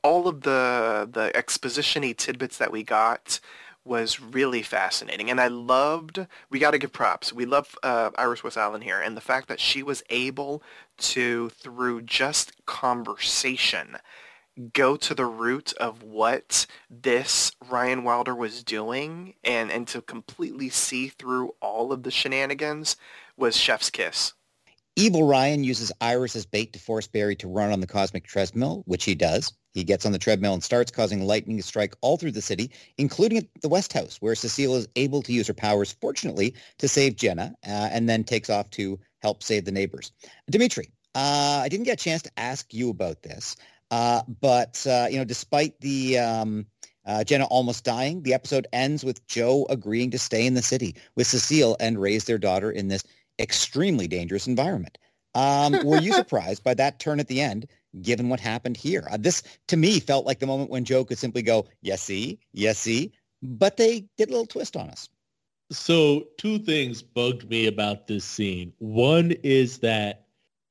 all 0.03 0.29
of 0.29 0.43
the 0.43 1.09
the 1.11 1.37
exposition-y 1.37 2.13
tidbits 2.17 2.59
that 2.59 2.73
we 2.73 2.83
got 2.83 3.41
was 3.85 4.21
really 4.21 4.63
fascinating. 4.63 5.31
And 5.31 5.41
I 5.41 5.47
loved, 5.47 6.27
we 6.51 6.59
got 6.59 6.73
to 6.73 6.79
give 6.79 6.93
props. 6.93 7.33
We 7.33 7.47
love 7.47 7.77
uh, 7.85 8.11
Iris 8.19 8.43
West 8.43 8.57
Allen 8.57 8.83
here. 8.83 9.01
And 9.01 9.17
the 9.17 9.21
fact 9.21 9.47
that 9.47 9.61
she 9.61 9.83
was 9.83 10.03
able 10.11 10.61
to, 10.99 11.51
through 11.51 12.03
just 12.03 12.67
conversation, 12.67 13.97
go 14.73 14.97
to 14.97 15.15
the 15.15 15.27
root 15.27 15.73
of 15.75 16.03
what 16.03 16.67
this 16.91 17.53
Ryan 17.69 18.05
Wilder 18.05 18.35
was 18.35 18.63
doing 18.65 19.35
and, 19.45 19.71
and 19.71 19.87
to 19.89 20.01
completely 20.01 20.69
see 20.69 21.09
through 21.09 21.55
all 21.61 21.93
of 21.93 22.03
the 22.03 22.11
shenanigans 22.11 22.97
was 23.37 23.57
chef's 23.57 23.91
kiss. 23.91 24.33
Evil 24.99 25.25
Ryan 25.25 25.63
uses 25.63 25.93
Iris 26.01 26.35
as 26.37 26.47
bait 26.47 26.73
to 26.73 26.79
force 26.79 27.07
Barry 27.07 27.37
to 27.37 27.49
run 27.49 27.71
on 27.71 27.81
the 27.81 27.87
cosmic 27.87 28.25
treadmill, 28.25 28.83
which 28.87 29.05
he 29.05 29.15
does. 29.15 29.53
He 29.75 29.85
gets 29.85 30.07
on 30.07 30.13
the 30.13 30.19
treadmill 30.19 30.55
and 30.55 30.65
starts 30.65 30.91
causing 30.91 31.27
lightning 31.27 31.59
to 31.59 31.63
strike 31.63 31.95
all 32.01 32.17
through 32.17 32.33
the 32.33 32.41
city, 32.41 32.71
including 32.97 33.37
at 33.37 33.47
the 33.61 33.69
West 33.69 33.93
House, 33.93 34.17
where 34.23 34.35
Cecile 34.35 34.77
is 34.77 34.89
able 34.97 35.21
to 35.21 35.35
use 35.35 35.47
her 35.49 35.53
powers, 35.53 35.95
fortunately, 36.01 36.55
to 36.79 36.89
save 36.89 37.17
Jenna, 37.17 37.55
uh, 37.67 37.91
and 37.93 38.09
then 38.09 38.25
takes 38.25 38.49
off 38.49 38.71
to 38.71 38.99
help 39.21 39.43
save 39.43 39.67
the 39.67 39.71
neighbors. 39.71 40.13
Dimitri, 40.51 40.91
uh, 41.15 41.61
I 41.63 41.69
didn't 41.69 41.85
get 41.85 42.01
a 42.01 42.03
chance 42.03 42.23
to 42.23 42.31
ask 42.39 42.73
you 42.73 42.89
about 42.89 43.23
this. 43.23 43.55
Uh, 43.91 44.23
but 44.41 44.85
uh, 44.87 45.07
you 45.11 45.19
know, 45.19 45.25
despite 45.25 45.81
the 45.81 46.19
um, 46.19 46.67
uh, 47.07 47.25
Jenna 47.25 47.45
almost 47.47 47.85
dying, 47.85 48.23
the 48.23 48.35
episode 48.35 48.67
ends 48.73 49.05
with 49.05 49.27
Joe 49.27 49.67
agreeing 49.71 50.11
to 50.11 50.19
stay 50.19 50.47
in 50.47 50.55
the 50.55 50.63
city 50.63 50.97
with 51.15 51.27
Cecile 51.27 51.77
and 51.79 52.01
raise 52.01 52.25
their 52.25 52.39
daughter 52.39 52.71
in 52.71 52.89
this 52.89 53.05
extremely 53.39 54.09
dangerous 54.09 54.47
environment. 54.47 54.99
Um, 55.35 55.85
were 55.85 56.01
you 56.01 56.13
surprised 56.15 56.65
by 56.65 56.75
that 56.75 56.99
turn 56.99 57.21
at 57.21 57.29
the 57.29 57.41
end, 57.41 57.69
given 58.03 58.29
what 58.29 58.41
happened 58.41 58.77
here? 58.77 59.07
Uh, 59.11 59.19
this, 59.19 59.43
to 59.69 59.77
me, 59.77 60.01
felt 60.01 60.27
like 60.27 60.41
the 60.41 60.47
moment 60.47 60.71
when 60.71 60.85
Joe 60.85 61.05
could 61.05 61.19
simply 61.19 61.43
go, 61.43 61.67
yes, 61.83 62.03
see, 62.03 62.41
yes, 62.53 62.79
see, 62.79 63.13
but 63.43 63.77
they 63.77 64.07
did 64.17 64.29
a 64.29 64.33
little 64.33 64.47
twist 64.47 64.77
on 64.77 64.89
us. 64.91 65.09
So 65.71 66.29
two 66.39 66.59
things 66.59 67.03
bugged 67.03 67.49
me 67.51 67.67
about 67.67 68.07
this 68.07 68.25
scene. 68.25 68.73
One 68.79 69.33
is 69.43 69.79
that 69.79 70.26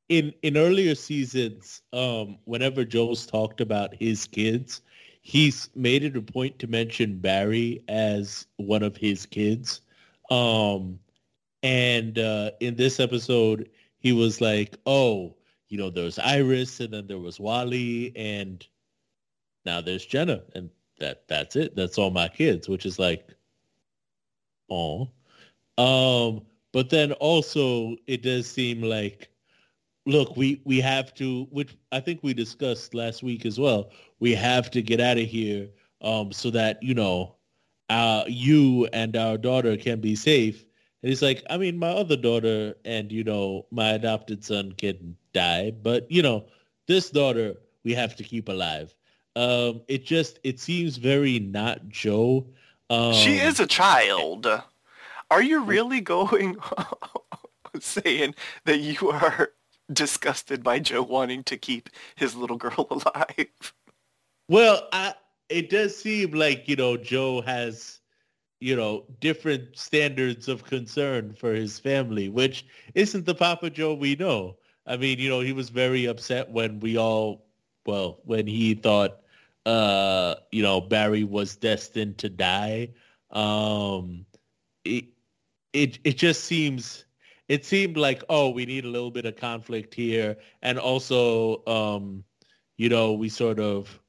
in 0.09 0.33
in 0.41 0.57
earlier 0.57 0.95
seasons, 0.95 1.81
um, 1.93 2.37
whenever 2.45 2.85
Joel's 2.85 3.25
talked 3.25 3.61
about 3.61 3.95
his 3.95 4.27
kids, 4.27 4.81
he's 5.21 5.69
made 5.75 6.03
it 6.03 6.15
a 6.15 6.21
point 6.21 6.59
to 6.59 6.67
mention 6.67 7.19
Barry 7.19 7.83
as 7.87 8.45
one 8.57 8.83
of 8.83 8.95
his 8.95 9.25
kids. 9.25 9.81
Um, 10.29 10.99
and 11.63 12.19
uh, 12.19 12.51
in 12.59 12.75
this 12.75 12.99
episode, 12.99 13.69
he 13.97 14.11
was 14.13 14.41
like, 14.41 14.77
"Oh, 14.85 15.35
you 15.69 15.77
know, 15.77 15.89
there 15.89 16.05
was 16.05 16.19
Iris, 16.19 16.79
and 16.79 16.93
then 16.93 17.07
there 17.07 17.19
was 17.19 17.39
Wally, 17.39 18.11
and 18.15 18.65
now 19.65 19.81
there's 19.81 20.05
Jenna, 20.05 20.43
and 20.53 20.69
that 20.99 21.27
that's 21.27 21.55
it. 21.55 21.75
That's 21.75 21.97
all 21.97 22.11
my 22.11 22.27
kids." 22.27 22.69
Which 22.69 22.85
is 22.85 22.99
like, 22.99 23.29
oh. 24.69 25.09
Um, 25.77 26.45
but 26.71 26.89
then 26.89 27.11
also, 27.13 27.95
it 28.07 28.21
does 28.21 28.47
seem 28.47 28.81
like 28.81 29.29
look, 30.05 30.35
we 30.37 30.61
we 30.65 30.79
have 30.81 31.13
to, 31.15 31.47
which 31.51 31.77
I 31.91 31.99
think 31.99 32.21
we 32.23 32.33
discussed 32.33 32.93
last 32.93 33.23
week 33.23 33.45
as 33.45 33.59
well. 33.59 33.91
We 34.19 34.33
have 34.35 34.71
to 34.71 34.81
get 34.81 34.99
out 34.99 35.17
of 35.17 35.25
here 35.25 35.69
um, 36.01 36.31
so 36.31 36.49
that 36.51 36.81
you 36.81 36.93
know, 36.93 37.35
uh, 37.89 38.23
you 38.27 38.87
and 38.93 39.15
our 39.15 39.37
daughter 39.37 39.77
can 39.77 39.99
be 39.99 40.15
safe. 40.15 40.63
And 41.01 41.09
he's 41.09 41.21
like, 41.21 41.43
I 41.49 41.57
mean, 41.57 41.77
my 41.77 41.89
other 41.89 42.17
daughter 42.17 42.75
and 42.85 43.11
you 43.11 43.23
know, 43.23 43.65
my 43.71 43.91
adopted 43.91 44.43
son 44.43 44.71
can 44.73 45.15
die, 45.33 45.71
but 45.71 46.09
you 46.09 46.21
know, 46.21 46.45
this 46.87 47.09
daughter 47.09 47.55
we 47.83 47.93
have 47.93 48.15
to 48.15 48.23
keep 48.23 48.49
alive. 48.49 48.93
Um, 49.35 49.81
it 49.87 50.05
just 50.05 50.39
it 50.43 50.59
seems 50.59 50.97
very 50.97 51.39
not 51.39 51.87
Joe. 51.89 52.47
Um, 52.89 53.13
she 53.13 53.37
is 53.37 53.59
a 53.59 53.67
child. 53.67 54.47
Are 55.31 55.41
you 55.41 55.63
really 55.63 56.01
going 56.01 56.57
saying 57.79 58.35
that 58.63 58.77
you 58.77 59.09
are 59.09 59.49
disgusted 59.91 60.63
by 60.63 60.79
Joe 60.79 61.03
wanting 61.03 61.43
to 61.45 61.57
keep 61.57 61.89
his 62.15 62.35
little 62.35 62.57
girl 62.57 62.87
alive. 62.91 63.73
Well, 64.47 64.87
I, 64.91 65.13
it 65.49 65.69
does 65.69 65.95
seem 65.95 66.31
like, 66.31 66.67
you 66.67 66.75
know, 66.75 66.97
Joe 66.97 67.41
has, 67.41 67.99
you 68.59 68.75
know, 68.75 69.05
different 69.19 69.77
standards 69.77 70.47
of 70.47 70.63
concern 70.63 71.33
for 71.33 71.53
his 71.53 71.79
family, 71.79 72.29
which 72.29 72.65
isn't 72.93 73.25
the 73.25 73.35
Papa 73.35 73.69
Joe 73.69 73.93
we 73.93 74.15
know. 74.15 74.57
I 74.87 74.97
mean, 74.97 75.19
you 75.19 75.29
know, 75.29 75.39
he 75.39 75.53
was 75.53 75.69
very 75.69 76.05
upset 76.05 76.51
when 76.51 76.79
we 76.79 76.97
all, 76.97 77.45
well, 77.85 78.19
when 78.25 78.45
he 78.47 78.75
thought, 78.75 79.19
uh, 79.65 80.35
you 80.51 80.61
know, 80.61 80.79
Barry 80.79 81.23
was 81.23 81.55
destined 81.55 82.19
to 82.19 82.29
die. 82.29 82.89
Um, 83.31 84.25
it, 84.83 85.05
it, 85.73 85.99
it 86.03 86.17
just 86.17 86.45
seems 86.45 87.04
it 87.47 87.65
seemed 87.65 87.97
like, 87.97 88.23
oh, 88.29 88.49
we 88.49 88.65
need 88.65 88.85
a 88.85 88.89
little 88.89 89.11
bit 89.11 89.25
of 89.25 89.35
conflict 89.35 89.93
here. 89.93 90.37
And 90.61 90.79
also, 90.79 91.63
um, 91.67 92.23
you 92.77 92.89
know, 92.89 93.13
we 93.13 93.29
sort 93.29 93.59
of 93.59 93.99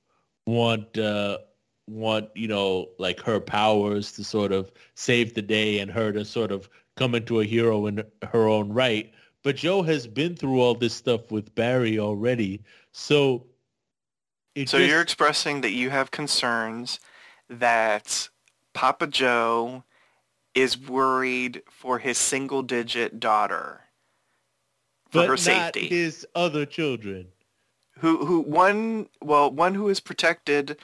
want, 0.47 0.97
uh, 0.99 1.39
want, 1.87 2.29
you 2.35 2.49
know, 2.49 2.89
like 2.99 3.21
her 3.21 3.41
powers 3.41 4.13
to 4.13 4.25
sort 4.25 4.53
of 4.53 4.73
save 4.95 5.35
the 5.35 5.43
day 5.43 5.79
and 5.81 5.91
her 5.91 6.13
to 6.13 6.25
sort 6.25 6.51
of 6.51 6.69
come 6.97 7.15
into 7.15 7.41
a 7.41 7.45
hero 7.45 7.87
in 7.87 8.03
her 8.23 8.49
own 8.49 8.73
right. 8.73 9.13
But 9.43 9.57
Joe 9.57 9.83
has 9.83 10.07
been 10.07 10.35
through 10.35 10.61
all 10.61 10.75
this 10.75 10.95
stuff 10.95 11.31
with 11.31 11.55
Barry 11.55 11.99
already. 11.99 12.63
So 12.93 13.47
so 14.57 14.79
just... 14.79 14.89
you're 14.89 15.03
expressing 15.03 15.61
that 15.61 15.73
you 15.73 15.91
have 15.91 16.11
concerns 16.11 16.99
that 17.51 18.31
Papa 18.73 19.07
Joe 19.07 19.85
is 20.57 20.77
worried 20.77 21.63
for 21.71 22.01
his 22.01 22.19
single 22.19 22.63
digit 22.63 23.21
daughter 23.21 23.83
for 25.11 25.21
but 25.21 25.29
her 25.29 25.37
safety. 25.37 25.83
Not 25.83 25.91
his 25.91 26.27
other 26.35 26.67
children. 26.67 27.29
Who 27.99 28.27
who 28.27 28.41
one 28.41 29.09
well 29.23 29.51
one 29.51 29.75
who 29.75 29.89
is 29.89 30.01
protected 30.01 30.79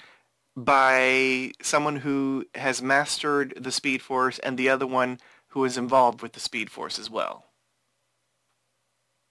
by 0.55 1.53
someone 1.63 1.97
who 1.97 2.45
has 2.55 2.83
mastered 2.83 3.55
the 3.59 3.73
Speed 3.73 4.03
Force 4.03 4.39
and 4.39 4.59
the 4.59 4.69
other 4.69 4.87
one 4.87 5.19
who 5.49 5.65
is 5.65 5.79
involved 5.79 6.23
with 6.23 6.33
the 6.33 6.41
Speed 6.41 6.71
Force 6.71 6.99
as 6.99 7.11
well. 7.11 7.47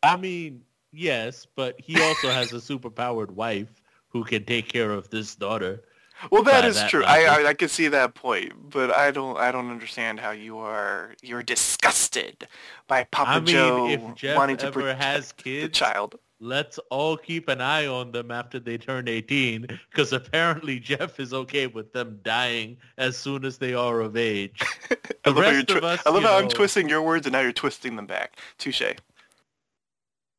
I 0.04 0.18
mean, 0.18 0.64
yes, 0.92 1.48
but 1.56 1.80
he 1.80 2.02
also 2.02 2.30
has 2.30 2.52
a 2.54 2.58
superpowered 2.58 3.32
wife 3.32 3.82
who 4.10 4.24
can 4.24 4.46
take 4.46 4.68
care 4.68 4.92
of 4.92 5.10
this 5.10 5.36
daughter. 5.36 5.84
Well, 6.30 6.44
that 6.44 6.66
is 6.66 6.76
that 6.76 6.90
true. 6.90 7.04
I. 7.04 7.24
I 7.26 7.48
I 7.50 7.54
can 7.54 7.70
see 7.70 7.88
that 7.88 8.14
point, 8.14 8.54
but 8.70 8.92
I 8.94 9.12
don't 9.12 9.38
I 9.38 9.52
don't 9.52 9.70
understand 9.72 10.20
how 10.20 10.32
you 10.32 10.58
are 10.60 11.16
you're 11.22 11.42
disgusted 11.44 12.48
by 12.88 13.06
Papa 13.06 13.30
I 13.32 13.40
mean, 13.40 13.48
Joe 13.48 13.88
if 13.90 14.16
Jeff 14.16 14.38
wanting 14.38 14.58
to 14.58 14.68
ever 14.68 14.82
protect 14.82 15.02
has 15.02 15.32
the 15.32 15.44
kids, 15.44 15.78
child. 15.78 16.20
let's 16.40 16.78
all 16.90 17.18
keep 17.18 17.48
an 17.48 17.62
eye 17.62 17.88
on 17.88 18.12
them 18.12 18.30
after 18.32 18.60
they 18.60 18.78
turn 18.78 19.08
18, 19.08 19.68
because 19.90 20.12
apparently 20.14 20.80
Jeff 20.80 21.20
is 21.20 21.34
okay 21.34 21.68
with 21.68 21.92
them 21.94 22.20
dying 22.24 22.78
as 22.98 23.18
soon 23.18 23.46
as 23.46 23.58
they 23.58 23.74
are 23.74 24.02
of 24.02 24.16
age. 24.18 24.60
I 25.26 25.32
The 25.32 25.32
love 25.32 25.36
how, 25.46 25.52
rest 25.52 25.70
of 25.72 25.78
twi- 25.80 25.90
us, 25.90 26.02
I 26.06 26.10
love 26.10 26.22
you 26.24 26.28
how 26.28 26.38
I'm 26.38 26.50
twisting 26.50 26.90
your 26.90 27.02
words 27.02 27.26
and 27.26 27.34
now 27.34 27.40
you're 27.42 27.52
twisting 27.54 27.96
them 27.96 28.06
back. 28.08 28.38
Touche. 28.58 28.82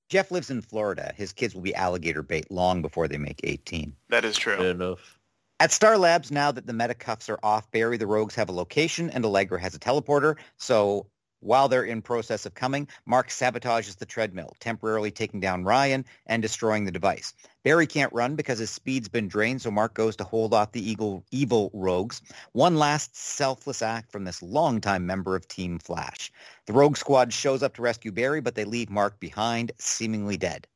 Jeff 0.09 0.31
lives 0.31 0.51
in 0.51 0.61
Florida. 0.61 1.13
His 1.17 1.33
kids 1.33 1.55
will 1.55 1.63
be 1.63 1.75
alligator 1.75 2.23
bait 2.23 2.51
long 2.51 2.83
before 2.83 3.09
they 3.09 3.17
make 3.17 3.41
18. 3.45 3.95
That 4.11 4.25
is 4.25 4.37
true. 4.37 4.57
Fair 4.57 4.71
enough. 4.73 5.19
At 5.63 5.71
Star 5.71 5.97
Labs, 5.97 6.33
now 6.33 6.51
that 6.51 6.67
the 6.67 6.73
meta 6.73 6.93
cuffs 6.93 7.29
are 7.29 7.39
off, 7.45 7.71
Barry 7.71 7.97
the 7.97 8.09
Rogues 8.09 8.35
have 8.35 8.49
a 8.49 8.53
location 8.53 9.11
and 9.11 9.25
Allegra 9.25 9.61
has 9.61 9.77
a 9.77 9.79
teleporter. 9.79 10.35
So 10.57 11.07
while 11.39 11.69
they're 11.69 11.85
in 11.85 12.03
process 12.03 12.45
of 12.45 12.55
coming, 12.55 12.89
Mark 13.07 13.29
sabotages 13.29 13.97
the 13.97 14.05
treadmill, 14.05 14.57
temporarily 14.59 15.13
taking 15.13 15.39
down 15.39 15.63
Ryan 15.63 16.05
and 16.27 16.43
destroying 16.43 16.85
the 16.85 16.91
device. 16.91 17.33
Barry 17.63 17.87
can't 17.87 18.13
run 18.13 18.35
because 18.35 18.59
his 18.59 18.71
speed's 18.71 19.09
been 19.09 19.29
drained, 19.29 19.63
so 19.63 19.71
Mark 19.71 19.95
goes 19.95 20.17
to 20.17 20.25
hold 20.25 20.53
off 20.53 20.73
the 20.73 20.91
eagle, 20.91 21.25
evil 21.31 21.71
rogues. 21.75 22.23
One 22.55 22.75
last 22.75 23.15
selfless 23.15 23.83
act 23.83 24.11
from 24.11 24.25
this 24.25 24.43
longtime 24.43 25.07
member 25.07 25.37
of 25.37 25.47
Team 25.47 25.79
Flash. 25.79 26.33
The 26.67 26.73
Rogue 26.73 26.97
Squad 26.97 27.33
shows 27.33 27.63
up 27.63 27.75
to 27.75 27.83
rescue 27.83 28.11
Barry, 28.11 28.41
but 28.41 28.57
they 28.57 28.65
leave 28.65 28.91
Mark 28.91 29.21
behind, 29.21 29.71
seemingly 29.79 30.37
dead. 30.37 30.67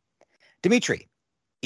Dimitri, 0.62 1.08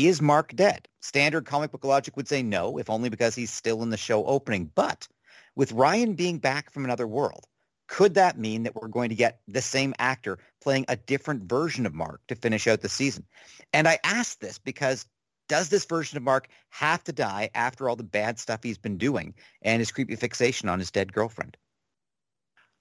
is 0.08 0.22
Mark 0.22 0.54
dead? 0.54 0.88
Standard 1.00 1.46
comic 1.46 1.70
book 1.72 1.84
logic 1.84 2.16
would 2.16 2.28
say 2.28 2.42
no, 2.42 2.78
if 2.78 2.90
only 2.90 3.08
because 3.08 3.34
he's 3.34 3.52
still 3.52 3.82
in 3.82 3.90
the 3.90 3.96
show 3.96 4.24
opening. 4.24 4.70
But 4.74 5.08
with 5.56 5.72
Ryan 5.72 6.14
being 6.14 6.38
back 6.38 6.70
from 6.70 6.84
another 6.84 7.06
world, 7.06 7.46
could 7.88 8.14
that 8.14 8.38
mean 8.38 8.62
that 8.62 8.76
we're 8.76 8.88
going 8.88 9.08
to 9.08 9.16
get 9.16 9.40
the 9.48 9.60
same 9.60 9.94
actor 9.98 10.38
playing 10.60 10.84
a 10.88 10.96
different 10.96 11.44
version 11.44 11.86
of 11.86 11.94
Mark 11.94 12.20
to 12.28 12.36
finish 12.36 12.66
out 12.66 12.82
the 12.82 12.88
season? 12.88 13.26
And 13.72 13.88
I 13.88 13.98
ask 14.04 14.38
this 14.38 14.58
because 14.58 15.06
does 15.48 15.68
this 15.68 15.84
version 15.84 16.16
of 16.16 16.22
Mark 16.22 16.48
have 16.68 17.02
to 17.04 17.12
die 17.12 17.50
after 17.54 17.88
all 17.88 17.96
the 17.96 18.04
bad 18.04 18.38
stuff 18.38 18.62
he's 18.62 18.78
been 18.78 18.96
doing 18.96 19.34
and 19.62 19.80
his 19.80 19.90
creepy 19.90 20.14
fixation 20.14 20.68
on 20.68 20.78
his 20.78 20.92
dead 20.92 21.12
girlfriend? 21.12 21.56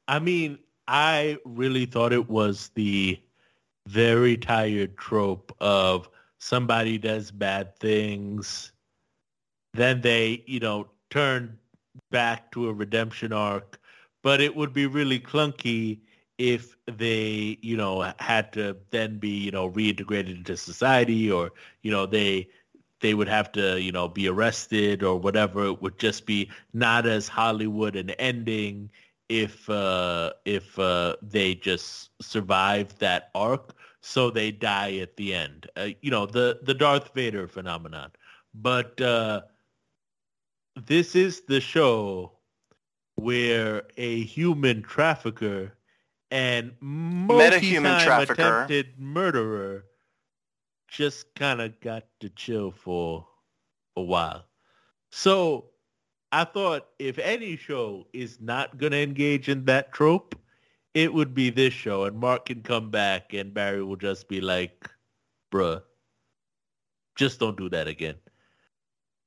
I 0.08 0.20
mean, 0.20 0.60
I 0.88 1.40
really 1.44 1.88
thought 1.88 2.14
it 2.14 2.30
was 2.30 2.70
the 2.76 3.20
very 3.88 4.38
tired 4.38 4.96
trope 4.98 5.56
of 5.60 6.08
somebody 6.40 6.98
does 6.98 7.32
bad 7.32 7.78
things, 7.80 8.74
then 9.74 10.02
they, 10.02 10.44
you 10.48 10.60
know, 10.60 10.90
turn 11.10 11.60
back 12.12 12.52
to 12.52 12.70
a 12.70 12.74
redemption 12.74 13.34
arc. 13.34 13.80
But 14.24 14.42
it 14.42 14.56
would 14.56 14.74
be 14.74 14.88
really 14.88 15.20
clunky 15.20 16.02
if 16.38 16.78
they, 16.86 17.58
you 17.62 17.78
know, 17.78 18.12
had 18.20 18.54
to 18.54 18.78
then 18.92 19.20
be, 19.20 19.30
you 19.30 19.52
know, 19.52 19.70
reintegrated 19.70 20.38
into 20.38 20.58
society 20.58 21.32
or, 21.32 21.52
you 21.84 21.92
know, 21.92 22.06
they 22.06 22.50
they 23.02 23.14
would 23.14 23.30
have 23.30 23.52
to, 23.54 23.82
you 23.82 23.92
know, 23.92 24.08
be 24.10 24.28
arrested 24.28 25.04
or 25.04 25.18
whatever. 25.18 25.66
It 25.68 25.82
would 25.82 26.00
just 26.00 26.26
be 26.26 26.50
not 26.74 27.06
as 27.06 27.28
Hollywood 27.30 27.96
an 27.96 28.12
ending 28.12 28.90
if 29.30 29.70
uh 29.70 30.34
if 30.46 30.78
uh 30.80 31.16
they 31.22 31.56
just 31.56 32.12
survive 32.22 32.98
that 33.00 33.30
arc 33.36 33.76
so 34.02 34.30
they 34.30 34.52
die 34.52 34.98
at 34.98 35.18
the 35.18 35.34
end. 35.34 35.68
Uh, 35.76 35.90
you 36.02 36.12
know 36.12 36.26
the 36.26 36.60
the 36.64 36.74
darth 36.74 37.14
vader 37.14 37.48
phenomenon. 37.48 38.12
But 38.54 39.00
uh 39.02 39.42
this 40.88 41.16
is 41.16 41.42
the 41.42 41.60
show 41.60 42.32
where 43.16 43.84
a 43.98 44.24
human 44.24 44.82
trafficker 44.82 45.74
and 46.32 46.74
multi-time 46.80 48.02
trafficker. 48.02 48.32
attempted 48.34 48.98
murderer 48.98 49.86
just 50.88 51.34
kind 51.36 51.62
of 51.62 51.80
got 51.82 52.06
to 52.20 52.30
chill 52.30 52.72
for 52.72 53.28
a 53.96 54.02
while. 54.02 54.46
So 55.12 55.66
I 56.32 56.44
thought 56.44 56.88
if 57.00 57.18
any 57.20 57.58
show 57.58 58.08
is 58.14 58.40
not 58.40 58.78
going 58.78 58.92
to 58.92 59.02
engage 59.02 59.50
in 59.50 59.66
that 59.66 59.92
trope, 59.92 60.39
it 60.94 61.14
would 61.14 61.34
be 61.34 61.50
this 61.50 61.74
show. 61.74 62.06
And 62.06 62.18
Mark 62.20 62.46
can 62.48 62.62
come 62.62 62.90
back 62.90 63.34
and 63.34 63.54
Barry 63.54 63.84
will 63.84 63.96
just 63.96 64.28
be 64.28 64.42
like, 64.42 64.90
bruh, 65.52 65.82
just 67.16 67.40
don't 67.40 67.58
do 67.58 67.70
that 67.70 67.88
again. 67.88 68.16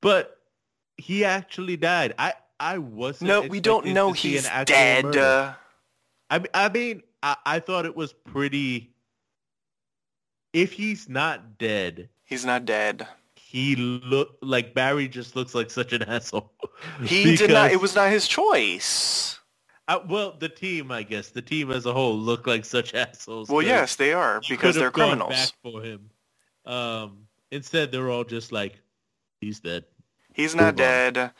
But 0.01 0.37
he 0.97 1.23
actually 1.23 1.77
died. 1.77 2.13
I, 2.17 2.33
I 2.59 2.77
wasn't 2.77 3.29
No, 3.29 3.41
we 3.41 3.59
don't 3.59 3.87
know 3.87 4.11
he's 4.11 4.47
an 4.47 4.65
dead. 4.65 5.15
Uh, 5.15 5.53
I, 6.29 6.43
I 6.53 6.69
mean, 6.69 7.03
I, 7.21 7.37
I 7.45 7.59
thought 7.59 7.85
it 7.85 7.95
was 7.95 8.13
pretty... 8.13 8.89
If 10.51 10.71
he's 10.73 11.09
not 11.09 11.57
dead, 11.57 12.09
he's 12.25 12.45
not 12.45 12.65
dead. 12.65 13.07
he 13.35 13.75
look 13.75 14.37
like 14.43 14.75
Barry 14.75 15.07
just 15.07 15.35
looks 15.35 15.55
like 15.55 15.71
such 15.71 15.93
an 15.93 16.03
asshole. 16.07 16.51
He 17.03 17.35
did 17.35 17.49
not. 17.49 17.71
It 17.71 17.81
was 17.81 17.95
not 17.95 18.11
his 18.11 18.27
choice. 18.27 19.39
Uh, 19.87 19.99
well, 20.07 20.35
the 20.39 20.49
team, 20.49 20.91
I 20.91 21.03
guess, 21.03 21.29
the 21.29 21.41
team 21.41 21.71
as 21.71 21.85
a 21.85 21.93
whole 21.93 22.17
look 22.17 22.47
like 22.47 22.65
such 22.65 22.93
assholes. 22.93 23.49
Well, 23.49 23.61
yes, 23.61 23.95
they 23.95 24.13
are 24.13 24.41
because 24.47 24.75
they're 24.75 24.91
criminals. 24.91 25.31
Back 25.31 25.51
for 25.61 25.81
him. 25.81 26.09
Um, 26.65 27.27
instead, 27.51 27.91
they're 27.91 28.09
all 28.09 28.23
just 28.23 28.51
like, 28.51 28.79
he's 29.41 29.59
dead. 29.59 29.83
He's 30.33 30.55
not 30.55 30.75
dead. 30.75 31.31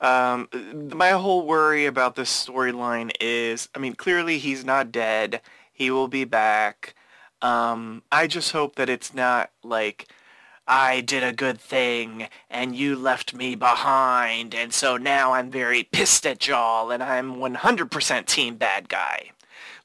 Um, 0.00 0.48
my 0.94 1.10
whole 1.10 1.46
worry 1.46 1.86
about 1.86 2.16
this 2.16 2.30
storyline 2.30 3.10
is, 3.20 3.68
I 3.74 3.78
mean, 3.78 3.94
clearly 3.94 4.38
he's 4.38 4.64
not 4.64 4.92
dead. 4.92 5.40
He 5.72 5.90
will 5.90 6.08
be 6.08 6.24
back. 6.24 6.94
Um, 7.42 8.02
I 8.12 8.26
just 8.26 8.52
hope 8.52 8.76
that 8.76 8.88
it's 8.88 9.14
not 9.14 9.50
like 9.64 10.08
I 10.68 11.00
did 11.00 11.22
a 11.22 11.32
good 11.32 11.60
thing 11.60 12.28
and 12.50 12.74
you 12.74 12.96
left 12.96 13.34
me 13.34 13.54
behind, 13.54 14.54
and 14.54 14.72
so 14.72 14.96
now 14.96 15.32
I'm 15.32 15.50
very 15.50 15.84
pissed 15.84 16.26
at 16.26 16.46
y'all, 16.48 16.90
and 16.90 17.02
I'm 17.02 17.36
100% 17.36 18.26
team 18.26 18.56
bad 18.56 18.88
guy. 18.88 19.30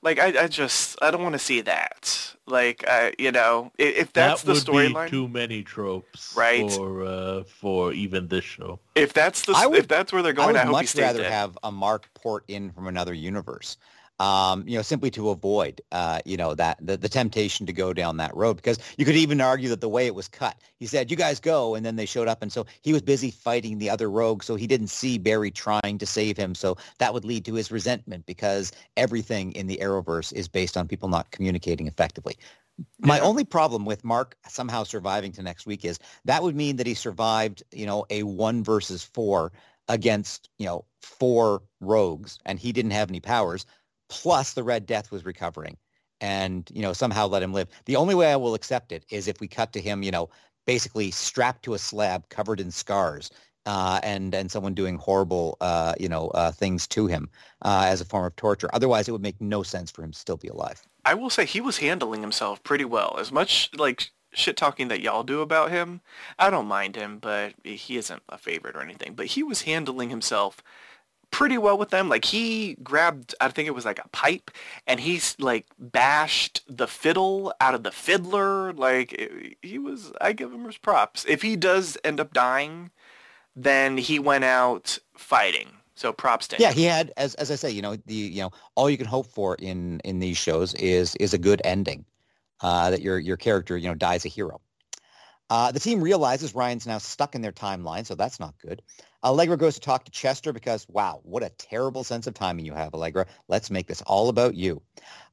Like 0.03 0.17
I, 0.17 0.43
I 0.43 0.47
just 0.47 0.97
I 1.03 1.11
don't 1.11 1.21
want 1.21 1.33
to 1.33 1.39
see 1.39 1.61
that. 1.61 2.33
Like 2.47 2.83
I, 2.87 3.13
you 3.19 3.31
know, 3.31 3.71
i- 3.79 3.83
if 3.83 4.11
that's 4.11 4.41
that 4.41 4.47
the 4.47 4.53
would 4.53 4.65
be 4.89 4.93
storyline, 4.93 5.09
too 5.09 5.27
many 5.27 5.61
tropes 5.61 6.33
Right. 6.35 6.71
for 6.71 7.05
uh, 7.05 7.43
for 7.43 7.93
even 7.93 8.27
this 8.27 8.43
show. 8.43 8.79
if 8.95 9.13
that's 9.13 9.43
the 9.43 9.53
would- 9.69 9.77
if 9.77 9.87
that's 9.87 10.11
where 10.11 10.23
they're 10.23 10.31
I 10.31 10.35
going, 10.35 10.47
would 10.53 10.55
I, 10.55 10.59
hope 10.61 10.69
he 10.69 10.71
much 10.71 10.87
stays 10.87 11.03
rather 11.03 11.21
dead. 11.21 11.31
have 11.31 11.55
a 11.61 11.71
Mark 11.71 12.11
port 12.15 12.43
in 12.47 12.71
from 12.71 12.87
another 12.87 13.13
universe. 13.13 13.77
Um, 14.21 14.63
you 14.67 14.77
know, 14.77 14.83
simply 14.83 15.09
to 15.11 15.29
avoid, 15.29 15.81
uh, 15.91 16.19
you 16.25 16.37
know, 16.37 16.53
that 16.53 16.77
the, 16.79 16.95
the 16.95 17.09
temptation 17.09 17.65
to 17.65 17.73
go 17.73 17.91
down 17.91 18.17
that 18.17 18.35
road, 18.35 18.55
because 18.57 18.77
you 18.97 19.05
could 19.05 19.15
even 19.15 19.41
argue 19.41 19.69
that 19.69 19.81
the 19.81 19.89
way 19.89 20.05
it 20.05 20.13
was 20.13 20.27
cut, 20.27 20.55
he 20.77 20.85
said, 20.85 21.09
"You 21.09 21.17
guys 21.17 21.39
go," 21.39 21.73
and 21.75 21.83
then 21.83 21.95
they 21.95 22.05
showed 22.05 22.27
up, 22.27 22.43
and 22.43 22.51
so 22.53 22.67
he 22.83 22.93
was 22.93 23.01
busy 23.01 23.31
fighting 23.31 23.79
the 23.79 23.89
other 23.89 24.09
rogue, 24.11 24.43
so 24.43 24.55
he 24.55 24.67
didn't 24.67 24.89
see 24.89 25.17
Barry 25.17 25.49
trying 25.49 25.97
to 25.97 26.05
save 26.05 26.37
him, 26.37 26.53
so 26.53 26.77
that 26.99 27.13
would 27.13 27.25
lead 27.25 27.45
to 27.45 27.55
his 27.55 27.71
resentment 27.71 28.25
because 28.27 28.71
everything 28.95 29.53
in 29.53 29.65
the 29.67 29.79
Arrowverse 29.81 30.31
is 30.33 30.47
based 30.47 30.77
on 30.77 30.87
people 30.87 31.09
not 31.09 31.31
communicating 31.31 31.87
effectively. 31.87 32.37
My 32.99 33.17
Yeah. 33.17 33.23
only 33.23 33.43
problem 33.43 33.85
with 33.85 34.03
Mark 34.03 34.37
somehow 34.47 34.83
surviving 34.83 35.31
to 35.33 35.41
next 35.41 35.65
week 35.65 35.83
is 35.85 35.99
that 36.25 36.43
would 36.43 36.55
mean 36.55 36.75
that 36.77 36.87
he 36.87 36.93
survived, 36.93 37.63
you 37.71 37.87
know, 37.87 38.05
a 38.11 38.23
one 38.23 38.63
versus 38.63 39.03
four 39.03 39.51
against, 39.87 40.49
you 40.57 40.65
know, 40.67 40.85
four 41.01 41.63
rogues 41.79 42.39
and 42.45 42.59
he 42.59 42.71
didn't 42.71 42.91
have 42.91 43.09
any 43.09 43.19
powers. 43.19 43.65
Plus 44.11 44.51
the 44.53 44.63
Red 44.63 44.85
Death 44.85 45.09
was 45.09 45.23
recovering 45.25 45.77
and, 46.19 46.69
you 46.73 46.81
know, 46.81 46.91
somehow 46.91 47.27
let 47.27 47.41
him 47.41 47.53
live. 47.53 47.69
The 47.85 47.95
only 47.95 48.13
way 48.13 48.31
I 48.31 48.35
will 48.35 48.53
accept 48.53 48.91
it 48.91 49.05
is 49.09 49.29
if 49.29 49.39
we 49.39 49.47
cut 49.47 49.71
to 49.71 49.79
him, 49.81 50.03
you 50.03 50.11
know, 50.11 50.29
basically 50.67 51.11
strapped 51.11 51.63
to 51.63 51.75
a 51.75 51.79
slab 51.79 52.27
covered 52.27 52.59
in 52.59 52.71
scars 52.71 53.31
uh, 53.65 54.01
and, 54.03 54.35
and 54.35 54.51
someone 54.51 54.73
doing 54.73 54.97
horrible, 54.97 55.55
uh, 55.61 55.93
you 55.97 56.09
know, 56.09 56.27
uh, 56.29 56.51
things 56.51 56.87
to 56.87 57.07
him 57.07 57.29
uh, 57.61 57.85
as 57.87 58.01
a 58.01 58.05
form 58.05 58.25
of 58.25 58.35
torture. 58.35 58.69
Otherwise, 58.73 59.07
it 59.07 59.13
would 59.13 59.21
make 59.21 59.39
no 59.39 59.63
sense 59.63 59.89
for 59.89 60.03
him 60.03 60.11
to 60.11 60.19
still 60.19 60.37
be 60.37 60.49
alive. 60.49 60.81
I 61.05 61.13
will 61.13 61.29
say 61.29 61.45
he 61.45 61.61
was 61.61 61.77
handling 61.77 62.21
himself 62.21 62.61
pretty 62.63 62.85
well. 62.85 63.15
As 63.17 63.31
much 63.31 63.69
like 63.77 64.11
shit 64.33 64.57
talking 64.57 64.89
that 64.89 64.99
y'all 64.99 65.23
do 65.23 65.39
about 65.39 65.71
him, 65.71 66.01
I 66.37 66.49
don't 66.49 66.67
mind 66.67 66.97
him, 66.97 67.17
but 67.17 67.53
he 67.63 67.95
isn't 67.95 68.21
a 68.27 68.37
favorite 68.37 68.75
or 68.75 68.81
anything. 68.81 69.13
But 69.15 69.27
he 69.27 69.41
was 69.41 69.61
handling 69.61 70.09
himself 70.09 70.61
pretty 71.31 71.57
well 71.57 71.77
with 71.77 71.89
them. 71.89 72.09
Like 72.09 72.25
he 72.25 72.75
grabbed, 72.83 73.33
I 73.41 73.47
think 73.49 73.67
it 73.67 73.75
was 73.75 73.85
like 73.85 73.99
a 73.99 74.07
pipe, 74.09 74.51
and 74.85 74.99
he's 74.99 75.35
like 75.39 75.65
bashed 75.79 76.61
the 76.67 76.87
fiddle 76.87 77.53
out 77.59 77.73
of 77.73 77.83
the 77.83 77.91
fiddler. 77.91 78.73
Like 78.73 79.13
it- 79.13 79.57
he 79.61 79.79
was, 79.79 80.11
I 80.21 80.33
give 80.33 80.51
him 80.53 80.65
his 80.65 80.77
props. 80.77 81.25
If 81.27 81.41
he 81.41 81.55
does 81.55 81.97
end 82.03 82.19
up 82.19 82.33
dying, 82.33 82.91
then 83.55 83.97
he 83.97 84.19
went 84.19 84.43
out 84.43 84.99
fighting. 85.15 85.67
So 85.93 86.11
props 86.11 86.47
to 86.47 86.55
him. 86.55 86.61
Yeah, 86.61 86.71
he 86.71 86.83
had, 86.85 87.11
as 87.17 87.35
as 87.35 87.51
I 87.51 87.55
say, 87.55 87.69
you 87.69 87.81
know, 87.81 87.95
the 88.07 88.15
you 88.15 88.41
know, 88.41 88.51
all 88.75 88.89
you 88.89 88.97
can 88.97 89.05
hope 89.05 89.27
for 89.27 89.55
in 89.55 89.99
in 90.03 90.19
these 90.19 90.37
shows 90.37 90.73
is 90.75 91.15
is 91.17 91.33
a 91.33 91.37
good 91.37 91.61
ending, 91.63 92.05
uh, 92.61 92.89
that 92.89 93.01
your 93.01 93.19
your 93.19 93.37
character 93.37 93.77
you 93.77 93.87
know 93.87 93.93
dies 93.93 94.25
a 94.25 94.29
hero. 94.29 94.59
Uh, 95.51 95.69
the 95.69 95.81
team 95.81 96.01
realizes 96.01 96.55
Ryan's 96.55 96.87
now 96.87 96.97
stuck 96.97 97.35
in 97.35 97.41
their 97.41 97.51
timeline, 97.51 98.05
so 98.05 98.15
that's 98.15 98.39
not 98.39 98.57
good. 98.59 98.81
Allegra 99.21 99.57
goes 99.57 99.73
to 99.73 99.81
talk 99.81 100.05
to 100.05 100.11
Chester 100.11 100.53
because, 100.53 100.87
wow, 100.87 101.19
what 101.23 101.43
a 101.43 101.49
terrible 101.49 102.05
sense 102.05 102.25
of 102.25 102.33
timing 102.33 102.63
you 102.63 102.73
have, 102.73 102.93
Allegra. 102.93 103.25
Let's 103.49 103.69
make 103.69 103.87
this 103.87 104.01
all 104.03 104.29
about 104.29 104.55
you. 104.55 104.81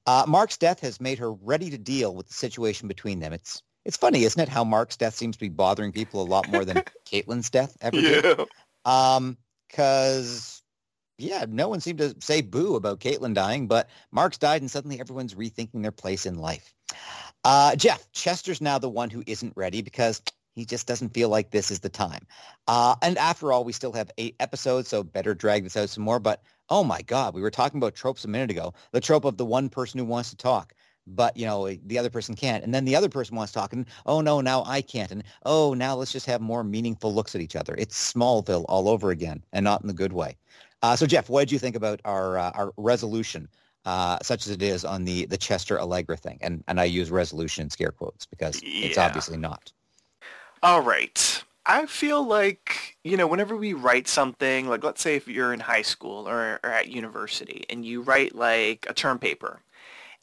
Uh, 0.07 0.25
Mark's 0.27 0.57
death 0.57 0.81
has 0.81 1.01
made 1.01 1.21
her 1.21 1.33
ready 1.33 1.71
to 1.71 1.79
deal 1.79 2.16
with 2.16 2.27
the 2.27 2.35
situation 2.35 2.89
between 2.89 3.21
them. 3.21 3.33
It's 3.33 3.62
it's 3.85 3.97
funny, 3.97 4.25
isn't 4.25 4.41
it, 4.41 4.49
how 4.49 4.64
Mark's 4.64 4.97
death 4.97 5.14
seems 5.14 5.37
to 5.37 5.41
be 5.41 5.51
bothering 5.51 5.93
people 5.93 6.21
a 6.21 6.27
lot 6.27 6.49
more 6.49 6.64
than 6.64 6.83
Caitlin's 7.07 7.49
death 7.49 7.77
ever 7.81 8.01
Yeah. 8.01 8.21
did? 8.23 8.49
Um, 8.85 9.39
because 9.69 10.62
yeah, 11.16 11.47
no 11.49 11.69
one 11.69 11.79
seemed 11.81 11.99
to 11.99 12.16
say 12.19 12.41
boo 12.41 12.75
about 12.75 12.99
Caitlin 12.99 13.35
dying, 13.35 13.69
but 13.69 13.89
Mark's 14.11 14.39
died, 14.39 14.62
and 14.62 14.71
suddenly 14.71 14.99
everyone's 14.99 15.35
rethinking 15.35 15.83
their 15.83 15.93
place 15.93 16.27
in 16.27 16.39
life. 16.39 16.75
Uh, 17.45 17.76
Jeff, 17.76 18.11
Chester's 18.12 18.61
now 18.61 18.78
the 18.78 18.89
one 18.89 19.11
who 19.11 19.22
isn't 19.26 19.53
ready 19.57 19.82
because 19.82 20.22
he 20.59 20.64
just 20.64 20.86
doesn't 20.86 21.14
feel 21.14 21.28
like 21.28 21.51
this 21.51 21.70
is 21.70 21.80
the 21.80 21.89
time. 21.89 22.26
Uh, 22.66 22.97
and 23.01 23.16
after 23.16 23.53
all, 23.53 23.64
we 23.64 23.72
still 23.72 23.93
have 23.93 24.11
eight 24.18 24.34
episodes, 24.41 24.89
so 24.89 25.05
better 25.05 25.34
drag 25.34 25.62
this 25.62 25.76
out 25.76 25.89
some 25.89 26.03
more. 26.03 26.18
But 26.18 26.43
oh 26.68 26.82
my 26.82 27.01
God, 27.03 27.32
we 27.34 27.41
were 27.41 27.51
talking 27.51 27.78
about 27.78 27.95
tropes 27.95 28.24
a 28.24 28.28
minute 28.28 28.51
ago. 28.51 28.74
The 28.93 29.01
trope 29.01 29.24
of 29.24 29.36
the 29.36 29.47
one 29.47 29.68
person 29.68 29.99
who 29.99 30.05
wants 30.05 30.30
to 30.30 30.36
talk, 30.36 30.74
but 31.07 31.36
you 31.36 31.47
know 31.47 31.72
the 31.86 31.99
other 31.99 32.11
person 32.11 32.34
can't, 32.34 32.64
and 32.64 32.74
then 32.74 32.84
the 32.84 32.97
other 32.97 33.09
person 33.09 33.36
wants 33.36 33.53
to 33.53 33.59
talk, 33.61 33.72
and 33.72 33.86
oh 34.05 34.20
no, 34.20 34.41
now 34.41 34.64
I 34.66 34.82
can't, 34.82 35.12
and 35.12 35.22
oh 35.45 35.74
now 35.74 35.95
let's 35.95 36.12
just 36.12 36.26
have 36.26 36.41
more 36.41 36.64
meaningful 36.64 37.14
looks 37.14 37.34
at 37.34 37.41
each 37.41 37.57
other. 37.57 37.74
It's 37.78 38.12
Smallville 38.12 38.64
all 38.68 38.89
over 38.89 39.11
again, 39.11 39.45
and 39.53 39.62
not 39.64 39.80
in 39.82 39.86
the 39.86 39.95
good 39.95 40.12
way. 40.12 40.36
Uh, 40.82 40.97
so 40.97 41.07
Jeff, 41.07 41.28
what 41.28 41.41
did 41.43 41.53
you 41.53 41.59
think 41.59 41.76
about 41.76 42.01
our 42.05 42.36
uh, 42.36 42.51
our 42.55 42.72
resolution? 42.76 43.49
Uh, 43.85 44.18
such 44.22 44.47
as 44.47 44.53
it 44.53 44.62
is 44.62 44.85
on 44.85 45.05
the 45.05 45.24
the 45.26 45.37
Chester 45.37 45.81
Allegra 45.81 46.16
thing, 46.16 46.39
and 46.43 46.62
and 46.68 46.79
I 46.81 46.85
use 46.85 47.11
resolution 47.11 47.62
in 47.62 47.70
scare 47.70 47.93
quotes 47.93 48.26
because 48.26 48.61
it's 48.62 48.99
obviously 48.99 49.39
not. 49.39 49.72
All 50.62 50.83
right. 50.83 51.45
I 51.70 51.85
feel 51.85 52.26
like, 52.26 52.97
you 53.05 53.18
know, 53.18 53.26
whenever 53.26 53.55
we 53.55 53.74
write 53.74 54.09
something, 54.09 54.68
like 54.68 54.83
let's 54.83 55.03
say 55.03 55.16
if 55.16 55.29
you're 55.29 55.53
in 55.53 55.61
high 55.61 55.83
school 55.83 56.26
or, 56.26 56.59
or 56.64 56.70
at 56.70 56.89
university 56.89 57.64
and 57.68 57.85
you 57.85 58.01
write 58.01 58.35
like 58.35 58.87
a 58.89 58.95
term 58.95 59.18
paper 59.18 59.61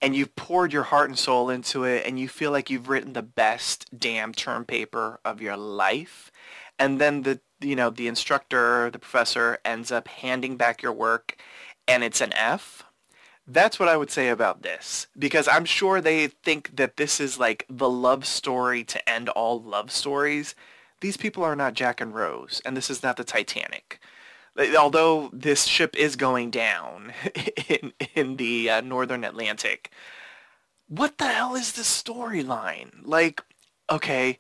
and 0.02 0.16
you've 0.16 0.36
poured 0.36 0.74
your 0.74 0.84
heart 0.84 1.08
and 1.08 1.20
soul 1.20 1.52
into 1.52 1.84
it 1.84 2.06
and 2.06 2.20
you 2.20 2.28
feel 2.28 2.50
like 2.50 2.72
you've 2.72 2.90
written 2.90 3.14
the 3.14 3.22
best 3.22 3.86
damn 3.98 4.34
term 4.34 4.66
paper 4.66 5.20
of 5.24 5.40
your 5.40 5.56
life 5.56 6.32
and 6.80 7.00
then 7.00 7.22
the, 7.22 7.40
you 7.62 7.76
know, 7.76 7.92
the 7.92 8.08
instructor, 8.08 8.90
the 8.90 9.00
professor 9.00 9.60
ends 9.64 9.92
up 9.92 10.08
handing 10.08 10.58
back 10.58 10.82
your 10.82 10.94
work 10.94 11.38
and 11.88 12.04
it's 12.04 12.22
an 12.22 12.34
F. 12.34 12.84
That's 13.48 13.80
what 13.80 13.90
I 13.90 13.98
would 13.98 14.10
say 14.10 14.30
about 14.30 14.64
this 14.64 15.08
because 15.18 15.48
I'm 15.48 15.66
sure 15.66 16.02
they 16.02 16.28
think 16.28 16.76
that 16.78 16.98
this 16.98 17.20
is 17.20 17.38
like 17.38 17.66
the 17.70 17.90
love 17.90 18.26
story 18.26 18.84
to 18.86 19.10
end 19.10 19.30
all 19.30 19.62
love 19.62 19.92
stories. 19.92 20.56
These 21.02 21.18
people 21.18 21.44
are 21.44 21.56
not 21.56 21.76
Jack 21.76 22.02
and 22.02 22.16
Rose, 22.16 22.62
and 22.66 22.76
this 22.76 22.90
is 22.90 23.04
not 23.04 23.18
the 23.18 23.24
Titanic. 23.24 24.00
Although 24.78 25.30
this 25.34 25.66
ship 25.66 25.96
is 25.96 26.16
going 26.16 26.50
down 26.50 27.14
in 27.68 27.94
in 28.16 28.38
the 28.38 28.70
uh, 28.70 28.82
northern 28.82 29.24
Atlantic, 29.24 29.92
what 30.88 31.18
the 31.20 31.28
hell 31.28 31.56
is 31.56 31.74
this 31.74 32.04
storyline? 32.04 32.92
Like, 33.04 33.44
okay, 33.92 34.40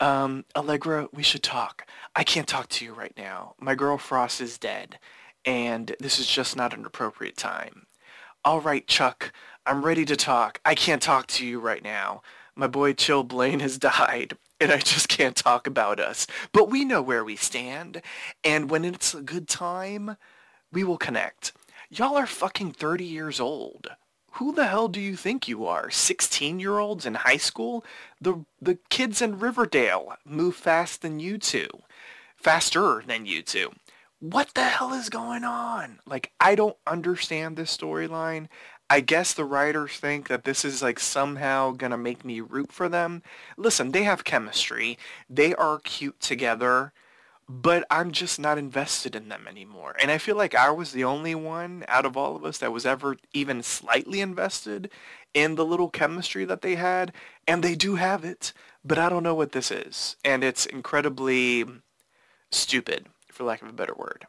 um, 0.00 0.44
Allegra, 0.54 1.08
we 1.12 1.22
should 1.24 1.42
talk. 1.42 1.86
I 2.14 2.22
can't 2.24 2.46
talk 2.46 2.68
to 2.70 2.84
you 2.84 2.92
right 2.94 3.14
now. 3.16 3.54
My 3.60 3.74
girl 3.74 3.98
Frost 3.98 4.40
is 4.40 4.58
dead, 4.58 4.98
and 5.44 5.96
this 5.98 6.20
is 6.20 6.28
just 6.28 6.56
not 6.56 6.74
an 6.74 6.84
appropriate 6.84 7.36
time. 7.36 7.87
All 8.44 8.60
right, 8.60 8.86
Chuck, 8.86 9.32
I'm 9.66 9.84
ready 9.84 10.04
to 10.04 10.16
talk. 10.16 10.60
I 10.64 10.76
can't 10.76 11.02
talk 11.02 11.26
to 11.26 11.44
you 11.44 11.58
right 11.58 11.82
now. 11.82 12.22
My 12.54 12.68
boy 12.68 12.92
Chillblaine 12.92 13.60
has 13.60 13.78
died, 13.78 14.36
and 14.60 14.70
I 14.70 14.78
just 14.78 15.08
can't 15.08 15.34
talk 15.36 15.66
about 15.66 15.98
us. 15.98 16.26
But 16.52 16.70
we 16.70 16.84
know 16.84 17.02
where 17.02 17.24
we 17.24 17.34
stand, 17.34 18.00
and 18.44 18.70
when 18.70 18.84
it's 18.84 19.12
a 19.12 19.22
good 19.22 19.48
time, 19.48 20.16
we 20.72 20.84
will 20.84 20.98
connect. 20.98 21.52
Y'all 21.90 22.16
are 22.16 22.26
fucking 22.26 22.72
30 22.72 23.04
years 23.04 23.40
old. 23.40 23.88
Who 24.32 24.52
the 24.54 24.68
hell 24.68 24.86
do 24.86 25.00
you 25.00 25.16
think 25.16 25.48
you 25.48 25.66
are? 25.66 25.88
16-year-olds 25.88 27.04
in 27.04 27.14
high 27.14 27.38
school? 27.38 27.84
The 28.20 28.44
the 28.62 28.78
kids 28.88 29.20
in 29.20 29.40
Riverdale 29.40 30.14
move 30.24 30.54
fast 30.54 31.02
than 31.02 31.18
you 31.18 31.38
two. 31.38 31.68
Faster 32.36 33.02
than 33.04 33.26
you 33.26 33.42
two 33.42 33.72
what 34.20 34.54
the 34.54 34.64
hell 34.64 34.92
is 34.92 35.08
going 35.08 35.44
on? 35.44 36.00
Like, 36.06 36.32
I 36.40 36.54
don't 36.54 36.76
understand 36.86 37.56
this 37.56 37.76
storyline. 37.76 38.48
I 38.90 39.00
guess 39.00 39.32
the 39.32 39.44
writers 39.44 39.98
think 39.98 40.28
that 40.28 40.44
this 40.44 40.64
is 40.64 40.82
like 40.82 40.98
somehow 40.98 41.72
gonna 41.72 41.98
make 41.98 42.24
me 42.24 42.40
root 42.40 42.72
for 42.72 42.88
them. 42.88 43.22
Listen, 43.56 43.92
they 43.92 44.04
have 44.04 44.24
chemistry. 44.24 44.98
They 45.28 45.54
are 45.54 45.78
cute 45.80 46.20
together, 46.20 46.92
but 47.48 47.86
I'm 47.90 48.12
just 48.12 48.40
not 48.40 48.58
invested 48.58 49.14
in 49.14 49.28
them 49.28 49.46
anymore. 49.46 49.94
And 50.00 50.10
I 50.10 50.18
feel 50.18 50.36
like 50.36 50.54
I 50.54 50.70
was 50.70 50.92
the 50.92 51.04
only 51.04 51.34
one 51.34 51.84
out 51.86 52.06
of 52.06 52.16
all 52.16 52.34
of 52.34 52.44
us 52.44 52.58
that 52.58 52.72
was 52.72 52.86
ever 52.86 53.16
even 53.32 53.62
slightly 53.62 54.20
invested 54.20 54.90
in 55.34 55.54
the 55.54 55.64
little 55.64 55.90
chemistry 55.90 56.44
that 56.46 56.62
they 56.62 56.74
had. 56.74 57.12
And 57.46 57.62
they 57.62 57.74
do 57.74 57.96
have 57.96 58.24
it, 58.24 58.52
but 58.84 58.98
I 58.98 59.08
don't 59.10 59.22
know 59.22 59.34
what 59.34 59.52
this 59.52 59.70
is. 59.70 60.16
And 60.24 60.42
it's 60.42 60.66
incredibly 60.66 61.66
stupid 62.50 63.06
for 63.38 63.44
lack 63.44 63.62
of 63.62 63.68
a 63.68 63.72
better 63.72 63.94
word. 63.96 64.26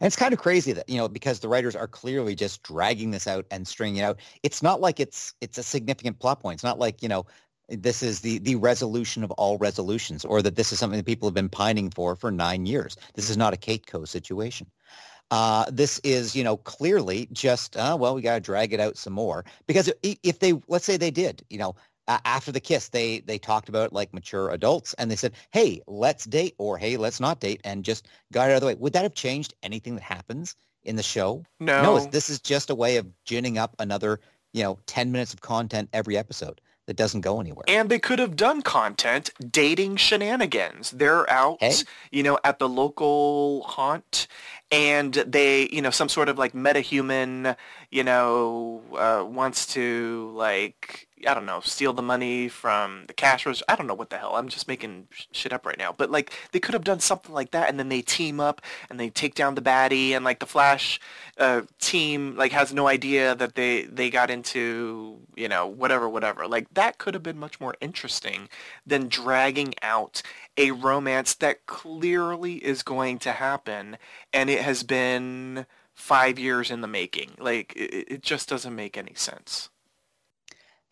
And 0.00 0.06
it's 0.06 0.16
kind 0.16 0.32
of 0.32 0.38
crazy 0.38 0.72
that, 0.72 0.88
you 0.88 0.96
know, 0.96 1.08
because 1.08 1.40
the 1.40 1.48
writers 1.48 1.74
are 1.74 1.88
clearly 1.88 2.34
just 2.34 2.62
dragging 2.62 3.10
this 3.10 3.26
out 3.26 3.44
and 3.50 3.66
stringing 3.66 3.96
it 3.96 4.04
out. 4.04 4.20
It's 4.44 4.62
not 4.62 4.80
like 4.80 5.00
it's 5.00 5.34
it's 5.40 5.58
a 5.58 5.62
significant 5.62 6.20
plot 6.20 6.40
point. 6.40 6.56
It's 6.56 6.64
not 6.64 6.78
like, 6.78 7.02
you 7.02 7.08
know, 7.08 7.26
this 7.68 8.02
is 8.02 8.20
the 8.20 8.38
the 8.38 8.54
resolution 8.54 9.24
of 9.24 9.32
all 9.32 9.58
resolutions 9.58 10.24
or 10.24 10.40
that 10.40 10.54
this 10.54 10.72
is 10.72 10.78
something 10.78 10.98
that 10.98 11.06
people 11.06 11.28
have 11.28 11.34
been 11.34 11.48
pining 11.48 11.90
for 11.90 12.14
for 12.14 12.30
nine 12.30 12.64
years. 12.64 12.96
This 13.14 13.28
is 13.28 13.36
not 13.36 13.52
a 13.52 13.56
Kate 13.56 13.86
Co 13.86 14.04
situation. 14.04 14.68
Uh, 15.32 15.64
this 15.70 15.98
is, 16.04 16.36
you 16.36 16.44
know, 16.44 16.58
clearly 16.58 17.26
just, 17.32 17.74
uh, 17.78 17.96
well, 17.98 18.14
we 18.14 18.20
got 18.20 18.34
to 18.34 18.40
drag 18.40 18.74
it 18.74 18.80
out 18.80 18.98
some 18.98 19.14
more 19.14 19.46
because 19.66 19.90
if 20.02 20.40
they, 20.40 20.52
let's 20.68 20.84
say 20.84 20.98
they 20.98 21.10
did, 21.10 21.42
you 21.48 21.56
know, 21.56 21.74
a- 22.08 22.20
after 22.24 22.50
the 22.52 22.60
kiss, 22.60 22.88
they 22.88 23.20
they 23.20 23.38
talked 23.38 23.68
about 23.68 23.92
like 23.92 24.12
mature 24.12 24.50
adults 24.50 24.94
and 24.94 25.10
they 25.10 25.16
said, 25.16 25.32
hey, 25.52 25.80
let's 25.86 26.24
date 26.24 26.54
or 26.58 26.78
hey, 26.78 26.96
let's 26.96 27.20
not 27.20 27.40
date 27.40 27.60
and 27.64 27.84
just 27.84 28.08
got 28.32 28.48
it 28.48 28.52
out 28.52 28.56
of 28.56 28.60
the 28.62 28.66
way. 28.68 28.74
Would 28.74 28.92
that 28.94 29.02
have 29.02 29.14
changed 29.14 29.54
anything 29.62 29.94
that 29.94 30.02
happens 30.02 30.56
in 30.84 30.96
the 30.96 31.02
show? 31.02 31.44
No, 31.60 31.82
No, 31.82 31.98
this 32.06 32.28
is 32.30 32.40
just 32.40 32.70
a 32.70 32.74
way 32.74 32.96
of 32.96 33.06
ginning 33.24 33.56
up 33.58 33.74
another, 33.78 34.20
you 34.52 34.62
know, 34.62 34.78
10 34.86 35.12
minutes 35.12 35.32
of 35.32 35.40
content 35.40 35.88
every 35.92 36.16
episode 36.18 36.60
that 36.86 36.96
doesn't 36.96 37.20
go 37.20 37.40
anywhere. 37.40 37.64
and 37.68 37.88
they 37.88 38.00
could 38.00 38.18
have 38.18 38.34
done 38.34 38.60
content 38.60 39.30
dating 39.50 39.94
shenanigans. 39.94 40.90
They're 40.90 41.30
out, 41.30 41.58
Hey. 41.60 41.74
you 42.10 42.24
know, 42.24 42.40
at 42.42 42.58
the 42.58 42.68
local 42.68 43.62
haunt, 43.62 44.26
and 44.72 45.14
they, 45.14 45.68
you 45.70 45.80
know, 45.80 45.90
some 45.90 46.08
sort 46.08 46.28
of 46.28 46.38
like 46.38 46.54
metahuman, 46.54 47.56
you 47.92 48.02
know, 48.02 48.82
uh, 48.98 49.24
wants 49.24 49.66
to 49.74 50.32
like, 50.34 51.06
I 51.26 51.34
don't 51.34 51.46
know, 51.46 51.60
steal 51.60 51.92
the 51.92 52.02
money 52.02 52.48
from 52.48 53.04
the 53.06 53.12
cash 53.12 53.46
register. 53.46 53.64
I 53.68 53.76
don't 53.76 53.86
know 53.86 53.94
what 53.94 54.10
the 54.10 54.18
hell. 54.18 54.36
I'm 54.36 54.48
just 54.48 54.68
making 54.68 55.08
shit 55.32 55.52
up 55.52 55.66
right 55.66 55.78
now. 55.78 55.94
But 55.96 56.10
like, 56.10 56.32
they 56.52 56.60
could 56.60 56.74
have 56.74 56.84
done 56.84 57.00
something 57.00 57.34
like 57.34 57.50
that, 57.52 57.68
and 57.68 57.78
then 57.78 57.88
they 57.88 58.02
team 58.02 58.40
up 58.40 58.60
and 58.90 58.98
they 58.98 59.10
take 59.10 59.34
down 59.34 59.54
the 59.54 59.62
baddie, 59.62 60.10
and 60.10 60.24
like 60.24 60.40
the 60.40 60.46
Flash 60.46 61.00
uh, 61.38 61.62
team 61.80 62.36
like 62.36 62.52
has 62.52 62.72
no 62.72 62.88
idea 62.88 63.34
that 63.34 63.54
they 63.54 63.82
they 63.84 64.10
got 64.10 64.30
into 64.30 65.18
you 65.36 65.48
know 65.48 65.66
whatever 65.66 66.08
whatever. 66.08 66.46
Like 66.46 66.72
that 66.74 66.98
could 66.98 67.14
have 67.14 67.22
been 67.22 67.38
much 67.38 67.60
more 67.60 67.74
interesting 67.80 68.48
than 68.86 69.08
dragging 69.08 69.74
out 69.82 70.22
a 70.56 70.70
romance 70.72 71.34
that 71.34 71.66
clearly 71.66 72.54
is 72.64 72.82
going 72.82 73.18
to 73.20 73.32
happen, 73.32 73.96
and 74.32 74.50
it 74.50 74.62
has 74.62 74.82
been 74.82 75.66
five 75.94 76.38
years 76.38 76.70
in 76.70 76.80
the 76.80 76.88
making. 76.88 77.32
Like 77.38 77.72
it, 77.76 78.12
it 78.14 78.22
just 78.22 78.48
doesn't 78.48 78.74
make 78.74 78.96
any 78.96 79.14
sense. 79.14 79.70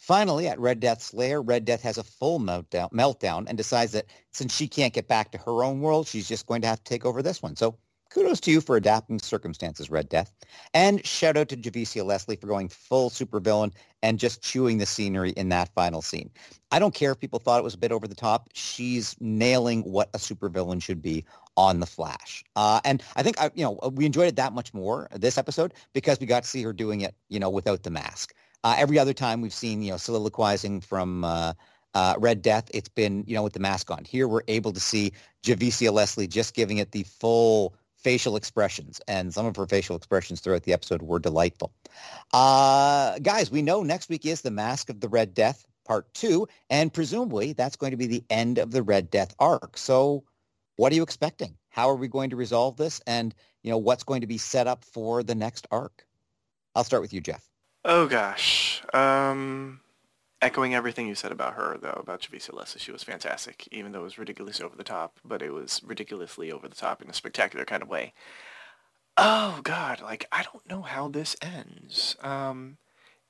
Finally, 0.01 0.48
at 0.48 0.59
Red 0.59 0.80
Death's 0.80 1.12
lair, 1.12 1.42
Red 1.42 1.66
Death 1.66 1.82
has 1.82 1.98
a 1.98 2.03
full 2.03 2.40
meltdown, 2.40 2.90
meltdown 2.90 3.44
and 3.46 3.59
decides 3.59 3.92
that 3.92 4.07
since 4.32 4.55
she 4.55 4.66
can't 4.66 4.94
get 4.94 5.09
back 5.09 5.30
to 5.30 5.38
her 5.38 5.62
own 5.62 5.82
world, 5.82 6.09
she's 6.09 6.26
just 6.26 6.46
going 6.46 6.62
to 6.62 6.66
have 6.66 6.82
to 6.82 6.88
take 6.88 7.05
over 7.05 7.22
this 7.22 7.42
one. 7.42 7.55
So 7.55 7.76
kudos 8.09 8.40
to 8.40 8.51
you 8.51 8.62
for 8.62 8.76
adapting 8.76 9.18
circumstances, 9.18 9.90
Red 9.90 10.09
Death. 10.09 10.32
And 10.72 11.05
shout 11.07 11.36
out 11.36 11.51
to 11.51 11.57
Javicia 11.57 12.03
Leslie 12.03 12.36
for 12.36 12.46
going 12.46 12.70
full 12.70 13.11
supervillain 13.11 13.74
and 14.03 14.18
just 14.18 14.42
chewing 14.42 14.78
the 14.78 14.86
scenery 14.86 15.32
in 15.32 15.51
that 15.51 15.68
final 15.74 16.01
scene. 16.01 16.30
I 16.70 16.78
don't 16.78 16.94
care 16.94 17.12
if 17.12 17.20
people 17.20 17.38
thought 17.38 17.61
it 17.61 17.64
was 17.64 17.74
a 17.74 17.78
bit 17.78 17.92
over 17.92 18.09
the 18.09 18.14
top. 18.14 18.48
She's 18.55 19.14
nailing 19.20 19.82
what 19.82 20.09
a 20.14 20.18
supervillain 20.18 20.82
should 20.82 21.03
be 21.03 21.26
on 21.59 21.78
the 21.78 21.86
Flash. 21.86 22.42
Uh, 22.57 22.80
and 22.86 23.03
I 23.16 23.22
think 23.22 23.38
I, 23.38 23.51
you 23.55 23.64
know 23.64 23.78
we 23.92 24.07
enjoyed 24.07 24.28
it 24.28 24.36
that 24.36 24.55
much 24.55 24.72
more 24.72 25.09
this 25.12 25.36
episode 25.36 25.74
because 25.92 26.18
we 26.18 26.26
got 26.26 26.42
to 26.44 26.48
see 26.48 26.62
her 26.62 26.72
doing 26.72 27.03
it, 27.03 27.14
you 27.28 27.38
know, 27.38 27.51
without 27.51 27.82
the 27.82 27.90
mask. 27.90 28.34
Uh, 28.62 28.74
every 28.78 28.98
other 28.98 29.12
time 29.12 29.40
we've 29.40 29.54
seen, 29.54 29.82
you 29.82 29.90
know, 29.90 29.96
soliloquizing 29.96 30.80
from 30.80 31.24
uh, 31.24 31.52
uh, 31.94 32.14
Red 32.18 32.42
Death, 32.42 32.70
it's 32.74 32.88
been, 32.88 33.24
you 33.26 33.34
know, 33.34 33.42
with 33.42 33.52
the 33.52 33.61
mask 33.61 33.90
on. 33.90 34.04
Here 34.04 34.28
we're 34.28 34.42
able 34.48 34.72
to 34.72 34.80
see 34.80 35.12
Javicia 35.42 35.92
Leslie 35.92 36.26
just 36.26 36.54
giving 36.54 36.78
it 36.78 36.92
the 36.92 37.04
full 37.04 37.74
facial 37.96 38.36
expressions, 38.36 39.00
and 39.08 39.32
some 39.32 39.46
of 39.46 39.56
her 39.56 39.66
facial 39.66 39.96
expressions 39.96 40.40
throughout 40.40 40.62
the 40.62 40.72
episode 40.72 41.02
were 41.02 41.18
delightful. 41.18 41.72
Uh, 42.32 43.18
guys, 43.18 43.50
we 43.50 43.62
know 43.62 43.82
next 43.82 44.08
week 44.08 44.24
is 44.24 44.40
the 44.40 44.50
Mask 44.50 44.88
of 44.88 45.00
the 45.00 45.08
Red 45.08 45.34
Death 45.34 45.66
Part 45.84 46.12
2, 46.14 46.46
and 46.70 46.92
presumably 46.92 47.52
that's 47.52 47.76
going 47.76 47.90
to 47.90 47.96
be 47.96 48.06
the 48.06 48.24
end 48.30 48.58
of 48.58 48.70
the 48.70 48.82
Red 48.82 49.11
Death 49.11 49.34
arc. 49.38 49.76
So 49.76 50.24
what 50.76 50.92
are 50.92 50.96
you 50.96 51.02
expecting? 51.02 51.56
How 51.68 51.90
are 51.90 51.96
we 51.96 52.08
going 52.08 52.30
to 52.30 52.36
resolve 52.36 52.76
this? 52.76 53.02
And, 53.06 53.34
you 53.62 53.70
know, 53.70 53.76
what's 53.76 54.04
going 54.04 54.22
to 54.22 54.26
be 54.26 54.38
set 54.38 54.66
up 54.66 54.82
for 54.82 55.22
the 55.22 55.34
next 55.34 55.66
arc? 55.70 56.06
I'll 56.74 56.84
start 56.84 57.02
with 57.02 57.12
you, 57.12 57.20
Jeff. 57.20 57.49
Oh, 57.85 58.07
gosh. 58.07 58.83
Um, 58.93 59.81
echoing 60.43 60.74
everything 60.74 61.07
you 61.07 61.14
said 61.14 61.33
about 61.33 61.55
her, 61.55 61.78
though, 61.81 61.99
about 62.01 62.20
Javicia 62.20 62.53
Leslie, 62.55 62.81
she 62.81 62.93
was 62.93 63.03
fantastic, 63.03 63.66
even 63.72 63.93
though 63.93 64.01
it 64.01 64.05
was 64.05 64.18
ridiculously 64.18 64.64
over 64.64 64.76
the 64.76 64.85
top, 64.85 65.18
but 65.24 65.41
it 65.41 65.53
was 65.53 65.81
ridiculously 65.85 66.53
over 66.53 66.68
the 66.68 66.74
top 66.74 67.01
in 67.03 67.09
a 67.09 67.14
spectacular 67.14 67.64
kind 67.64 67.83
of 67.83 67.89
way. 67.89 68.12
Oh, 69.16 69.61
God, 69.62 70.01
like, 70.03 70.26
I 70.31 70.43
don't 70.43 70.68
know 70.68 70.83
how 70.83 71.09
this 71.09 71.37
ends. 71.41 72.16
Um, 72.20 72.76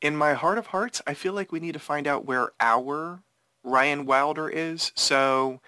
in 0.01 0.17
my 0.17 0.35
heart 0.35 0.59
of 0.59 0.69
hearts, 0.69 1.01
I 1.07 1.15
feel 1.15 1.33
like 1.33 1.53
we 1.53 1.61
need 1.61 1.73
to 1.73 1.79
find 1.79 2.07
out 2.07 2.27
where 2.27 2.51
our 2.61 3.23
Ryan 3.63 4.05
Wilder 4.05 4.49
is, 4.49 4.91
so 4.97 5.61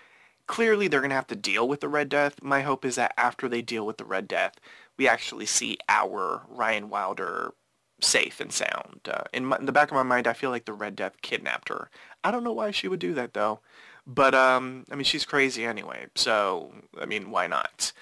clearly 0.47 0.89
they're 0.89 1.01
going 1.01 1.11
to 1.11 1.17
have 1.17 1.27
to 1.29 1.37
deal 1.37 1.69
with 1.69 1.81
the 1.81 1.89
Red 1.89 2.09
Death. 2.09 2.43
My 2.43 2.63
hope 2.63 2.85
is 2.85 2.97
that 2.97 3.15
after 3.17 3.49
they 3.49 3.63
deal 3.63 3.87
with 3.87 3.99
the 3.99 4.05
Red 4.05 4.27
Death, 4.27 4.55
we 4.97 5.07
actually 5.07 5.47
see 5.47 5.79
our 5.89 6.47
Ryan 6.49 6.89
Wilder 6.89 7.55
safe 8.03 8.41
and 8.41 8.53
sound. 8.53 9.01
Uh, 9.07 9.25
in, 9.33 9.47
my, 9.47 9.57
in, 9.59 9.67
the 9.67 9.73
back 9.73 9.91
of 9.91 9.95
my 9.95 10.03
mind, 10.03 10.27
I 10.27 10.33
feel 10.33 10.51
like 10.51 10.65
the 10.65 10.73
Red 10.73 10.97
Death 10.97 11.23
kidnapped 11.23 11.69
her. 11.69 11.91
I 12.25 12.31
don't 12.31 12.45
know 12.45 12.53
why 12.53 12.71
she 12.71 12.89
would 12.89 13.01
do 13.01 13.15
that 13.15 13.35
though, 13.35 13.61
but 14.07 14.35
um, 14.35 14.85
I 14.91 14.95
mean 14.95 15.05
she's 15.05 15.25
crazy 15.25 15.65
anyway. 15.65 16.07
So 16.15 16.73
I 17.01 17.07
mean, 17.07 17.31
why 17.31 17.47
not? 17.47 17.93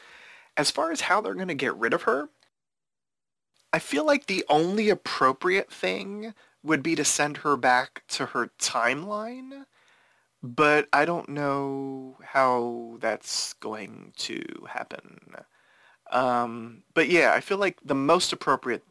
As 0.57 0.71
far 0.71 0.93
as 0.93 1.03
how 1.03 1.21
they're 1.21 1.35
going 1.35 1.49
to 1.49 1.55
get 1.55 1.77
rid 1.77 1.95
of 1.95 2.03
her, 2.03 2.29
I 3.73 3.79
feel 3.79 4.05
like 4.05 4.27
the 4.27 4.45
only 4.49 4.89
appropriate 4.89 5.73
thing 5.73 6.35
would 6.63 6.83
be 6.83 6.95
to 6.97 7.05
send 7.05 7.39
her 7.39 7.57
back 7.57 8.03
to 8.09 8.27
her 8.27 8.51
timeline, 8.59 9.65
but 10.43 10.89
I 10.93 11.05
don't 11.05 11.29
know 11.29 12.19
how 12.23 12.97
that's 13.01 13.55
going 13.55 14.13
to 14.19 14.43
happen. 14.69 15.37
Um, 16.11 16.83
but 16.95 17.09
yeah, 17.09 17.33
I 17.33 17.41
feel 17.41 17.59
like 17.59 17.79
the 17.85 17.95
most 17.95 18.33
appropriate 18.33 18.83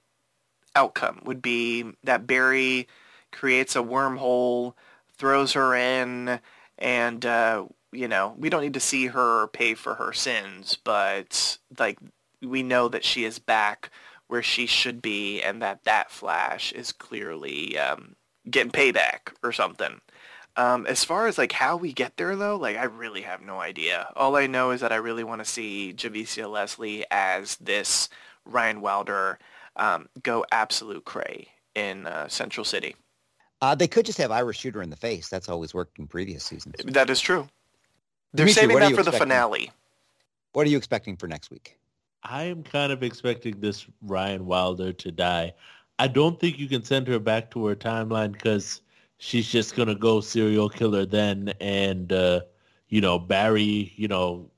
outcome 0.80 1.22
would 1.26 1.42
be 1.42 1.86
that 2.04 2.26
Barry 2.26 2.88
creates 3.32 3.76
a 3.76 3.80
wormhole, 3.80 4.74
throws 5.18 5.54
her 5.54 5.76
in, 5.76 6.40
and 6.78 7.26
uh, 7.26 7.66
you 7.92 8.08
know 8.08 8.34
we 8.38 8.50
don't 8.50 8.64
need 8.64 8.74
to 8.76 8.80
see 8.80 9.08
her 9.08 9.48
pay 9.48 9.74
for 9.74 9.96
her 9.96 10.14
sins, 10.14 10.78
but 10.84 11.58
like 11.78 12.00
we 12.42 12.64
know 12.64 12.88
that 12.88 13.04
she 13.04 13.26
is 13.26 13.40
back 13.40 13.90
where 14.28 14.44
she 14.44 14.66
should 14.66 15.02
be, 15.02 15.42
and 15.42 15.62
that 15.62 15.84
that 15.84 16.12
Flash 16.12 16.72
is 16.72 16.92
clearly 16.92 17.78
um, 17.78 18.16
getting 18.50 18.72
payback 18.72 19.34
or 19.44 19.52
something. 19.52 20.00
Um, 20.56 20.86
as 20.88 21.04
far 21.04 21.28
as 21.28 21.38
like 21.38 21.52
how 21.52 21.78
we 21.78 21.94
get 21.94 22.18
there 22.18 22.36
though, 22.36 22.56
like 22.56 22.78
I 22.78 22.86
really 22.86 23.22
have 23.22 23.42
no 23.42 23.60
idea. 23.60 24.12
All 24.16 24.36
I 24.36 24.48
know 24.48 24.72
is 24.72 24.82
that 24.82 24.92
I 24.92 24.98
really 24.98 25.24
want 25.24 25.42
to 25.42 25.46
see 25.46 25.94
Javicia 25.96 26.50
Leslie 26.50 27.06
as 27.12 27.58
this 27.58 28.10
Ryan 28.46 28.82
Wilder 28.82 29.40
um, 29.76 30.07
go 30.24 30.45
absolute 30.51 31.05
cray 31.05 31.47
in 31.76 32.05
uh, 32.07 32.28
Central 32.28 32.63
City. 32.63 32.95
Uh, 33.61 33.76
they 33.76 33.88
could 33.88 34.05
just 34.05 34.17
have 34.17 34.32
Ira 34.32 34.53
Shooter 34.53 34.82
in 34.82 34.89
the 34.89 34.95
face. 34.95 35.28
That's 35.30 35.49
always 35.49 35.74
worked 35.74 35.99
in 35.99 36.07
previous 36.07 36.43
seasons. 36.43 36.76
That 36.86 37.09
is 37.09 37.20
true. 37.20 37.47
They're 38.34 38.45
Dimitri, 38.45 38.61
saving 38.61 38.80
that 38.80 38.93
for 38.93 38.99
expecting? 39.01 39.11
the 39.11 39.20
finale. 39.20 39.72
What 40.53 40.65
are 40.65 40.70
you 40.70 40.78
expecting 40.78 41.17
for 41.17 41.28
next 41.28 41.51
week? 41.51 41.78
I 42.24 42.43
am 42.43 42.63
kind 42.63 42.91
of 42.91 43.03
expecting 43.03 43.59
this 43.59 43.86
Ryan 44.01 44.45
Wilder 44.45 44.93
to 44.93 45.11
die. 45.11 45.53
I 45.99 46.07
don't 46.07 46.39
think 46.39 46.59
you 46.59 46.67
can 46.67 46.84
send 46.84 47.07
her 47.07 47.20
back 47.20 47.51
to 47.51 47.65
her 47.65 47.76
timeline 47.76 48.32
because 48.34 48.82
she's 49.17 49.49
just 49.49 49.76
gonna 49.76 49.95
go 49.95 50.22
serial 50.22 50.70
killer 50.70 51.05
then, 51.05 51.53
and 51.59 52.11
uh, 52.11 52.41
you 52.88 53.01
know 53.01 53.20
Barry, 53.20 53.93
you 53.95 54.07
know 54.07 54.49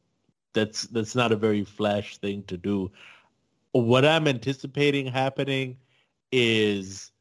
that's 0.54 0.84
that's 0.84 1.16
not 1.16 1.32
a 1.32 1.36
very 1.36 1.64
flash 1.64 2.18
thing 2.18 2.44
to 2.44 2.58
do 2.58 2.92
what 3.74 4.06
I'm 4.06 4.28
anticipating 4.28 5.08
happening 5.08 5.78
is 6.32 7.12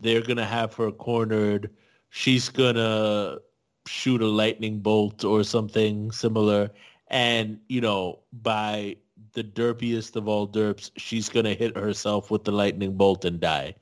they're 0.00 0.22
gonna 0.22 0.44
have 0.44 0.74
her 0.74 0.90
cornered. 0.90 1.70
She's 2.10 2.48
gonna 2.48 3.38
shoot 3.86 4.22
a 4.22 4.26
lightning 4.26 4.80
bolt 4.80 5.24
or 5.24 5.44
something 5.44 6.10
similar, 6.12 6.70
and 7.08 7.58
you 7.68 7.80
know 7.80 8.20
by 8.42 8.96
the 9.32 9.42
derpiest 9.42 10.16
of 10.16 10.28
all 10.28 10.48
derps, 10.48 10.90
she's 10.96 11.28
gonna 11.28 11.54
hit 11.54 11.76
herself 11.76 12.30
with 12.30 12.44
the 12.44 12.52
lightning 12.52 12.96
bolt 12.96 13.24
and 13.24 13.40
die. 13.40 13.74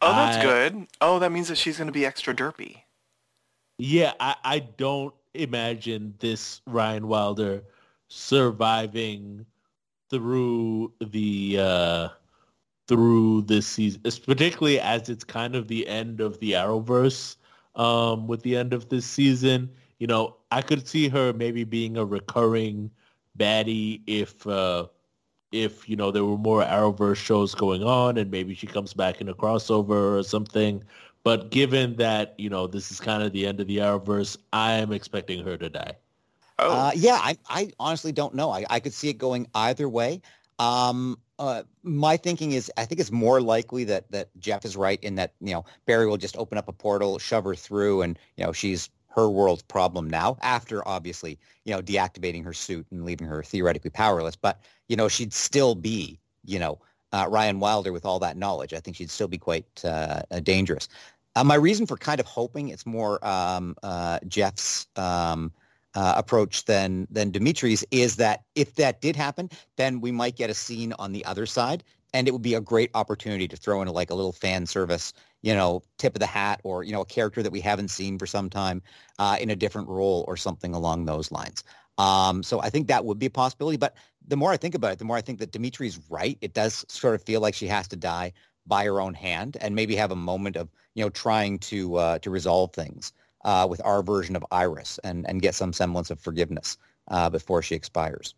Oh, 0.00 0.12
that's 0.12 0.38
I, 0.38 0.42
good. 0.42 0.86
Oh, 1.00 1.18
that 1.18 1.32
means 1.32 1.48
that 1.48 1.56
she's 1.56 1.78
gonna 1.78 1.92
be 1.92 2.06
extra 2.06 2.34
derpy. 2.34 2.78
Yeah, 3.78 4.12
I, 4.20 4.36
I 4.44 4.58
don't 4.60 5.14
imagine 5.34 6.14
this 6.18 6.60
Ryan 6.66 7.08
Wilder 7.08 7.62
surviving 8.08 9.46
through 10.12 10.92
the 11.00 11.56
uh, 11.58 12.08
through 12.86 13.42
this 13.42 13.66
season, 13.66 14.02
particularly 14.26 14.78
as 14.78 15.08
it's 15.08 15.24
kind 15.24 15.56
of 15.56 15.66
the 15.68 15.88
end 15.88 16.20
of 16.20 16.38
the 16.40 16.52
Arrowverse 16.52 17.36
um, 17.74 18.28
with 18.28 18.42
the 18.42 18.56
end 18.56 18.74
of 18.74 18.90
this 18.90 19.06
season. 19.06 19.70
You 19.98 20.06
know, 20.06 20.36
I 20.50 20.60
could 20.60 20.86
see 20.86 21.08
her 21.08 21.32
maybe 21.32 21.64
being 21.64 21.96
a 21.96 22.04
recurring 22.04 22.90
baddie 23.38 24.02
if 24.06 24.46
uh, 24.46 24.88
if 25.50 25.88
you 25.88 25.96
know 25.96 26.10
there 26.10 26.24
were 26.24 26.36
more 26.36 26.62
Arrowverse 26.62 27.16
shows 27.16 27.54
going 27.54 27.82
on, 27.82 28.18
and 28.18 28.30
maybe 28.30 28.54
she 28.54 28.66
comes 28.66 28.92
back 28.92 29.22
in 29.22 29.30
a 29.30 29.34
crossover 29.34 30.18
or 30.18 30.22
something. 30.22 30.84
But 31.24 31.50
given 31.50 31.96
that 31.96 32.34
you 32.36 32.50
know 32.50 32.66
this 32.66 32.90
is 32.90 33.00
kind 33.00 33.22
of 33.22 33.32
the 33.32 33.46
end 33.46 33.60
of 33.60 33.66
the 33.66 33.78
Arrowverse, 33.78 34.36
I 34.52 34.72
am 34.72 34.92
expecting 34.92 35.42
her 35.44 35.56
to 35.56 35.70
die. 35.70 35.96
Oh. 36.62 36.70
Uh, 36.72 36.90
yeah, 36.94 37.18
I, 37.20 37.36
I 37.48 37.70
honestly 37.78 38.12
don't 38.12 38.34
know. 38.34 38.50
I, 38.50 38.64
I 38.70 38.80
could 38.80 38.92
see 38.92 39.08
it 39.08 39.18
going 39.18 39.46
either 39.54 39.88
way. 39.88 40.20
Um, 40.58 41.18
uh, 41.38 41.64
my 41.82 42.16
thinking 42.16 42.52
is, 42.52 42.70
I 42.76 42.84
think 42.84 43.00
it's 43.00 43.10
more 43.10 43.40
likely 43.40 43.84
that 43.84 44.10
that 44.12 44.28
Jeff 44.38 44.64
is 44.64 44.76
right 44.76 45.02
in 45.02 45.16
that 45.16 45.32
you 45.40 45.52
know 45.52 45.64
Barry 45.86 46.06
will 46.06 46.16
just 46.16 46.36
open 46.36 46.56
up 46.56 46.68
a 46.68 46.72
portal, 46.72 47.18
shove 47.18 47.44
her 47.44 47.54
through, 47.54 48.02
and 48.02 48.18
you 48.36 48.44
know 48.44 48.52
she's 48.52 48.90
her 49.08 49.28
world's 49.28 49.62
problem 49.62 50.08
now. 50.08 50.36
After 50.42 50.86
obviously 50.86 51.38
you 51.64 51.74
know 51.74 51.82
deactivating 51.82 52.44
her 52.44 52.52
suit 52.52 52.86
and 52.92 53.04
leaving 53.04 53.26
her 53.26 53.42
theoretically 53.42 53.90
powerless, 53.90 54.36
but 54.36 54.60
you 54.88 54.96
know 54.96 55.08
she'd 55.08 55.32
still 55.32 55.74
be 55.74 56.20
you 56.44 56.60
know 56.60 56.78
uh, 57.12 57.26
Ryan 57.28 57.58
Wilder 57.58 57.92
with 57.92 58.06
all 58.06 58.20
that 58.20 58.36
knowledge. 58.36 58.72
I 58.72 58.78
think 58.78 58.96
she'd 58.96 59.10
still 59.10 59.28
be 59.28 59.38
quite 59.38 59.66
uh, 59.84 60.22
dangerous. 60.42 60.88
Uh, 61.34 61.44
my 61.44 61.54
reason 61.54 61.86
for 61.86 61.96
kind 61.96 62.20
of 62.20 62.26
hoping 62.26 62.68
it's 62.68 62.86
more 62.86 63.24
um, 63.26 63.74
uh, 63.82 64.18
Jeff's 64.28 64.86
um, 64.96 65.50
uh, 65.94 66.14
approach 66.16 66.64
than 66.64 67.06
than 67.10 67.30
Dimitri's 67.30 67.84
is 67.90 68.16
that 68.16 68.44
if 68.54 68.74
that 68.76 69.00
did 69.00 69.16
happen, 69.16 69.50
then 69.76 70.00
we 70.00 70.12
might 70.12 70.36
get 70.36 70.50
a 70.50 70.54
scene 70.54 70.92
on 70.98 71.12
the 71.12 71.24
other 71.24 71.46
side, 71.46 71.84
and 72.14 72.26
it 72.26 72.30
would 72.30 72.42
be 72.42 72.54
a 72.54 72.60
great 72.60 72.90
opportunity 72.94 73.48
to 73.48 73.56
throw 73.56 73.82
in 73.82 73.88
a, 73.88 73.92
like 73.92 74.10
a 74.10 74.14
little 74.14 74.32
fan 74.32 74.66
service, 74.66 75.12
you 75.42 75.54
know, 75.54 75.82
tip 75.98 76.14
of 76.14 76.20
the 76.20 76.26
hat, 76.26 76.60
or 76.64 76.82
you 76.84 76.92
know, 76.92 77.02
a 77.02 77.06
character 77.06 77.42
that 77.42 77.52
we 77.52 77.60
haven't 77.60 77.88
seen 77.88 78.18
for 78.18 78.26
some 78.26 78.48
time 78.48 78.82
uh, 79.18 79.36
in 79.40 79.50
a 79.50 79.56
different 79.56 79.88
role 79.88 80.24
or 80.28 80.36
something 80.36 80.74
along 80.74 81.04
those 81.04 81.30
lines. 81.30 81.64
Um, 81.98 82.42
so 82.42 82.60
I 82.60 82.70
think 82.70 82.88
that 82.88 83.04
would 83.04 83.18
be 83.18 83.26
a 83.26 83.30
possibility. 83.30 83.76
But 83.76 83.96
the 84.26 84.36
more 84.36 84.52
I 84.52 84.56
think 84.56 84.74
about 84.74 84.92
it, 84.92 84.98
the 84.98 85.04
more 85.04 85.16
I 85.16 85.20
think 85.20 85.38
that 85.40 85.52
Dimitri's 85.52 86.00
right. 86.08 86.38
It 86.40 86.54
does 86.54 86.84
sort 86.88 87.14
of 87.14 87.22
feel 87.22 87.40
like 87.40 87.54
she 87.54 87.66
has 87.66 87.86
to 87.88 87.96
die 87.96 88.32
by 88.66 88.84
her 88.84 89.00
own 89.00 89.12
hand, 89.12 89.56
and 89.60 89.74
maybe 89.74 89.96
have 89.96 90.12
a 90.12 90.16
moment 90.16 90.56
of 90.56 90.70
you 90.94 91.04
know 91.04 91.10
trying 91.10 91.58
to 91.58 91.96
uh, 91.96 92.18
to 92.20 92.30
resolve 92.30 92.72
things 92.72 93.12
uh, 93.44 93.66
with 93.68 93.80
our 93.84 94.02
version 94.02 94.36
of 94.36 94.44
Iris 94.50 94.98
and, 95.04 95.28
and 95.28 95.42
get 95.42 95.54
some 95.54 95.72
semblance 95.72 96.10
of 96.10 96.20
forgiveness 96.20 96.76
uh, 97.08 97.30
before 97.30 97.62
she 97.62 97.74
expires. 97.74 98.34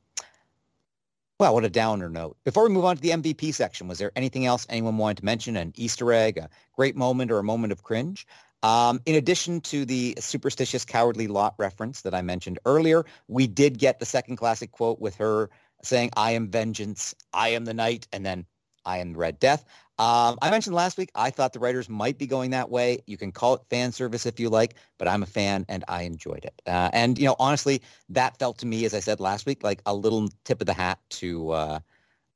Well, 1.40 1.54
what 1.54 1.64
a 1.64 1.70
downer 1.70 2.08
note. 2.08 2.36
Before 2.44 2.62
we 2.62 2.70
move 2.70 2.84
on 2.84 2.96
to 2.96 3.02
the 3.02 3.10
MVP 3.10 3.52
section, 3.54 3.88
was 3.88 3.98
there 3.98 4.12
anything 4.14 4.46
else 4.46 4.66
anyone 4.68 4.96
wanted 4.98 5.18
to 5.18 5.24
mention? 5.24 5.56
An 5.56 5.72
Easter 5.74 6.12
egg, 6.12 6.38
a 6.38 6.48
great 6.76 6.96
moment, 6.96 7.32
or 7.32 7.38
a 7.38 7.44
moment 7.44 7.72
of 7.72 7.82
cringe? 7.82 8.26
Um, 8.62 9.00
in 9.04 9.16
addition 9.16 9.60
to 9.62 9.84
the 9.84 10.16
superstitious 10.20 10.84
cowardly 10.84 11.26
lot 11.26 11.54
reference 11.58 12.02
that 12.02 12.14
I 12.14 12.22
mentioned 12.22 12.60
earlier, 12.64 13.04
we 13.28 13.46
did 13.46 13.78
get 13.78 13.98
the 13.98 14.06
second 14.06 14.36
classic 14.36 14.70
quote 14.70 15.00
with 15.00 15.16
her 15.16 15.50
saying, 15.82 16.10
I 16.16 16.30
am 16.30 16.48
vengeance, 16.48 17.14
I 17.32 17.50
am 17.50 17.64
the 17.64 17.74
night, 17.74 18.06
and 18.12 18.24
then 18.24 18.46
I 18.86 18.98
am 18.98 19.16
Red 19.16 19.38
Death. 19.38 19.64
Um, 19.96 20.38
I 20.42 20.50
mentioned 20.50 20.74
last 20.74 20.98
week 20.98 21.10
I 21.14 21.30
thought 21.30 21.52
the 21.52 21.60
writers 21.60 21.88
might 21.88 22.18
be 22.18 22.26
going 22.26 22.50
that 22.50 22.68
way. 22.68 22.98
You 23.06 23.16
can 23.16 23.30
call 23.30 23.54
it 23.54 23.62
fan 23.70 23.92
service 23.92 24.26
if 24.26 24.40
you 24.40 24.50
like, 24.50 24.74
but 24.98 25.06
I'm 25.06 25.22
a 25.22 25.26
fan 25.26 25.64
and 25.68 25.84
I 25.86 26.02
enjoyed 26.02 26.44
it. 26.44 26.60
Uh, 26.66 26.90
and 26.92 27.16
you 27.16 27.26
know, 27.26 27.36
honestly, 27.38 27.80
that 28.08 28.36
felt 28.38 28.58
to 28.58 28.66
me, 28.66 28.84
as 28.84 28.92
I 28.92 29.00
said 29.00 29.20
last 29.20 29.46
week, 29.46 29.62
like 29.62 29.82
a 29.86 29.94
little 29.94 30.28
tip 30.44 30.60
of 30.60 30.66
the 30.66 30.74
hat 30.74 30.98
to 31.10 31.50
uh, 31.50 31.78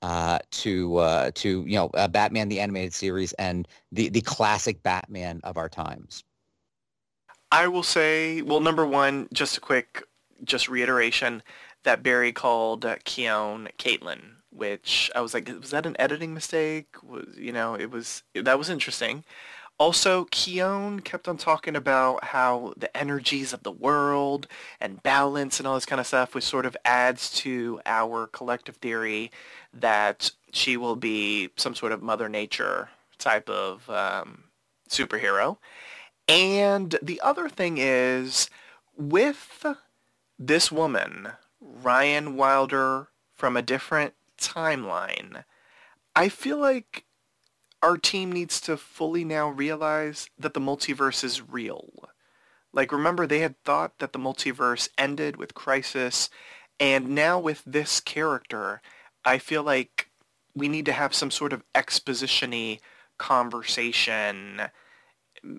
uh, 0.03 0.39
to 0.53 0.97
uh, 0.99 1.31
to 1.35 1.65
you 1.67 1.75
know 1.75 1.91
uh, 1.95 2.07
Batman 2.07 2.49
the 2.49 2.61
animated 2.61 2.95
series 2.95 3.33
and 3.35 3.67
the 3.91 4.09
the 4.09 4.21
classic 4.21 4.83
Batman 4.85 5.41
of 5.43 5.57
our 5.57 5.69
times. 5.69 6.23
I 7.51 7.67
will 7.67 7.83
say, 7.83 8.43
well, 8.43 8.61
number 8.61 8.87
one, 8.87 9.29
just 9.33 9.57
a 9.57 9.61
quick, 9.61 10.03
just 10.45 10.69
reiteration 10.69 11.43
that 11.85 12.03
Barry 12.03 12.31
called 12.31 12.85
uh, 12.85 12.97
Khione 13.05 13.71
Caitlin, 13.79 14.38
which 14.51 15.11
I 15.15 15.21
was 15.21 15.35
like, 15.35 15.49
was 15.49 15.71
that 15.71 15.87
an 15.87 15.97
editing 15.99 16.35
mistake? 16.35 16.97
Was 17.03 17.37
you 17.37 17.53
know, 17.53 17.75
it 17.75 17.91
was 17.91 18.23
that 18.35 18.59
was 18.59 18.71
interesting. 18.71 19.25
Also, 19.81 20.25
Khione 20.25 21.05
kept 21.05 21.29
on 21.29 21.37
talking 21.37 21.77
about 21.77 22.25
how 22.25 22.75
the 22.77 22.95
energies 22.97 23.53
of 23.53 23.63
the 23.63 23.71
world 23.71 24.49
and 24.81 25.01
balance 25.05 25.61
and 25.61 25.69
all 25.69 25.77
this 25.77 25.87
kind 25.87 26.01
of 26.01 26.07
stuff, 26.07 26.35
which 26.35 26.43
sort 26.43 26.67
of 26.67 26.77
adds 26.85 27.31
to 27.31 27.81
our 27.87 28.27
collective 28.27 28.77
theory 28.77 29.31
that 29.73 30.33
she 30.53 30.77
will 30.77 30.97
be 30.97 31.51
some 31.57 31.77
sort 31.77 31.93
of 31.93 32.03
Mother 32.03 32.29
Nature 32.29 32.89
type 33.19 33.49
of 33.49 33.89
um, 33.89 34.45
superhero. 34.89 35.59
And 36.27 36.99
the 37.01 37.21
other 37.21 37.49
thing 37.49 37.79
is, 37.79 38.51
with 38.97 39.65
this 40.39 40.73
woman, 40.73 41.29
Ryan 41.61 42.37
Wilder 42.37 43.09
from 43.33 43.57
a 43.57 43.63
different 43.63 44.15
timeline, 44.41 45.45
I 46.15 46.29
feel 46.29 46.59
like 46.59 47.05
our 47.83 47.97
team 47.97 48.33
needs 48.33 48.61
to 48.63 48.77
fully 48.77 49.25
now 49.25 49.49
realize 49.49 50.29
that 50.39 50.55
the 50.55 50.61
multiverse 50.61 51.23
is 51.23 51.49
real. 51.49 52.11
Like, 52.73 52.93
remember, 52.93 53.27
they 53.27 53.41
had 53.41 53.63
thought 53.65 53.99
that 53.99 54.13
the 54.13 54.19
multiverse 54.19 54.89
ended 54.99 55.37
with 55.37 55.55
Crisis, 55.55 56.29
and 56.81 57.11
now 57.11 57.39
with 57.39 57.63
this 57.65 58.01
character, 58.01 58.83
I 59.25 59.39
feel 59.39 59.63
like 59.63 60.11
we 60.55 60.69
need 60.69 60.87
to 60.87 60.93
have 60.93 61.15
some 61.15 61.31
sort 61.31 61.53
of 61.53 61.65
exposition 61.75 62.79
conversation 63.17 64.63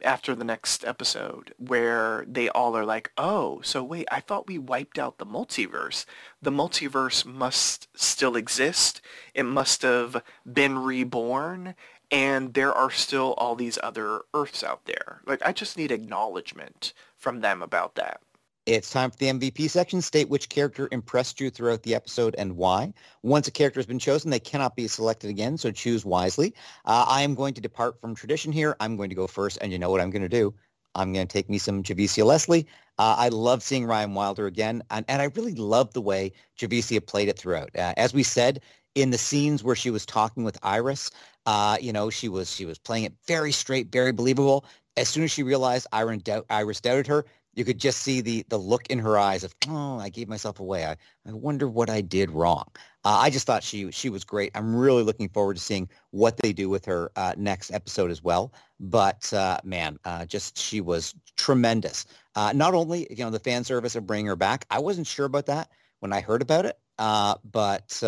after 0.03 0.35
the 0.35 0.43
next 0.43 0.85
episode 0.85 1.53
where 1.57 2.25
they 2.27 2.49
all 2.49 2.75
are 2.75 2.85
like, 2.85 3.11
oh, 3.17 3.61
so 3.61 3.83
wait, 3.83 4.07
I 4.11 4.19
thought 4.19 4.47
we 4.47 4.57
wiped 4.57 4.99
out 4.99 5.17
the 5.17 5.25
multiverse. 5.25 6.05
The 6.41 6.51
multiverse 6.51 7.25
must 7.25 7.87
still 7.95 8.35
exist. 8.35 9.01
It 9.33 9.43
must 9.43 9.81
have 9.81 10.23
been 10.51 10.79
reborn. 10.79 11.75
And 12.11 12.55
there 12.55 12.73
are 12.73 12.89
still 12.89 13.33
all 13.37 13.55
these 13.55 13.77
other 13.83 14.21
Earths 14.33 14.63
out 14.63 14.85
there. 14.85 15.21
Like, 15.25 15.45
I 15.45 15.51
just 15.51 15.77
need 15.77 15.91
acknowledgement 15.91 16.93
from 17.15 17.41
them 17.41 17.61
about 17.61 17.95
that. 17.95 18.21
It's 18.69 18.91
time 18.91 19.09
for 19.09 19.17
the 19.17 19.25
MVP 19.25 19.67
section. 19.67 19.99
State 19.99 20.29
which 20.29 20.47
character 20.47 20.87
impressed 20.91 21.41
you 21.41 21.49
throughout 21.49 21.81
the 21.81 21.95
episode 21.95 22.35
and 22.37 22.55
why. 22.55 22.93
Once 23.23 23.47
a 23.47 23.51
character 23.51 23.79
has 23.79 23.87
been 23.87 23.97
chosen, 23.97 24.29
they 24.29 24.39
cannot 24.39 24.75
be 24.75 24.87
selected 24.87 25.31
again, 25.31 25.57
so 25.57 25.71
choose 25.71 26.05
wisely. 26.05 26.53
Uh, 26.85 27.03
I 27.07 27.23
am 27.23 27.33
going 27.33 27.55
to 27.55 27.61
depart 27.61 27.99
from 27.99 28.13
tradition 28.13 28.51
here. 28.51 28.75
I'm 28.79 28.95
going 28.95 29.09
to 29.09 29.15
go 29.15 29.25
first, 29.25 29.57
and 29.59 29.71
you 29.71 29.79
know 29.79 29.89
what 29.89 30.01
I'm 30.01 30.11
going 30.11 30.21
to 30.21 30.29
do? 30.29 30.53
I'm 30.93 31.11
going 31.13 31.25
to 31.25 31.33
take 31.33 31.49
me 31.49 31.57
some 31.57 31.81
Javicia 31.81 32.23
Leslie. 32.23 32.67
Uh, 32.99 33.15
I 33.17 33.29
love 33.29 33.63
seeing 33.63 33.87
Ryan 33.87 34.13
Wilder 34.13 34.45
again, 34.45 34.83
and, 34.91 35.03
and 35.09 35.19
I 35.19 35.31
really 35.33 35.55
love 35.55 35.91
the 35.93 36.01
way 36.01 36.31
Javicia 36.59 37.03
played 37.03 37.27
it 37.27 37.39
throughout. 37.39 37.71
Uh, 37.75 37.95
as 37.97 38.13
we 38.13 38.21
said, 38.21 38.61
in 38.93 39.09
the 39.09 39.17
scenes 39.17 39.63
where 39.63 39.75
she 39.75 39.89
was 39.89 40.05
talking 40.05 40.43
with 40.43 40.59
Iris, 40.61 41.09
uh, 41.47 41.77
you 41.81 41.91
know, 41.91 42.11
she 42.11 42.29
was 42.29 42.53
she 42.53 42.65
was 42.65 42.77
playing 42.77 43.05
it 43.05 43.13
very 43.25 43.51
straight, 43.51 43.91
very 43.91 44.11
believable. 44.11 44.63
As 44.95 45.09
soon 45.09 45.23
as 45.23 45.31
she 45.31 45.41
realized 45.41 45.87
Iris, 45.91 46.21
doubt, 46.21 46.45
Iris 46.49 46.81
doubted 46.81 47.07
her, 47.07 47.25
you 47.59 47.65
could 47.65 47.77
just 47.77 48.01
see 48.01 48.21
the 48.21 48.45
the 48.47 48.57
look 48.57 48.87
in 48.87 48.99
her 48.99 49.17
eyes 49.17 49.43
of 49.43 49.53
oh 49.67 49.99
i 49.99 50.07
gave 50.07 50.29
myself 50.29 50.61
away. 50.61 50.85
I, 50.85 50.95
I 51.27 51.33
wonder 51.33 51.67
what 51.67 51.89
i 51.89 51.99
did 51.99 52.31
wrong. 52.31 52.65
Uh, 53.03 53.19
i 53.21 53.29
just 53.29 53.45
thought 53.45 53.63
she 53.63 53.91
she 53.91 54.09
was 54.09 54.23
great. 54.23 54.51
I'm 54.55 54.73
really 54.73 55.03
looking 55.03 55.27
forward 55.27 55.57
to 55.57 55.61
seeing 55.61 55.89
what 56.11 56.37
they 56.37 56.53
do 56.53 56.69
with 56.69 56.85
her 56.85 57.11
uh, 57.17 57.33
next 57.37 57.71
episode 57.71 58.11
as 58.11 58.23
well. 58.23 58.53
But 58.79 59.31
uh, 59.33 59.59
man 59.65 59.99
uh, 60.05 60.25
just 60.25 60.57
she 60.57 60.79
was 60.79 61.13
tremendous. 61.35 62.05
Uh, 62.33 62.53
not 62.55 62.73
only 62.73 63.07
you 63.09 63.25
know 63.25 63.29
the 63.29 63.39
fan 63.39 63.65
service 63.65 63.95
of 63.97 64.07
bringing 64.07 64.27
her 64.27 64.37
back 64.37 64.65
i 64.71 64.79
wasn't 64.79 65.05
sure 65.05 65.25
about 65.25 65.47
that 65.47 65.69
when 65.99 66.13
i 66.13 66.21
heard 66.21 66.41
about 66.41 66.65
it. 66.65 66.79
Uh, 66.97 67.35
but 67.51 67.99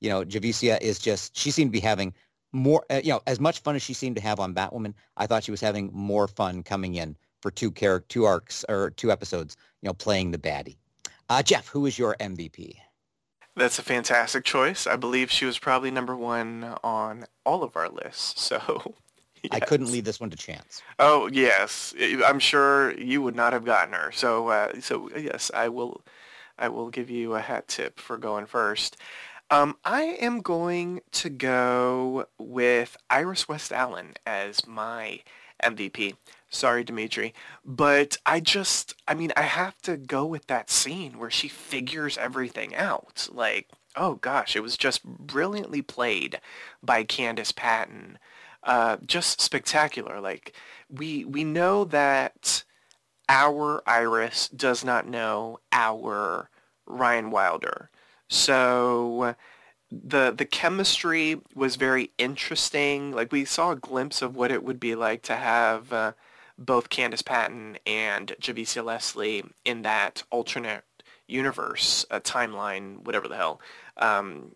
you 0.00 0.08
know 0.08 0.24
javicia 0.24 0.80
is 0.80 0.98
just 0.98 1.36
she 1.36 1.50
seemed 1.50 1.70
to 1.70 1.78
be 1.78 1.86
having 1.86 2.14
more 2.52 2.82
you 2.90 3.10
know 3.10 3.20
as 3.26 3.40
much 3.40 3.60
fun 3.60 3.76
as 3.76 3.82
she 3.82 3.92
seemed 3.92 4.16
to 4.16 4.22
have 4.22 4.40
on 4.40 4.54
batwoman 4.54 4.94
i 5.16 5.26
thought 5.26 5.44
she 5.44 5.50
was 5.50 5.60
having 5.60 5.90
more 5.92 6.26
fun 6.28 6.62
coming 6.62 6.94
in 6.94 7.16
for 7.42 7.50
two 7.50 7.70
char- 7.70 8.00
two 8.00 8.24
arcs 8.24 8.64
or 8.68 8.90
two 8.90 9.10
episodes, 9.10 9.56
you 9.82 9.88
know, 9.88 9.94
playing 9.94 10.30
the 10.30 10.38
baddie. 10.38 10.76
Uh, 11.28 11.42
Jeff, 11.42 11.68
who 11.68 11.86
is 11.86 11.98
your 11.98 12.16
MVP? 12.20 12.76
That's 13.56 13.78
a 13.78 13.82
fantastic 13.82 14.44
choice. 14.44 14.86
I 14.86 14.96
believe 14.96 15.30
she 15.30 15.46
was 15.46 15.58
probably 15.58 15.90
number 15.90 16.14
one 16.14 16.76
on 16.84 17.26
all 17.44 17.62
of 17.62 17.76
our 17.76 17.88
lists. 17.88 18.52
So 18.56 18.94
yes. 19.42 19.52
I 19.52 19.60
couldn't 19.60 19.92
leave 19.92 20.04
this 20.04 20.18
one 20.18 20.30
to 20.30 20.36
chance. 20.36 20.82
Oh 20.98 21.28
yes, 21.32 21.94
I'm 22.24 22.38
sure 22.38 22.98
you 22.98 23.22
would 23.22 23.36
not 23.36 23.52
have 23.52 23.64
gotten 23.64 23.92
her. 23.92 24.10
So 24.12 24.48
uh, 24.48 24.80
so 24.80 25.10
yes, 25.16 25.50
I 25.54 25.68
will. 25.68 26.02
I 26.58 26.68
will 26.68 26.88
give 26.88 27.10
you 27.10 27.34
a 27.34 27.40
hat 27.40 27.68
tip 27.68 28.00
for 28.00 28.16
going 28.16 28.46
first. 28.46 28.96
Um, 29.50 29.76
I 29.84 30.02
am 30.20 30.40
going 30.40 31.02
to 31.12 31.28
go 31.28 32.26
with 32.38 32.96
Iris 33.10 33.46
West 33.46 33.72
Allen 33.72 34.14
as 34.26 34.66
my 34.66 35.20
MVP. 35.62 36.14
Sorry, 36.48 36.84
Dimitri. 36.84 37.34
But 37.64 38.16
I 38.24 38.40
just, 38.40 38.94
I 39.06 39.14
mean, 39.14 39.32
I 39.36 39.42
have 39.42 39.80
to 39.82 39.96
go 39.96 40.24
with 40.24 40.46
that 40.46 40.70
scene 40.70 41.18
where 41.18 41.30
she 41.30 41.48
figures 41.48 42.16
everything 42.16 42.74
out. 42.74 43.28
Like, 43.32 43.68
oh 43.96 44.14
gosh, 44.16 44.56
it 44.56 44.62
was 44.62 44.76
just 44.76 45.04
brilliantly 45.04 45.82
played 45.82 46.40
by 46.82 47.04
Candice 47.04 47.54
Patton. 47.54 48.18
Uh, 48.62 48.96
just 49.06 49.40
spectacular. 49.40 50.20
Like, 50.20 50.54
we, 50.90 51.24
we 51.24 51.44
know 51.44 51.84
that 51.84 52.64
our 53.28 53.82
Iris 53.86 54.48
does 54.48 54.84
not 54.84 55.06
know 55.06 55.60
our 55.72 56.50
Ryan 56.86 57.30
Wilder. 57.30 57.90
So 58.28 59.34
the 59.90 60.32
the 60.36 60.44
chemistry 60.44 61.40
was 61.54 61.76
very 61.76 62.10
interesting. 62.18 63.12
Like 63.12 63.32
we 63.32 63.44
saw 63.44 63.72
a 63.72 63.76
glimpse 63.76 64.22
of 64.22 64.36
what 64.36 64.50
it 64.50 64.64
would 64.64 64.80
be 64.80 64.94
like 64.94 65.22
to 65.22 65.36
have 65.36 65.92
uh, 65.92 66.12
both 66.58 66.88
Candice 66.88 67.24
Patton 67.24 67.78
and 67.86 68.34
Javicia 68.40 68.84
Leslie 68.84 69.44
in 69.64 69.82
that 69.82 70.22
alternate 70.30 70.84
universe, 71.26 72.06
timeline, 72.10 73.04
whatever 73.04 73.28
the 73.28 73.36
hell, 73.36 73.60
um, 73.96 74.54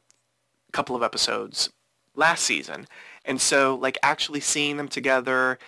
couple 0.73 0.97
of 0.97 1.03
episodes 1.03 1.71
last 2.15 2.45
season. 2.45 2.87
And 3.25 3.41
so, 3.41 3.75
like, 3.75 3.99
actually 4.03 4.41
seeing 4.41 4.77
them 4.77 4.89
together 4.89 5.59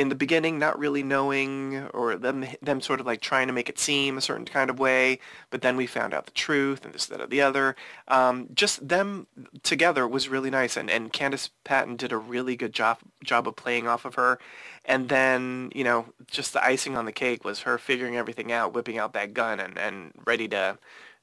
in 0.00 0.08
the 0.08 0.14
beginning 0.14 0.58
not 0.58 0.78
really 0.78 1.02
knowing 1.02 1.86
or 1.88 2.16
them 2.16 2.46
them 2.62 2.80
sort 2.80 3.00
of 3.00 3.06
like 3.06 3.20
trying 3.20 3.46
to 3.46 3.52
make 3.52 3.68
it 3.68 3.78
seem 3.78 4.16
a 4.16 4.20
certain 4.20 4.46
kind 4.46 4.70
of 4.70 4.78
way, 4.78 5.18
but 5.50 5.60
then 5.60 5.76
we 5.76 5.86
found 5.86 6.14
out 6.14 6.24
the 6.24 6.32
truth 6.32 6.84
and 6.84 6.94
this, 6.94 7.06
that, 7.06 7.20
or 7.20 7.26
the 7.26 7.42
other. 7.42 7.76
Um, 8.08 8.48
just 8.54 8.88
them 8.88 9.26
together 9.62 10.08
was 10.08 10.28
really 10.28 10.50
nice, 10.50 10.76
and, 10.76 10.90
and 10.90 11.12
Candice 11.12 11.50
Patton 11.64 11.96
did 11.96 12.12
a 12.12 12.16
really 12.16 12.56
good 12.56 12.72
job 12.72 12.98
job 13.22 13.46
of 13.46 13.56
playing 13.56 13.86
off 13.86 14.04
of 14.04 14.14
her. 14.14 14.38
And 14.86 15.10
then, 15.10 15.70
you 15.74 15.84
know, 15.84 16.06
just 16.26 16.54
the 16.54 16.64
icing 16.64 16.96
on 16.96 17.04
the 17.04 17.12
cake 17.12 17.44
was 17.44 17.60
her 17.60 17.76
figuring 17.76 18.16
everything 18.16 18.50
out, 18.50 18.72
whipping 18.72 18.98
out 18.98 19.12
that 19.12 19.34
gun 19.34 19.60
and, 19.60 19.76
and 19.78 20.12
ready 20.24 20.48
to 20.48 20.78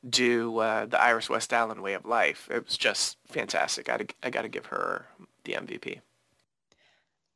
do 0.07 0.59
uh, 0.59 0.85
the 0.85 1.01
Iris 1.01 1.29
West 1.29 1.51
Allen 1.51 1.81
way 1.81 1.93
of 1.93 2.05
life. 2.05 2.47
It 2.51 2.63
was 2.65 2.77
just 2.77 3.17
fantastic. 3.25 3.89
I, 3.89 4.05
I 4.21 4.29
got 4.29 4.43
to 4.43 4.49
give 4.49 4.67
her 4.67 5.07
the 5.43 5.53
MVP. 5.53 6.01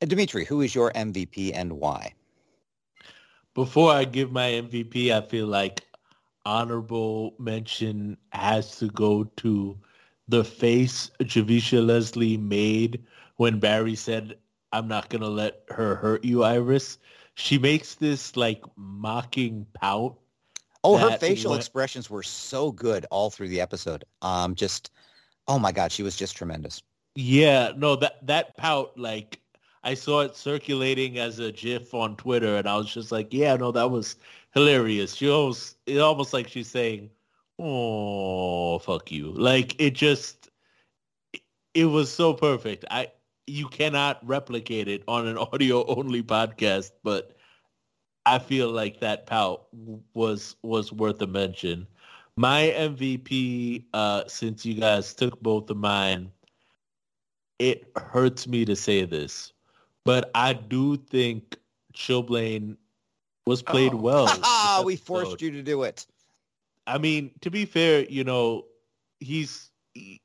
Dimitri, 0.01 0.45
who 0.45 0.61
is 0.61 0.73
your 0.73 0.91
MVP 0.91 1.51
and 1.53 1.73
why? 1.73 2.13
Before 3.53 3.91
I 3.91 4.05
give 4.05 4.31
my 4.31 4.49
MVP, 4.49 5.11
I 5.11 5.21
feel 5.27 5.47
like 5.47 5.85
honorable 6.45 7.35
mention 7.37 8.17
has 8.31 8.77
to 8.77 8.87
go 8.87 9.25
to 9.37 9.77
the 10.27 10.43
face 10.43 11.11
Javicia 11.19 11.85
Leslie 11.85 12.37
made 12.37 13.03
when 13.35 13.59
Barry 13.59 13.95
said, 13.95 14.37
I'm 14.71 14.87
not 14.87 15.09
going 15.09 15.21
to 15.21 15.27
let 15.27 15.63
her 15.69 15.95
hurt 15.95 16.23
you, 16.23 16.43
Iris. 16.43 16.97
She 17.35 17.59
makes 17.59 17.95
this 17.95 18.35
like 18.37 18.63
mocking 18.75 19.65
pout. 19.73 20.17
Oh, 20.83 20.97
her 20.97 21.17
facial 21.17 21.53
expressions 21.53 22.09
were 22.09 22.23
so 22.23 22.71
good 22.71 23.05
all 23.11 23.29
through 23.29 23.49
the 23.49 23.61
episode. 23.61 24.03
Um, 24.23 24.55
just, 24.55 24.91
oh 25.47 25.59
my 25.59 25.71
God, 25.71 25.91
she 25.91 26.01
was 26.01 26.15
just 26.15 26.35
tremendous. 26.35 26.81
Yeah, 27.13 27.73
no, 27.75 27.97
that, 27.97 28.25
that 28.25 28.57
pout, 28.57 28.97
like 28.97 29.40
I 29.83 29.93
saw 29.95 30.21
it 30.21 30.35
circulating 30.35 31.17
as 31.17 31.39
a 31.39 31.51
GIF 31.51 31.93
on 31.93 32.15
Twitter, 32.17 32.55
and 32.57 32.67
I 32.67 32.77
was 32.77 32.93
just 32.93 33.11
like, 33.11 33.33
"Yeah, 33.33 33.55
no, 33.57 33.71
that 33.71 33.89
was 33.91 34.15
hilarious." 34.53 35.15
She 35.15 35.29
almost, 35.29 35.77
it 35.85 35.99
almost 35.99 36.33
like 36.33 36.47
she's 36.47 36.69
saying, 36.69 37.09
"Oh, 37.59 38.79
fuck 38.79 39.11
you!" 39.11 39.31
Like 39.31 39.79
it 39.81 39.91
just, 39.95 40.49
it 41.73 41.85
was 41.85 42.11
so 42.11 42.33
perfect. 42.33 42.85
I 42.91 43.11
you 43.47 43.67
cannot 43.67 44.25
replicate 44.27 44.87
it 44.87 45.03
on 45.07 45.27
an 45.27 45.37
audio 45.53 45.85
only 45.87 46.23
podcast, 46.23 46.91
but 47.03 47.35
I 48.25 48.39
feel 48.39 48.69
like 48.71 48.99
that 48.99 49.25
pout 49.25 49.67
was 50.13 50.55
was 50.63 50.91
worth 50.93 51.21
a 51.21 51.27
mention. 51.27 51.87
My 52.37 52.71
MVP, 52.75 53.85
uh, 53.93 54.23
since 54.27 54.65
you 54.65 54.75
guys 54.75 55.13
took 55.13 55.41
both 55.41 55.69
of 55.69 55.77
mine, 55.77 56.31
it 57.59 57.91
hurts 57.95 58.47
me 58.47 58.65
to 58.65 58.75
say 58.75 59.05
this, 59.05 59.53
but 60.05 60.31
I 60.35 60.53
do 60.53 60.97
think 60.97 61.57
Chillblaine 61.93 62.77
was 63.45 63.61
played 63.61 63.93
Oh. 63.93 63.97
well. 63.97 64.27
Ah, 64.43 64.81
we 64.85 64.95
forced 64.95 65.41
you 65.41 65.51
to 65.51 65.61
do 65.63 65.83
it. 65.83 66.05
I 66.87 66.97
mean, 66.97 67.31
to 67.41 67.51
be 67.51 67.65
fair, 67.65 68.03
you 68.09 68.23
know, 68.23 68.65
he's 69.19 69.69
he- 69.93 70.21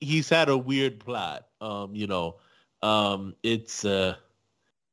he's 0.00 0.28
had 0.28 0.48
a 0.48 0.56
weird 0.56 1.00
plot. 1.00 1.46
Um, 1.60 1.94
you 1.94 2.06
know, 2.06 2.36
um, 2.82 3.34
it's 3.42 3.84
uh, 3.84 4.16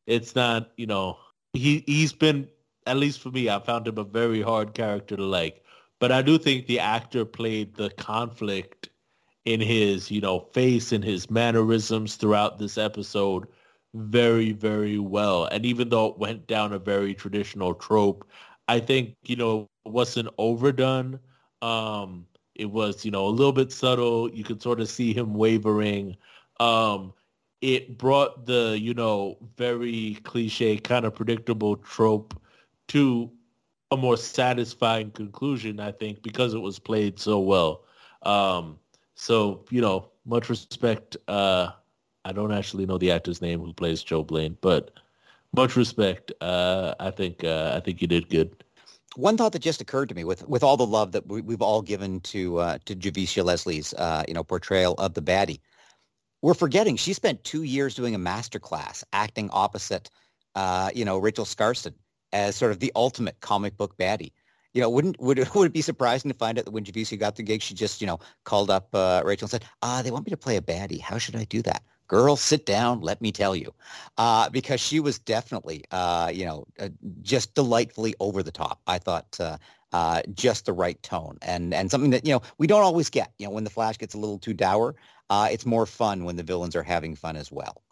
it's 0.07 0.35
not, 0.35 0.71
you 0.77 0.85
know, 0.87 1.17
he 1.53 1.83
he's 1.87 2.13
been 2.13 2.47
at 2.85 2.97
least 2.97 3.19
for 3.19 3.29
me, 3.29 3.49
I 3.49 3.59
found 3.59 3.87
him 3.87 3.97
a 3.99 4.03
very 4.03 4.41
hard 4.41 4.73
character 4.73 5.15
to 5.15 5.23
like. 5.23 5.63
But 5.99 6.11
I 6.11 6.21
do 6.21 6.37
think 6.37 6.65
the 6.65 6.79
actor 6.79 7.25
played 7.25 7.75
the 7.75 7.89
conflict 7.91 8.89
in 9.45 9.59
his, 9.59 10.09
you 10.09 10.21
know, 10.21 10.39
face 10.53 10.91
and 10.91 11.03
his 11.03 11.29
mannerisms 11.29 12.15
throughout 12.15 12.57
this 12.57 12.77
episode 12.77 13.47
very, 13.93 14.51
very 14.51 14.99
well. 14.99 15.45
And 15.45 15.65
even 15.65 15.89
though 15.89 16.07
it 16.07 16.17
went 16.17 16.47
down 16.47 16.73
a 16.73 16.79
very 16.79 17.13
traditional 17.13 17.73
trope, 17.73 18.27
I 18.67 18.79
think, 18.79 19.15
you 19.23 19.35
know, 19.35 19.67
it 19.85 19.91
wasn't 19.91 20.29
overdone. 20.37 21.19
Um, 21.61 22.25
it 22.55 22.69
was, 22.69 23.03
you 23.03 23.11
know, 23.11 23.25
a 23.27 23.29
little 23.29 23.53
bit 23.53 23.71
subtle. 23.71 24.29
You 24.31 24.43
could 24.43 24.61
sort 24.61 24.79
of 24.79 24.89
see 24.89 25.13
him 25.13 25.33
wavering. 25.33 26.17
Um, 26.59 27.13
it 27.61 27.97
brought 27.97 28.45
the, 28.45 28.77
you 28.79 28.93
know, 28.93 29.37
very 29.57 30.15
cliche, 30.23 30.77
kind 30.77 31.05
of 31.05 31.15
predictable 31.15 31.75
trope 31.77 32.39
to 32.89 33.31
a 33.91 33.97
more 33.97 34.17
satisfying 34.17 35.11
conclusion, 35.11 35.79
I 35.79 35.91
think, 35.91 36.21
because 36.21 36.53
it 36.53 36.59
was 36.59 36.79
played 36.79 37.19
so 37.19 37.39
well. 37.39 37.85
Um, 38.23 38.77
so, 39.15 39.65
you 39.71 39.81
know, 39.81 40.11
much 40.25 40.49
respect. 40.49 41.17
Uh, 41.27 41.71
I 42.25 42.31
don't 42.31 42.51
actually 42.51 42.85
know 42.85 42.97
the 42.97 43.11
actor's 43.11 43.41
name 43.41 43.59
who 43.61 43.73
plays 43.73 44.03
Joe 44.03 44.23
Blaine, 44.23 44.57
but 44.61 44.91
much 45.53 45.75
respect. 45.75 46.31
Uh, 46.41 46.93
I 46.99 47.11
think 47.11 47.43
uh, 47.43 47.73
I 47.75 47.79
think 47.79 48.01
you 48.01 48.07
did 48.07 48.29
good. 48.29 48.63
One 49.15 49.37
thought 49.37 49.53
that 49.53 49.61
just 49.61 49.81
occurred 49.81 50.09
to 50.09 50.15
me 50.15 50.23
with 50.23 50.47
with 50.47 50.63
all 50.63 50.77
the 50.77 50.85
love 50.85 51.11
that 51.13 51.27
we, 51.27 51.41
we've 51.41 51.61
all 51.61 51.81
given 51.81 52.19
to 52.21 52.57
uh, 52.59 52.77
to 52.85 52.95
Javicia 52.95 53.43
Leslie's 53.43 53.93
uh, 53.93 54.23
you 54.27 54.33
know 54.33 54.43
portrayal 54.43 54.93
of 54.95 55.13
the 55.13 55.21
baddie, 55.21 55.59
we're 56.41 56.53
forgetting 56.53 56.95
she 56.95 57.13
spent 57.13 57.43
two 57.43 57.63
years 57.63 57.95
doing 57.95 58.15
a 58.15 58.19
master 58.19 58.59
class 58.59 59.03
acting 59.13 59.49
opposite 59.51 60.09
uh, 60.55 60.89
you 60.93 61.05
know 61.05 61.17
Rachel 61.17 61.45
Skarsten 61.45 61.93
as 62.31 62.55
sort 62.55 62.71
of 62.71 62.79
the 62.79 62.91
ultimate 62.95 63.39
comic 63.39 63.77
book 63.77 63.97
baddie. 63.97 64.33
You 64.73 64.81
know, 64.81 64.89
wouldn't 64.89 65.19
would 65.19 65.39
it, 65.39 65.55
would 65.55 65.67
it 65.67 65.73
be 65.73 65.81
surprising 65.81 66.29
to 66.29 66.37
find 66.37 66.59
out 66.59 66.65
that 66.65 66.71
when 66.71 66.85
Javicia 66.85 67.17
got 67.17 67.35
the 67.35 67.43
gig, 67.43 67.61
she 67.61 67.73
just 67.73 68.01
you 68.01 68.07
know 68.07 68.19
called 68.43 68.69
up 68.69 68.93
uh, 68.93 69.23
Rachel 69.25 69.45
and 69.45 69.51
said, 69.51 69.65
"Ah, 69.81 70.01
they 70.03 70.11
want 70.11 70.25
me 70.25 70.31
to 70.31 70.37
play 70.37 70.57
a 70.57 70.61
baddie. 70.61 71.01
How 71.01 71.17
should 71.17 71.35
I 71.35 71.45
do 71.45 71.61
that?" 71.63 71.81
Girl, 72.09 72.35
sit 72.35 72.65
down. 72.65 73.01
Let 73.01 73.21
me 73.21 73.31
tell 73.31 73.55
you, 73.55 73.71
uh, 74.17 74.49
because 74.49 74.81
she 74.81 74.99
was 74.99 75.19
definitely, 75.19 75.85
uh, 75.91 76.31
you 76.33 76.43
know, 76.43 76.65
uh, 76.79 76.89
just 77.21 77.53
delightfully 77.53 78.15
over 78.19 78.41
the 78.43 78.51
top. 78.51 78.81
I 78.87 78.97
thought 78.97 79.39
uh, 79.39 79.57
uh, 79.93 80.23
just 80.33 80.65
the 80.65 80.73
right 80.73 81.01
tone 81.03 81.37
and 81.43 81.71
and 81.73 81.91
something 81.91 82.09
that 82.09 82.25
you 82.25 82.33
know 82.33 82.41
we 82.57 82.65
don't 82.67 82.81
always 82.81 83.11
get. 83.11 83.31
You 83.37 83.45
know, 83.45 83.51
when 83.51 83.63
the 83.63 83.69
Flash 83.69 83.99
gets 83.99 84.15
a 84.15 84.17
little 84.17 84.39
too 84.39 84.55
dour, 84.55 84.95
uh, 85.29 85.49
it's 85.51 85.67
more 85.67 85.85
fun 85.85 86.25
when 86.25 86.35
the 86.35 86.43
villains 86.43 86.75
are 86.75 86.83
having 86.83 87.15
fun 87.15 87.35
as 87.37 87.51
well. 87.51 87.83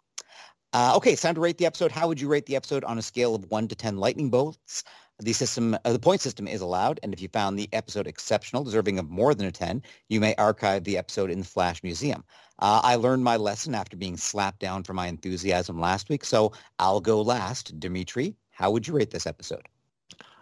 Okay, 0.74 1.12
it's 1.12 1.22
time 1.22 1.34
to 1.36 1.40
rate 1.40 1.58
the 1.58 1.66
episode. 1.66 1.92
How 1.92 2.08
would 2.08 2.20
you 2.20 2.28
rate 2.28 2.46
the 2.46 2.56
episode 2.56 2.84
on 2.84 2.98
a 2.98 3.02
scale 3.02 3.34
of 3.34 3.50
one 3.50 3.68
to 3.68 3.74
ten 3.76 3.98
lightning 3.98 4.30
bolts? 4.30 4.84
The 5.20 5.32
system, 5.32 5.76
uh, 5.84 5.92
the 5.92 5.98
point 5.98 6.20
system 6.20 6.46
is 6.46 6.60
allowed, 6.60 7.00
and 7.02 7.12
if 7.12 7.20
you 7.20 7.28
found 7.28 7.58
the 7.58 7.68
episode 7.72 8.06
exceptional, 8.06 8.62
deserving 8.62 9.00
of 9.00 9.10
more 9.10 9.34
than 9.34 9.46
a 9.46 9.52
ten, 9.52 9.82
you 10.08 10.20
may 10.20 10.34
archive 10.36 10.84
the 10.84 10.96
episode 10.96 11.30
in 11.30 11.40
the 11.40 11.44
Flash 11.44 11.82
Museum. 11.82 12.22
Uh, 12.60 12.80
I 12.84 12.94
learned 12.94 13.24
my 13.24 13.36
lesson 13.36 13.74
after 13.74 13.96
being 13.96 14.16
slapped 14.16 14.60
down 14.60 14.84
for 14.84 14.92
my 14.92 15.08
enthusiasm 15.08 15.80
last 15.80 16.08
week, 16.08 16.24
so 16.24 16.52
I'll 16.78 17.00
go 17.00 17.20
last. 17.20 17.78
Dimitri, 17.80 18.36
how 18.50 18.70
would 18.70 18.86
you 18.86 18.94
rate 18.94 19.10
this 19.10 19.26
episode? 19.26 19.66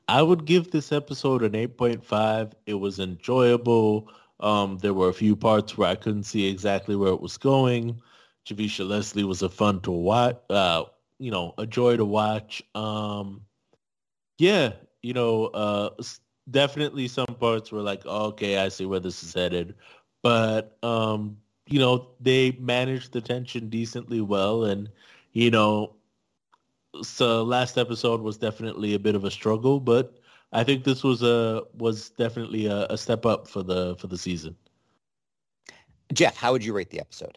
I 0.09 0.23
would 0.23 0.45
give 0.45 0.71
this 0.71 0.93
episode 0.93 1.43
an 1.43 1.53
8.5. 1.53 2.53
It 2.67 2.75
was 2.75 2.99
enjoyable. 2.99 4.11
Um, 4.41 4.79
there 4.79 4.95
were 4.95 5.09
a 5.09 5.15
few 5.15 5.35
parts 5.37 5.77
where 5.77 5.89
I 5.89 5.95
couldn't 5.97 6.25
see 6.25 6.47
exactly 6.47 6.97
where 6.97 7.13
it 7.13 7.21
was 7.21 7.39
going. 7.39 8.01
Javicia 8.47 8.87
Leslie 8.87 9.25
was 9.25 9.43
a 9.43 9.49
fun 9.49 9.81
to 9.81 9.91
watch, 9.91 10.37
uh, 10.51 10.85
you 11.19 11.31
know, 11.31 11.55
a 11.59 11.67
joy 11.67 11.97
to 11.97 12.05
watch. 12.05 12.63
Um, 12.75 13.43
yeah, 14.39 14.73
you 15.03 15.13
know, 15.13 15.47
uh, 15.47 15.91
definitely 16.51 17.09
some 17.09 17.27
parts 17.41 17.73
were 17.73 17.83
like, 17.83 18.03
oh, 18.05 18.27
okay, 18.27 18.59
I 18.59 18.69
see 18.69 18.87
where 18.87 19.01
this 19.01 19.23
is 19.23 19.35
headed. 19.35 19.75
But, 20.23 20.77
um, 20.83 21.37
you 21.67 21.79
know, 21.79 22.09
they 22.21 22.53
managed 22.53 23.13
the 23.13 23.21
tension 23.21 23.69
decently 23.69 24.21
well. 24.21 24.65
And, 24.65 24.89
you 25.33 25.51
know, 25.51 25.95
so 27.03 27.43
last 27.43 27.79
episode 27.79 28.21
was 28.21 28.37
definitely 28.37 28.95
a 28.95 28.99
bit 28.99 29.15
of 29.15 29.25
a 29.25 29.31
struggle, 29.31 29.81
but 29.81 30.19
I 30.53 30.65
think 30.65 30.85
this 30.85 31.03
was 31.03 31.23
a 31.23 31.65
was 31.75 32.11
definitely 32.11 32.67
a, 32.67 32.87
a 32.89 32.97
step 32.97 33.27
up 33.27 33.49
for 33.49 33.63
the 33.63 33.97
for 33.97 34.07
the 34.07 34.17
season. 34.17 34.57
Jeff, 36.13 36.37
how 36.37 36.53
would 36.53 36.65
you 36.65 36.73
rate 36.73 36.91
the 36.91 37.01
episode? 37.01 37.37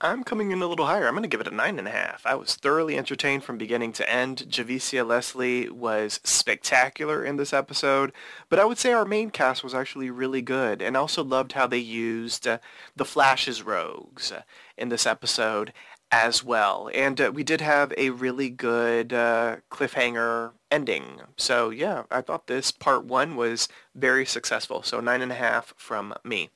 I'm 0.00 0.24
coming 0.24 0.50
in 0.50 0.60
a 0.60 0.66
little 0.66 0.86
higher. 0.86 1.06
I'm 1.06 1.14
going 1.14 1.22
to 1.22 1.28
give 1.28 1.40
it 1.40 1.48
a 1.48 1.54
nine 1.54 1.78
and 1.78 1.86
a 1.86 1.92
half. 1.92 2.26
I 2.26 2.34
was 2.34 2.56
thoroughly 2.56 2.98
entertained 2.98 3.44
from 3.44 3.56
beginning 3.56 3.92
to 3.94 4.10
end. 4.10 4.44
Javicia 4.48 5.06
Leslie 5.06 5.70
was 5.70 6.20
spectacular 6.24 7.24
in 7.24 7.36
this 7.36 7.52
episode, 7.52 8.12
but 8.48 8.58
I 8.58 8.64
would 8.64 8.78
say 8.78 8.92
our 8.92 9.04
main 9.04 9.30
cast 9.30 9.62
was 9.62 9.74
actually 9.74 10.10
really 10.10 10.42
good, 10.42 10.82
and 10.82 10.96
I 10.96 11.00
also 11.00 11.22
loved 11.22 11.52
how 11.52 11.66
they 11.66 11.78
used 11.78 12.46
uh, 12.46 12.58
the 12.96 13.04
Flash's 13.04 13.62
rogues 13.62 14.32
uh, 14.32 14.42
in 14.76 14.88
this 14.88 15.06
episode 15.06 15.72
as 16.10 16.44
well. 16.44 16.90
And 16.94 17.20
uh, 17.20 17.32
we 17.32 17.42
did 17.42 17.60
have 17.60 17.92
a 17.96 18.10
really 18.10 18.50
good 18.50 19.12
uh, 19.12 19.56
cliffhanger 19.70 20.52
ending. 20.70 21.20
So 21.36 21.70
yeah, 21.70 22.04
I 22.10 22.20
thought 22.20 22.46
this 22.46 22.70
part 22.70 23.04
one 23.04 23.36
was 23.36 23.68
very 23.94 24.26
successful. 24.26 24.82
So 24.82 25.00
nine 25.00 25.22
and 25.22 25.32
a 25.32 25.36
half 25.36 25.72
from 25.76 26.14
me. 26.24 26.50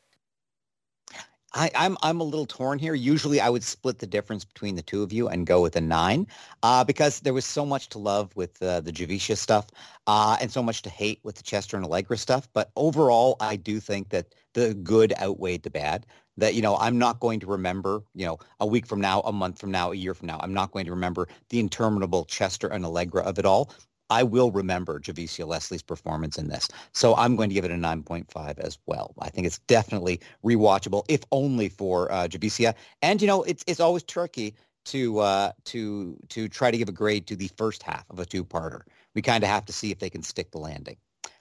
I, 1.54 1.70
I'm 1.74 1.96
I'm 2.02 2.20
a 2.20 2.24
little 2.24 2.46
torn 2.46 2.78
here. 2.78 2.94
Usually, 2.94 3.40
I 3.40 3.48
would 3.48 3.64
split 3.64 3.98
the 4.00 4.06
difference 4.06 4.44
between 4.44 4.74
the 4.74 4.82
two 4.82 5.02
of 5.02 5.12
you 5.12 5.28
and 5.28 5.46
go 5.46 5.62
with 5.62 5.76
a 5.76 5.80
nine, 5.80 6.26
uh, 6.62 6.84
because 6.84 7.20
there 7.20 7.32
was 7.32 7.46
so 7.46 7.64
much 7.64 7.88
to 7.90 7.98
love 7.98 8.34
with 8.36 8.62
uh, 8.62 8.80
the 8.80 8.92
Javicia 8.92 9.36
stuff, 9.36 9.66
uh, 10.06 10.36
and 10.40 10.52
so 10.52 10.62
much 10.62 10.82
to 10.82 10.90
hate 10.90 11.20
with 11.22 11.36
the 11.36 11.42
Chester 11.42 11.76
and 11.76 11.86
Allegra 11.86 12.18
stuff. 12.18 12.48
But 12.52 12.70
overall, 12.76 13.36
I 13.40 13.56
do 13.56 13.80
think 13.80 14.10
that 14.10 14.34
the 14.52 14.74
good 14.74 15.14
outweighed 15.20 15.62
the 15.62 15.70
bad. 15.70 16.06
That 16.36 16.54
you 16.54 16.62
know, 16.62 16.76
I'm 16.76 16.98
not 16.98 17.18
going 17.20 17.40
to 17.40 17.46
remember, 17.46 18.02
you 18.14 18.26
know, 18.26 18.38
a 18.60 18.66
week 18.66 18.86
from 18.86 19.00
now, 19.00 19.20
a 19.22 19.32
month 19.32 19.58
from 19.58 19.70
now, 19.70 19.90
a 19.90 19.96
year 19.96 20.14
from 20.14 20.26
now. 20.26 20.38
I'm 20.42 20.54
not 20.54 20.70
going 20.70 20.84
to 20.84 20.92
remember 20.92 21.28
the 21.48 21.60
interminable 21.60 22.26
Chester 22.26 22.68
and 22.68 22.84
Allegra 22.84 23.22
of 23.22 23.38
it 23.38 23.46
all. 23.46 23.72
I 24.10 24.22
will 24.22 24.50
remember 24.50 25.00
Javicia 25.00 25.46
Leslie's 25.46 25.82
performance 25.82 26.38
in 26.38 26.48
this. 26.48 26.68
So 26.92 27.14
I'm 27.16 27.36
going 27.36 27.50
to 27.50 27.54
give 27.54 27.64
it 27.64 27.70
a 27.70 27.74
9.5 27.74 28.58
as 28.58 28.78
well. 28.86 29.14
I 29.18 29.28
think 29.28 29.46
it's 29.46 29.58
definitely 29.60 30.20
rewatchable, 30.44 31.04
if 31.08 31.22
only 31.32 31.68
for 31.68 32.10
uh, 32.10 32.28
Javicia. 32.28 32.74
And, 33.02 33.20
you 33.20 33.26
know, 33.26 33.42
it's 33.42 33.64
it's 33.66 33.80
always 33.80 34.02
tricky 34.02 34.54
to 34.86 35.18
uh, 35.18 35.52
to 35.66 36.16
to 36.30 36.48
try 36.48 36.70
to 36.70 36.78
give 36.78 36.88
a 36.88 36.92
grade 36.92 37.26
to 37.26 37.36
the 37.36 37.50
first 37.56 37.82
half 37.82 38.04
of 38.10 38.18
a 38.18 38.26
two-parter. 38.26 38.82
We 39.14 39.22
kind 39.22 39.44
of 39.44 39.50
have 39.50 39.66
to 39.66 39.72
see 39.72 39.90
if 39.90 39.98
they 39.98 40.10
can 40.10 40.22
stick 40.22 40.50
the 40.50 40.58
landing. 40.58 40.96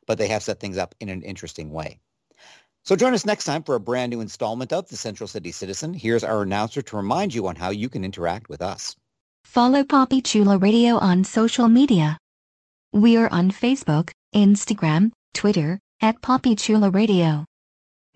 But 0.05 0.18
they 0.18 0.28
have 0.28 0.43
set 0.43 0.59
things 0.59 0.78
up 0.78 0.95
in 0.99 1.09
an 1.09 1.22
interesting 1.22 1.72
way. 1.72 1.99
So 2.84 2.95
join 2.95 3.13
us 3.13 3.26
next 3.26 3.43
time 3.43 3.63
for 3.63 3.76
a 3.76 3.82
brand 3.82 4.11
new 4.11 4.22
installment 4.22 4.72
of 4.72 4.88
The 4.88 4.95
Central 4.95 5.28
City 5.28 5.51
Citizen. 5.51 5.93
Here's 5.93 6.24
our 6.24 6.43
announcer 6.43 6.82
to 6.82 6.95
remind 6.95 7.34
you 7.34 7.47
on 7.47 7.57
how 7.57 7.70
you 7.70 7.89
can 7.89 8.05
interact 8.05 8.47
with 8.47 8.61
us. 8.61 8.95
Follow 9.43 9.84
Papi 9.84 10.24
Chulo 10.24 10.57
Radio 10.57 10.97
on 10.97 11.26
social 11.26 11.68
media. 11.68 12.18
We 12.94 13.18
are 13.18 13.30
on 13.32 13.52
Facebook, 13.52 14.12
Instagram, 14.34 15.12
Twitter, 15.34 15.80
at 16.02 16.22
Papi 16.22 16.58
Chulo 16.58 16.90
Radio. 16.90 17.46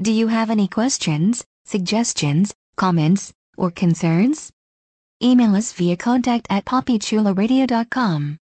Do 0.02 0.12
you 0.12 0.28
have 0.28 0.50
any 0.50 0.68
questions, 0.68 1.44
suggestions, 1.66 2.54
comments, 2.78 3.32
or 3.58 3.70
concerns? 3.70 4.50
Email 5.22 5.56
us 5.56 5.74
via 5.74 5.98
contact 5.98 6.48
at 6.50 6.66
papichuloradio.com. 6.66 8.38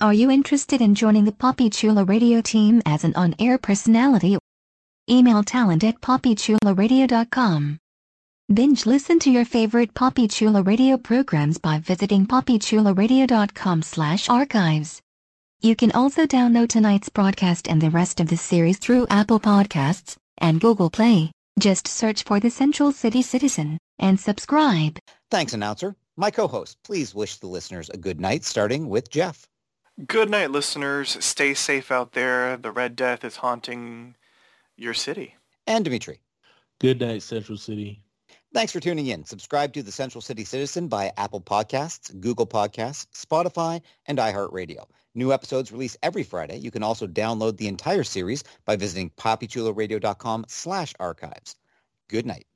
Are 0.00 0.14
you 0.14 0.30
interested 0.30 0.80
in 0.80 0.94
joining 0.94 1.24
the 1.24 1.32
Papi 1.32 1.72
Chulo 1.72 2.04
Radio 2.04 2.40
team 2.40 2.80
as 2.86 3.04
an 3.04 3.14
on-air 3.14 3.58
personality? 3.58 4.38
Email 5.10 5.42
talent 5.42 5.84
at 5.84 6.00
papichuloradio.com. 6.00 7.78
Binge 8.52 8.86
listen 8.86 9.18
to 9.20 9.30
your 9.30 9.44
favorite 9.44 9.92
Papi 9.92 10.30
Chulo 10.30 10.62
Radio 10.62 10.96
programs 10.96 11.58
by 11.58 11.78
visiting 11.78 12.26
papichuloradio.com 12.26 13.82
slash 13.82 14.28
archives. 14.28 15.00
You 15.64 15.74
can 15.74 15.92
also 15.92 16.26
download 16.26 16.68
tonight's 16.68 17.08
broadcast 17.08 17.68
and 17.68 17.80
the 17.80 17.88
rest 17.88 18.20
of 18.20 18.28
the 18.28 18.36
series 18.36 18.76
through 18.76 19.06
Apple 19.08 19.40
Podcasts 19.40 20.16
and 20.36 20.60
Google 20.60 20.90
Play. 20.90 21.32
Just 21.58 21.88
search 21.88 22.22
for 22.22 22.38
The 22.38 22.50
Central 22.50 22.92
City 22.92 23.22
Citizen 23.22 23.78
and 23.98 24.20
subscribe. 24.20 24.98
Thanks, 25.30 25.54
announcer. 25.54 25.96
My 26.18 26.30
co-host, 26.30 26.76
please 26.84 27.14
wish 27.14 27.38
the 27.38 27.46
listeners 27.46 27.88
a 27.88 27.96
good 27.96 28.20
night, 28.20 28.44
starting 28.44 28.90
with 28.90 29.08
Jeff. 29.08 29.46
Good 30.06 30.28
night, 30.28 30.50
listeners. 30.50 31.16
Stay 31.24 31.54
safe 31.54 31.90
out 31.90 32.12
there. 32.12 32.58
The 32.58 32.70
Red 32.70 32.94
Death 32.94 33.24
is 33.24 33.36
haunting 33.36 34.16
your 34.76 34.92
city. 34.92 35.36
And 35.66 35.82
Dimitri. 35.82 36.20
Good 36.78 37.00
night, 37.00 37.22
Central 37.22 37.56
City. 37.56 38.02
Thanks 38.52 38.70
for 38.70 38.80
tuning 38.80 39.06
in. 39.06 39.24
Subscribe 39.24 39.72
to 39.72 39.82
The 39.82 39.92
Central 39.92 40.20
City 40.20 40.44
Citizen 40.44 40.88
by 40.88 41.10
Apple 41.16 41.40
Podcasts, 41.40 42.20
Google 42.20 42.46
Podcasts, 42.46 43.06
Spotify, 43.16 43.80
and 44.04 44.18
iHeartRadio. 44.18 44.84
New 45.14 45.32
episodes 45.32 45.70
release 45.70 45.96
every 46.02 46.24
Friday. 46.24 46.56
You 46.56 46.70
can 46.70 46.82
also 46.82 47.06
download 47.06 47.56
the 47.56 47.68
entire 47.68 48.04
series 48.04 48.42
by 48.64 48.76
visiting 48.76 49.10
papichuloradio.com 49.10 50.46
slash 50.48 50.92
archives. 50.98 51.56
Good 52.08 52.26
night. 52.26 52.46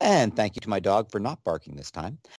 And 0.00 0.36
thank 0.36 0.54
you 0.54 0.60
to 0.60 0.68
my 0.68 0.80
dog 0.80 1.10
for 1.10 1.18
not 1.18 1.42
barking 1.44 1.76
this 1.76 1.90
time. 1.90 2.18